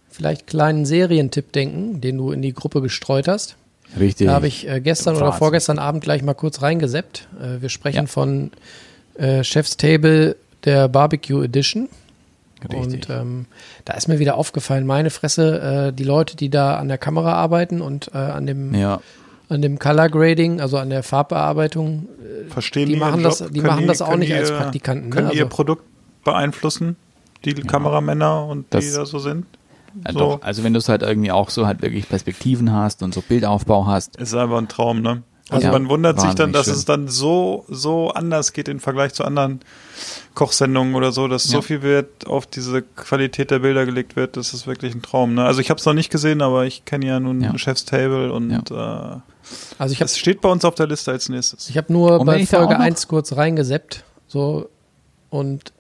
[0.09, 3.55] vielleicht kleinen Serientipp denken, den du in die Gruppe gestreut hast.
[3.99, 4.27] richtig.
[4.27, 7.27] Da habe ich äh, gestern oder vorgestern Abend gleich mal kurz reingeseppt.
[7.41, 8.05] Äh, wir sprechen Ja.
[8.05, 8.51] von
[9.15, 11.89] äh, Chef's Table der Barbecue Edition.
[12.71, 13.09] Richtig.
[13.09, 13.45] Und ähm,
[13.83, 17.33] da ist mir wieder aufgefallen, meine Fresse, äh, die Leute, die da an der Kamera
[17.33, 19.01] arbeiten und äh, an dem ja.
[19.49, 22.07] an dem Color Grading, also an der Farbbearbeitung,
[22.49, 23.31] Verstehen Die machen Job?
[23.37, 25.15] das- die Können machen das auch nicht als ihr- Praktikanten, ne?
[25.15, 25.83] Können die ihr Also- Produkt
[26.23, 26.95] beeinflussen?
[27.45, 29.45] Die Kameramänner und die Das- da so sind?
[30.05, 30.19] Ja, So.
[30.19, 33.21] Doch, also wenn du es halt irgendwie auch so halt wirklich Perspektiven hast und so
[33.21, 34.15] Bildaufbau hast.
[34.15, 35.21] Ist einfach ein Traum, ne?
[35.49, 36.73] Also Ja, man wundert sich dann, dass schön.
[36.75, 39.59] es dann so, so anders geht im Vergleich zu anderen
[40.33, 41.61] Kochsendungen oder so, dass so Ja.
[41.61, 44.35] viel Wert auf diese Qualität der Bilder gelegt wird.
[44.37, 45.35] Das ist wirklich ein Traum.
[45.35, 45.43] Ne?
[45.45, 47.55] Also ich habe es noch nicht gesehen, aber ich kenne ja nun Ja.
[47.57, 48.73] Chef's Table und äh,
[49.77, 51.69] also ich habe es steht bei uns auf der Liste als nächstes.
[51.69, 54.05] ich hab nur Und bei Folge auch noch- 1 kurz reingeseppt.
[54.27, 54.69] So
[55.29, 55.71] und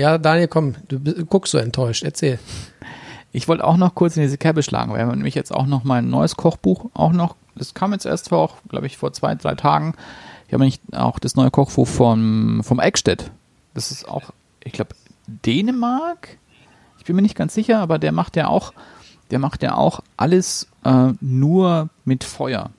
[0.00, 2.02] ja, Daniel, komm, du guckst so enttäuscht.
[2.02, 2.38] Erzähl.
[3.32, 4.92] Ich wollte auch noch kurz in diese Kerbe schlagen.
[4.92, 7.36] Wir haben nämlich jetzt auch noch mal ein neues Kochbuch auch noch.
[7.54, 9.94] Das kam jetzt erst vor, glaube ich, vor zwei, drei Tagen.
[10.48, 13.30] Wir haben nämlich auch das neue Kochbuch vom, vom Eckstedt.
[13.74, 14.30] Das ist auch,
[14.64, 14.96] ich glaube,
[15.28, 16.38] Dänemark.
[16.98, 18.72] Ich bin mir nicht ganz sicher, aber der macht ja auch,
[19.30, 22.70] der macht ja auch alles äh, nur mit Feuer.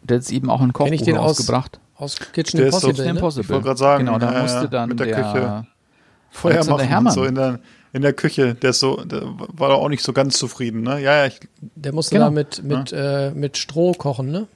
[0.00, 1.78] Und der hat jetzt eben auch ein ich Kochbuch den aus- rausgebracht.
[2.02, 3.04] Aus Kitchen Der ist so- Impossible.
[3.04, 3.10] ne?
[3.18, 3.42] Impossible.
[3.44, 5.66] Ich wollte gerade sagen, genau, da ja, musste ja, dann mit der der, Küche.
[6.30, 7.12] Feuer machen Herrmann.
[7.14, 7.58] so in der,
[7.92, 8.54] in der Küche.
[8.56, 11.00] Der ist so, der war doch auch nicht so ganz zufrieden, ne?
[11.00, 11.38] Ja, ja, ich,
[11.76, 12.26] Der musste Genau.
[12.26, 14.46] da mit, mit, äh, mit Stroh kochen, ne?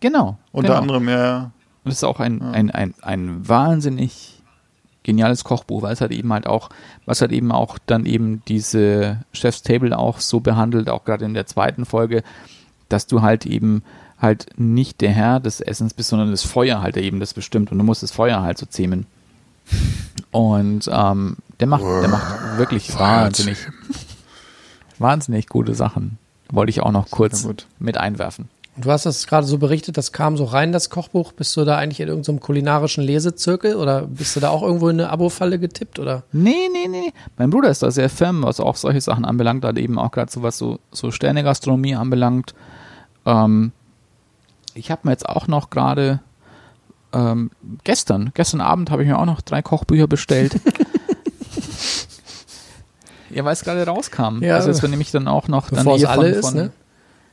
[0.00, 0.38] Genau.
[0.50, 0.80] unter genau.
[0.80, 1.50] anderem, ja, ja.
[1.84, 4.42] Und es ist auch ein, ein, ein, ein wahnsinnig
[5.02, 6.70] geniales Kochbuch, weil es halt eben halt auch,
[7.06, 11.34] was halt eben auch dann eben diese Chef's Table auch so behandelt, auch gerade in
[11.34, 12.22] der zweiten Folge,
[12.88, 13.82] dass du halt eben
[14.20, 17.78] halt nicht der Herr des Essens bist, sondern das Feuer halt eben das bestimmt und
[17.78, 19.06] du musst das Feuer halt so zähmen.
[20.30, 23.58] Und ähm, der macht, der macht wirklich wahnsinnig,
[24.98, 26.18] wahnsinnig gute Sachen.
[26.50, 27.46] Wollte ich auch noch kurz
[27.78, 28.48] mit einwerfen.
[28.76, 31.32] Und du hast das gerade so berichtet, das kam so rein, das Kochbuch.
[31.32, 35.00] Bist du da eigentlich in irgendeinem kulinarischen Lesezirkel oder bist du da auch irgendwo in
[35.00, 36.22] eine Abo-Falle getippt oder?
[36.32, 37.12] Nee, nee, nee.
[37.36, 40.30] Mein Bruder ist da sehr firm, was auch solche Sachen anbelangt, halt eben auch gerade
[40.30, 42.54] so was so, so Sternegastronomie anbelangt.
[43.26, 43.72] Ähm,
[44.74, 46.20] ich habe mir jetzt auch noch gerade
[47.12, 47.50] ähm,
[47.84, 50.54] gestern, gestern Abend habe ich mir auch noch drei Kochbücher bestellt.
[53.30, 54.42] ja, weil es gerade rauskam.
[54.42, 54.56] Ja.
[54.56, 56.72] also es war nämlich dann auch noch dann hier alle von, ist, von, ne?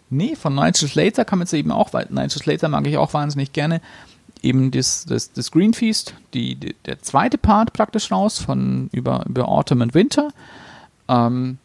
[0.10, 3.54] Nee, von Nigel Slater kam jetzt eben auch, weil Nigel Slater mag ich auch wahnsinnig
[3.54, 3.82] gerne.
[4.42, 9.26] Eben das, das, das Green Feast, die, die, der zweite Part praktisch raus von über,
[9.28, 10.30] über Autumn and Winter.
[11.08, 11.58] Ähm,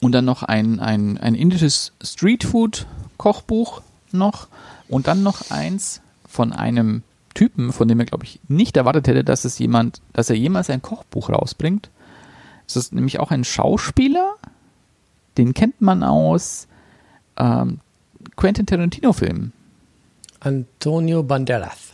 [0.00, 3.82] und dann noch ein, ein, ein indisches Streetfood-Kochbuch
[4.16, 4.48] noch.
[4.88, 7.02] Und dann noch eins von einem
[7.34, 10.70] Typen, von dem er, glaube ich, nicht erwartet hätte, dass es jemand, dass er jemals
[10.70, 11.90] ein Kochbuch rausbringt.
[12.66, 14.34] Es ist nämlich auch ein Schauspieler,
[15.36, 16.66] den kennt man aus
[17.36, 17.80] ähm,
[18.36, 19.52] Quentin Tarantino-Filmen.
[20.40, 21.92] Antonio Banderas.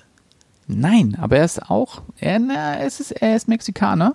[0.66, 4.14] Nein, aber er ist auch, er, na, es ist, er ist Mexikaner.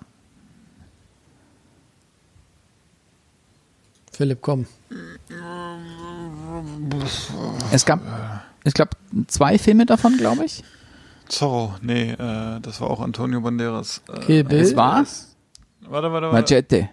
[4.12, 4.66] Philipp, komm.
[7.72, 8.00] Es gab,
[8.64, 8.90] ich glaube,
[9.26, 10.62] zwei Filme davon, glaube ich.
[11.28, 14.02] Zorro, nee, äh, das war auch Antonio Banderas.
[14.08, 14.60] Äh, Kill Bill.
[14.60, 15.04] Es war
[15.90, 16.54] Warte, warte, warte.
[16.54, 16.88] Machete.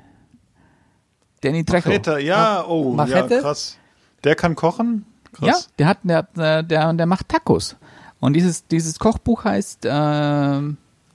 [1.41, 1.89] Danny Trejo.
[1.89, 3.35] Machete, ja, oh, Machete?
[3.35, 3.77] ja, krass.
[4.23, 5.05] Der kann kochen?
[5.33, 5.47] Krass.
[5.47, 7.75] Ja, der hat, der, hat, äh, der, der macht Tacos.
[8.19, 9.89] Und dieses, dieses Kochbuch heißt äh,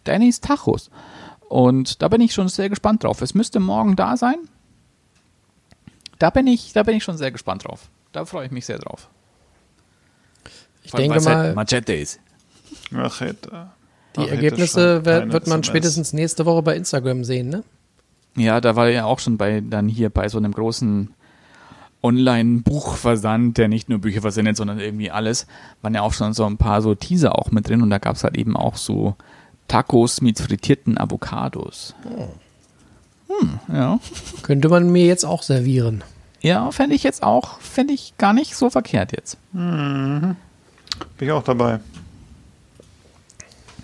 [0.04, 0.90] Dannys Tacos.
[1.48, 3.22] Und da bin ich schon sehr gespannt drauf.
[3.22, 4.36] Es müsste morgen da sein.
[6.18, 7.90] Da bin ich, da bin ich schon sehr gespannt drauf.
[8.12, 9.08] Da freue ich mich sehr drauf.
[10.82, 12.20] Ich denke mal, Machete ist.
[12.90, 13.70] Machete.
[14.16, 15.66] die Machete Ergebnisse wird, wird man SMS.
[15.66, 17.64] spätestens nächste Woche bei Instagram sehen, ne?
[18.36, 21.12] Ja, da war er ja auch schon bei dann hier bei so einem großen
[22.02, 25.46] Online-Buchversand, der nicht nur Bücher versendet, sondern irgendwie alles,
[25.82, 28.16] waren ja auch schon so ein paar so Teaser auch mit drin und da gab
[28.16, 29.16] es halt eben auch so
[29.68, 31.94] Tacos mit frittierten Avocados.
[33.28, 34.00] Hm, ja.
[34.42, 36.02] Könnte man mir jetzt auch servieren.
[36.40, 39.36] Ja, fände ich jetzt auch, fände ich gar nicht so verkehrt jetzt.
[39.52, 40.36] Bin
[41.18, 41.80] ich auch dabei.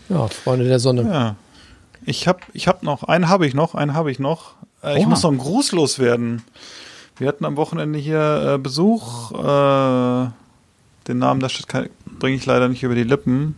[0.09, 1.03] Ja, Freunde der Sonne.
[1.03, 1.37] Ja.
[2.05, 4.55] Ich hab, ich hab noch, einen habe ich noch, einen habe ich noch.
[4.83, 6.43] Äh, ich muss noch einen Gruß loswerden.
[7.19, 9.33] Wir hatten am Wochenende hier äh, Besuch.
[9.33, 10.31] Äh,
[11.09, 13.57] den Namen der Stadt bringe ich leider nicht über die Lippen.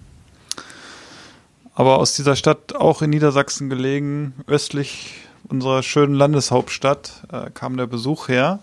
[1.74, 5.14] Aber aus dieser Stadt, auch in Niedersachsen gelegen, östlich
[5.48, 8.60] unserer schönen Landeshauptstadt, äh, kam der Besuch her.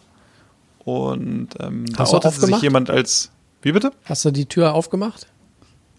[0.86, 3.32] Und ähm, da outete sich jemand als.
[3.62, 3.92] Wie bitte?
[4.06, 5.28] Hast du die Tür aufgemacht?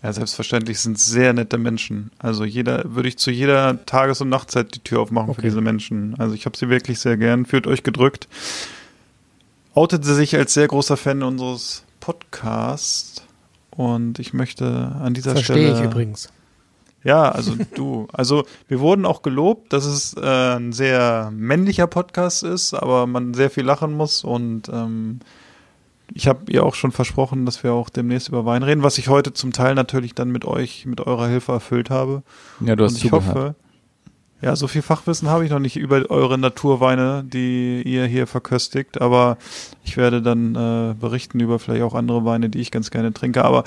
[0.02, 2.12] Ja, selbstverständlich sind sehr nette Menschen.
[2.18, 5.48] Also jeder würde ich zu jeder Tages- und Nachtzeit die Tür aufmachen für Okay.
[5.48, 6.14] diese Menschen.
[6.18, 7.44] Also ich habe sie wirklich sehr gern.
[7.44, 8.28] Fühlt euch gedrückt.
[9.74, 13.22] Outete sich als sehr großer Fan unseres Podcasts.
[13.70, 15.78] Und ich möchte an dieser Verstehe Stelle.
[15.80, 16.28] ich übrigens.
[17.07, 18.09] Ja, also du.
[18.12, 23.33] Also wir wurden auch gelobt, dass es äh, ein sehr männlicher Podcast ist, aber man
[23.33, 25.20] sehr viel lachen muss und ähm,
[26.12, 29.09] ich habe ihr auch schon versprochen, dass wir auch demnächst über Wein reden, was ich
[29.09, 32.24] heute zum Teil natürlich dann mit euch, mit eurer Hilfe erfüllt habe.
[32.61, 33.37] Ja, du hast und ich zugehört.
[33.37, 33.55] hoffe,
[34.43, 39.01] ja, so viel Fachwissen habe ich noch nicht über eure Naturweine, die ihr hier verköstigt,
[39.01, 39.39] aber
[39.85, 43.45] ich werde dann äh, berichten über vielleicht auch andere Weine, die ich ganz gerne trinke.
[43.45, 43.62] Aber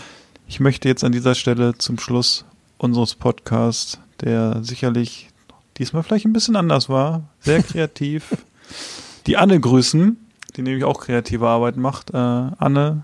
[0.48, 2.46] ich möchte jetzt an dieser Stelle zum Schluss
[2.80, 5.30] unseres Podcasts, der sicherlich
[5.78, 8.36] diesmal vielleicht ein bisschen anders war, sehr kreativ,
[9.28, 10.18] die Anne grüßen,
[10.56, 12.12] die nämlich auch kreative Arbeit macht.
[12.12, 13.04] Äh, Anne,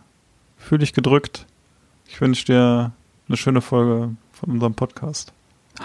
[0.58, 1.46] fühl dich gedrückt.
[2.08, 2.92] Ich wünsche dir
[3.28, 5.34] eine schöne Folge von unserem Podcast.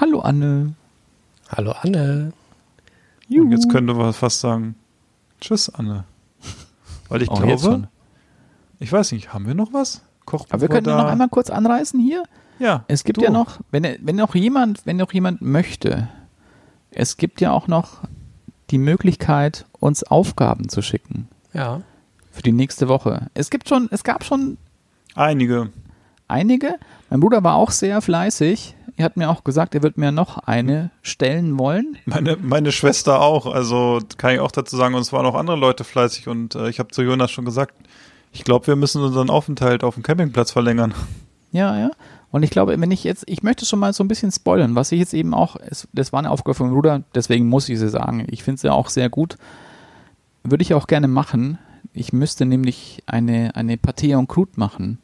[0.00, 0.74] Hallo Anne.
[1.50, 2.32] Hallo Anne.
[3.28, 4.74] Und jetzt könnte man fast sagen,
[5.40, 6.04] tschüss Anne.
[7.08, 7.86] Weil ich Oh, jetzt glaube, schon.
[8.78, 10.00] ich weiß nicht, haben wir noch was?
[10.24, 12.22] Koch Aber wir können noch einmal kurz anreißen hier.
[12.60, 13.22] Ja, Es gibt du.
[13.24, 16.08] ja noch, wenn, wenn noch jemand, wenn noch jemand möchte,
[16.90, 17.98] es gibt ja auch noch
[18.70, 21.80] die Möglichkeit, uns Aufgaben zu schicken Ja.
[22.30, 23.26] für die nächste Woche.
[23.34, 24.58] Es gibt schon, es gab schon
[25.14, 25.70] einige.
[26.28, 26.74] einige.
[27.08, 28.76] Mein Bruder war auch sehr fleißig.
[28.96, 31.96] Er hat mir auch gesagt, er wird mir noch eine stellen wollen.
[32.04, 33.46] Meine, meine Schwester auch.
[33.46, 36.68] Also kann ich auch dazu sagen, und es waren auch andere Leute fleißig und äh,
[36.68, 37.74] ich habe zu Jonas schon gesagt,
[38.32, 40.92] ich glaube, wir müssen unseren Aufenthalt auf dem Campingplatz verlängern.
[41.50, 41.90] Ja, ja.
[42.32, 44.92] Und ich glaube, wenn ich jetzt, ich möchte schon mal so ein bisschen spoilern, was
[44.92, 45.56] ich jetzt eben auch,
[45.92, 48.26] das war eine Aufgabe von Bruder, deswegen muss ich sie sagen.
[48.30, 49.36] Ich finde sie auch sehr gut.
[50.44, 51.58] Würde ich auch gerne machen.
[51.92, 54.98] Ich müsste nämlich eine, eine Pâté en croûte machen.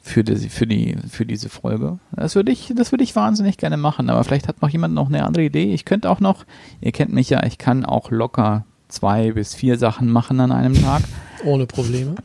[0.00, 1.98] Für, die, für, die, für diese Folge.
[2.12, 5.08] Das würde ich, das würde ich wahnsinnig gerne machen, aber vielleicht hat noch jemand noch
[5.08, 5.74] eine andere Idee.
[5.74, 6.44] Ich könnte auch noch,
[6.80, 10.80] ihr kennt mich ja, ich kann auch locker zwei bis vier Sachen machen an einem
[10.80, 11.02] Tag.
[11.44, 12.14] Ohne Probleme.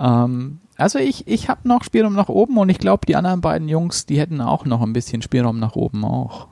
[0.00, 3.68] Ähm, also ich, ich habe noch Spielraum nach oben und ich glaube, die anderen beiden
[3.68, 6.48] Jungs, die hätten auch noch ein bisschen Spielraum nach oben auch.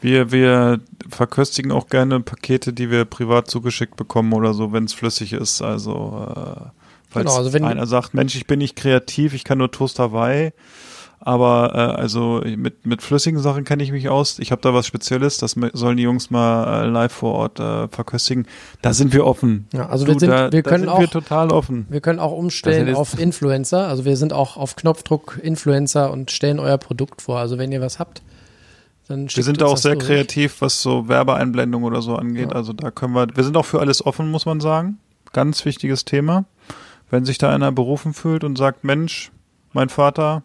[0.00, 4.92] Wir, wir verköstigen auch gerne Pakete, die wir privat zugeschickt bekommen oder so, wenn es
[4.92, 5.62] flüssig ist.
[5.62, 6.60] Also äh,
[7.08, 9.98] Falls Genau, also wenn- einer sagt, Mensch, ich bin nicht kreativ, ich kann nur Toast
[9.98, 10.52] Hawaii,
[11.20, 14.38] aber äh, also mit, mit flüssigen Sachen kenne ich mich aus.
[14.38, 17.88] Ich habe da was Spezielles, das sollen die Jungs mal äh, live vor Ort äh,
[17.88, 18.46] verköstigen.
[18.82, 19.66] Da sind wir offen.
[19.72, 21.86] Ja, also wir sind- da, wir da können sind auch- wir total offen.
[21.88, 23.88] Wir können auch umstellen auf Influencer.
[23.88, 27.38] Also wir sind auch auf Knopfdruck Influencer und stellen euer Produkt vor.
[27.38, 28.22] Also wenn ihr was habt,
[29.08, 30.06] dann Wir schickt sind da auch sehr durch.
[30.06, 32.52] kreativ, was so Werbeeinblendung oder so angeht.
[32.52, 34.98] Also da können wir, wir sind auch für alles offen, muss man sagen.
[35.32, 36.44] Ganz wichtiges Thema.
[37.10, 39.30] Wenn sich da einer berufen fühlt und sagt, Mensch,
[39.72, 40.42] mein Vater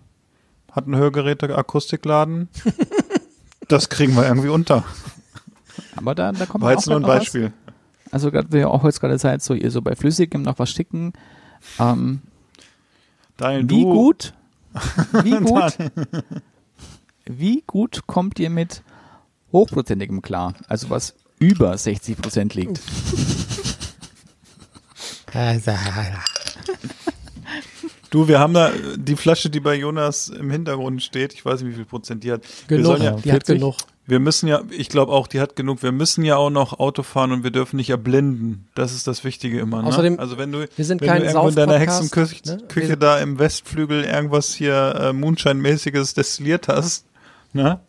[0.71, 2.49] hat einen Hörgeräte-Akustikladen,
[3.67, 4.83] das kriegen wir irgendwie unter.
[5.95, 7.19] Aber da, da kommt War jetzt auch nur ein noch was.
[7.19, 7.53] Beispiel.
[8.11, 11.13] Also gerade, wir auch jetzt gerade seid, so ihr so bei Flüssigem noch was schicken.
[11.79, 12.21] Ähm,
[13.37, 14.33] Daniel, wie du, gut,
[15.23, 15.77] wie gut,
[17.25, 18.83] wie gut kommt ihr mit
[19.51, 20.53] hochprozentigem klar?
[20.67, 22.81] Also was über 60 Prozent liegt.
[28.11, 31.33] du, wir haben da die Flasche, die bei Jonas im Hintergrund steht.
[31.33, 32.43] Ich weiß nicht, wie viel Prozent die hat.
[32.67, 33.55] Genug, ja, die hat 40?
[33.59, 33.75] genug.
[34.05, 35.81] wir müssen ja, ich glaube auch, die hat genug.
[35.81, 38.67] Wir müssen ja auch noch Auto fahren und wir dürfen nicht erblinden.
[38.75, 39.81] Das ist das Wichtige immer.
[39.81, 39.87] Ne?
[39.87, 42.57] Außerdem, also wenn du, wir sind wenn kein du irgendwo in deiner Hexenküche ne?
[42.67, 47.05] Küche da im Westflügel irgendwas hier äh, Moonshine-mäßiges destilliert hast,
[47.53, 47.79] ne?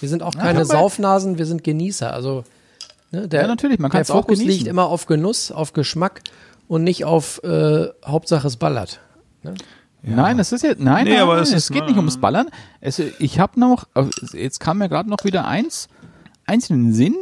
[0.00, 2.12] Wir sind auch Ja, keine man- Saufnasen, wir sind Genießer.
[2.12, 2.44] Also
[3.10, 6.22] ne, der, Ja, natürlich, man der Fokus liegt immer auf Genuss, auf Geschmack
[6.68, 9.00] und nicht auf äh, Hauptsache es ballert.
[10.02, 12.48] Nein, es ist ja, nein, Nee, nein, aber nein, es es, geht nicht ums Ballern.
[12.80, 15.88] Es, ich habe noch, äh, jetzt kam mir gerade noch wieder eins,
[16.46, 17.16] eins in den Sinn,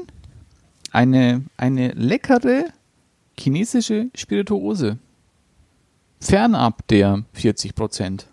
[0.93, 2.67] eine, eine leckere
[3.39, 4.99] chinesische Spirituose.
[6.21, 8.27] Fernab der 40 Prozent.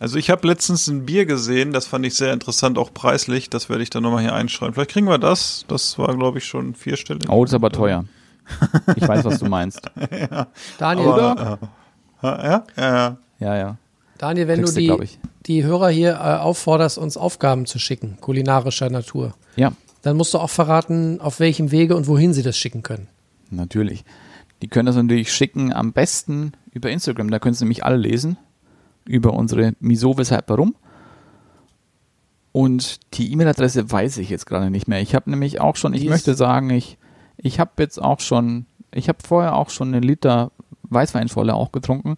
[0.00, 3.50] Also ich habe letztens ein Bier gesehen, das fand ich sehr interessant, auch preislich.
[3.50, 4.74] Das werde ich dann nochmal hier einschreiben.
[4.74, 5.64] Vielleicht kriegen wir das.
[5.66, 7.28] Das war, glaube ich, schon vierstellig.
[7.28, 8.04] Oh, das ist aber teuer.
[8.96, 9.80] Ich weiß, was du meinst.
[10.78, 11.58] Daniel, Aber,
[12.22, 13.16] äh, ja, ja, ja.
[13.38, 13.76] Ja, ja.
[14.18, 15.18] Daniel, wenn kriegst du die, ich.
[15.46, 19.72] die Hörer hier äh, aufforderst, uns Aufgaben zu schicken, kulinarischer Natur, Ja,
[20.02, 23.08] dann musst du auch verraten, auf welchem Wege und wohin sie das schicken können.
[23.50, 24.04] natürlich.
[24.60, 27.30] Die können das natürlich schicken, am besten über Instagram.
[27.30, 28.36] Da können sie nämlich alle lesen.
[29.04, 30.74] Über unsere Miso, weshalb, warum.
[32.52, 35.00] Und die E-Mail-Adresse weiß ich jetzt gerade nicht mehr.
[35.00, 36.97] Ich habe nämlich auch schon, ich möchte sagen, ich,
[37.38, 40.50] ich habe jetzt auch schon, ich habe vorher auch schon einen Liter
[40.90, 42.16] Weißweinvolle auch getrunken.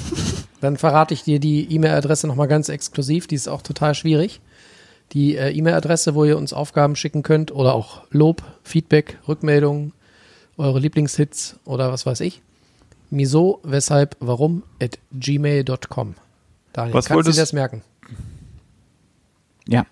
[0.60, 4.40] Dann verrate ich dir die E-Mail-Adresse nochmal ganz exklusiv, die ist auch total schwierig.
[5.12, 9.92] Die äh, E-Mail-Adresse, wo ihr uns Aufgaben schicken könnt oder auch Lob, Feedback, Rückmeldungen,
[10.56, 12.42] eure Lieblingshits oder was weiß ich.
[13.10, 16.14] Miso, weshalb, warum at gmail.com.
[16.72, 17.82] Daniel, Was kannst du wolltest- dir das merken?
[19.68, 19.84] Ja.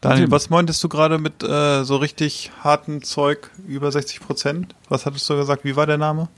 [0.00, 4.74] Daniel, was meintest du gerade mit äh, so richtig hartem Zeug über 60 Prozent?
[4.88, 5.64] Was hattest du gesagt?
[5.64, 6.28] Wie war der Name?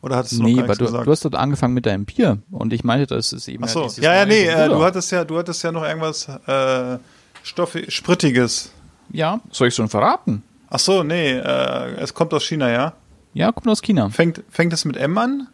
[0.00, 1.06] Oder hattest du Nee, noch gar du, gesagt?
[1.06, 3.82] du hast dort angefangen mit deinem Bier und ich meinte, das ist eben Ach so,
[3.82, 6.98] dieses ja, ja, neue nee, äh, du hattest ja, du hattest ja noch irgendwas äh,
[7.42, 8.72] Stoffi Sprittiges.
[9.12, 10.42] Ja, soll ich schon verraten?
[10.70, 12.94] Ach so, nee, äh, es kommt aus China, ja?
[13.34, 14.08] Ja, kommt aus China.
[14.10, 15.48] Fängt, fängt es mit M an?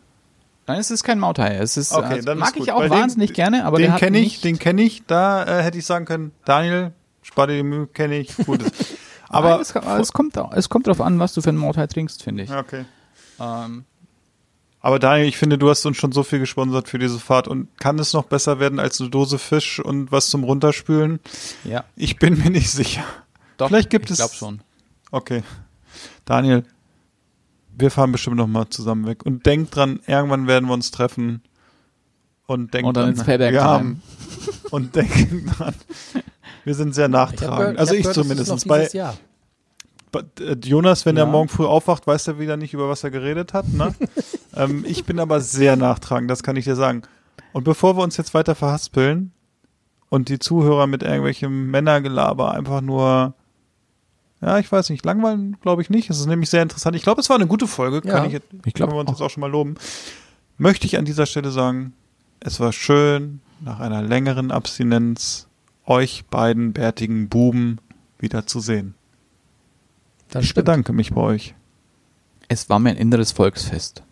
[0.69, 1.57] Nein, es ist kein Mauthai.
[1.57, 2.63] Es ist, Okay, dann mag ist gut.
[2.65, 4.83] ich auch Weil wahnsinnig den, gerne, aber den der hat kenne ich, nicht, den kenne
[4.83, 5.03] ich.
[5.07, 6.93] Da äh, hätte ich sagen können, Daniel,
[7.23, 8.37] spar dir die Mühe, kenne ich.
[8.37, 8.61] Gut.
[9.29, 12.23] Aber Nein, es, es, kommt, es kommt darauf an, was du für einen Mauthai trinkst,
[12.23, 12.51] finde ich.
[12.51, 12.87] Okay.
[13.39, 13.85] Ähm,
[14.81, 17.69] Aber Daniel, ich finde, du hast uns schon so viel gesponsert für diese Fahrt und
[17.79, 21.21] kann es noch besser werden als eine Dose Fisch und was zum Runterspülen?
[21.65, 23.05] ja, Ich bin mir nicht sicher.
[23.59, 24.61] doch, Vielleicht gibt ich es- glaube schon.
[25.11, 25.43] Okay.
[26.25, 26.65] Daniel,
[27.77, 29.25] wir fahren bestimmt noch mal zusammen weg.
[29.27, 31.43] Und denk dran, irgendwann werden wir uns treffen.
[32.47, 33.69] Und denk Und dann dran, ins Payback wir Time.
[33.71, 34.03] haben
[34.71, 35.75] Und denk dran,
[36.69, 37.79] wir sind sehr nachtragend.
[37.79, 38.69] also ich gehört, zumindest.
[38.69, 38.89] Bei,
[40.13, 41.31] bei äh, Jonas, wenn er Ja.
[41.31, 43.67] morgen früh aufwacht, weiß er wieder nicht, über was er geredet hat.
[43.73, 43.95] Ne?
[44.55, 47.03] ähm, ich bin aber sehr nachtragend, das kann ich dir sagen.
[47.53, 49.33] Und bevor wir uns jetzt weiter verhaspeln
[50.11, 53.35] und die Zuhörer mit irgendwelchem Männergelaber einfach nur
[54.41, 56.11] ja, ich weiß nicht, langweilen glaube ich nicht.
[56.11, 56.95] Es ist nämlich sehr interessant.
[56.95, 58.35] Ich glaube, es war eine gute Folge, Ja, kann ich,
[58.67, 59.15] ich glaub können wir uns auch.
[59.15, 59.75] jetzt auch schon mal loben.
[60.59, 61.93] Möchte ich an dieser Stelle sagen,
[62.39, 65.48] es war schön, nach einer längeren Abstinenz
[65.89, 67.79] euch beiden bärtigen Buben
[68.19, 68.95] wieder zu sehen.
[70.31, 70.67] Das Ich stimmt.
[70.67, 71.55] bedanke mich bei euch.
[72.49, 74.03] Es war mein inneres Volksfest.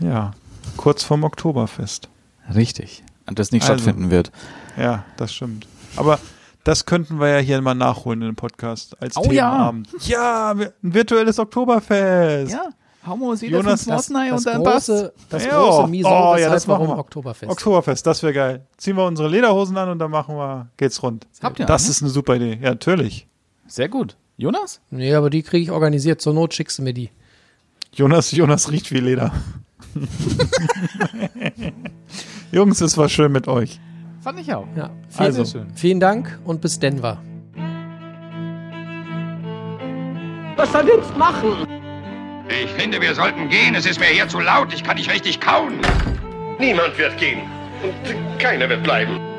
[0.00, 0.32] Ja,
[0.76, 2.08] kurz vorm Oktoberfest.
[2.54, 3.02] Richtig.
[3.26, 3.74] Und das nicht Also.
[3.82, 4.32] stattfinden wird.
[4.76, 5.66] Ja, das stimmt.
[5.96, 6.18] Aber
[6.64, 9.50] das könnten wir ja hier mal nachholen in dem Podcast als Oh ja.
[9.50, 9.88] Themenabend.
[10.06, 12.52] Ja, wir- ein virtuelles Oktoberfest.
[12.52, 12.70] Ja,
[13.06, 14.88] hauen wir uns jeder Jonas, Das, das und dann passt.
[14.88, 15.58] große, das Ja.
[15.62, 17.00] große Miso, Oh, ja, weshalb, das machen warum wir.
[17.00, 17.50] Oktoberfest.
[17.52, 18.66] Oktoberfest, das wäre geil.
[18.76, 21.26] Ziehen wir unsere Lederhosen an und dann machen wir, geht's rund.
[21.42, 21.90] Habt ihr das eine?
[21.90, 22.58] ist eine super Idee.
[22.62, 23.26] Ja, natürlich.
[23.66, 24.16] Sehr gut.
[24.36, 24.80] Jonas?
[24.90, 26.20] Nee, aber die kriege ich organisiert.
[26.20, 27.10] Zur Not schickst du mir die.
[27.92, 29.32] Jonas, Jonas riecht wie Leder.
[32.52, 33.80] Jungs, es war schön mit euch.
[34.20, 34.66] Fand ich auch.
[34.76, 35.44] Ja, vielen, Also.
[35.44, 35.72] Sehr schön.
[35.74, 37.18] vielen Dank und bis Denver.
[40.56, 41.66] Was soll jetzt machen?
[42.50, 43.76] Ich finde, wir sollten gehen.
[43.76, 44.74] Es ist mir hier zu laut.
[44.74, 45.78] Ich kann nicht richtig kauen.
[46.58, 47.42] Niemand wird gehen.
[47.82, 49.29] Und keiner wird bleiben.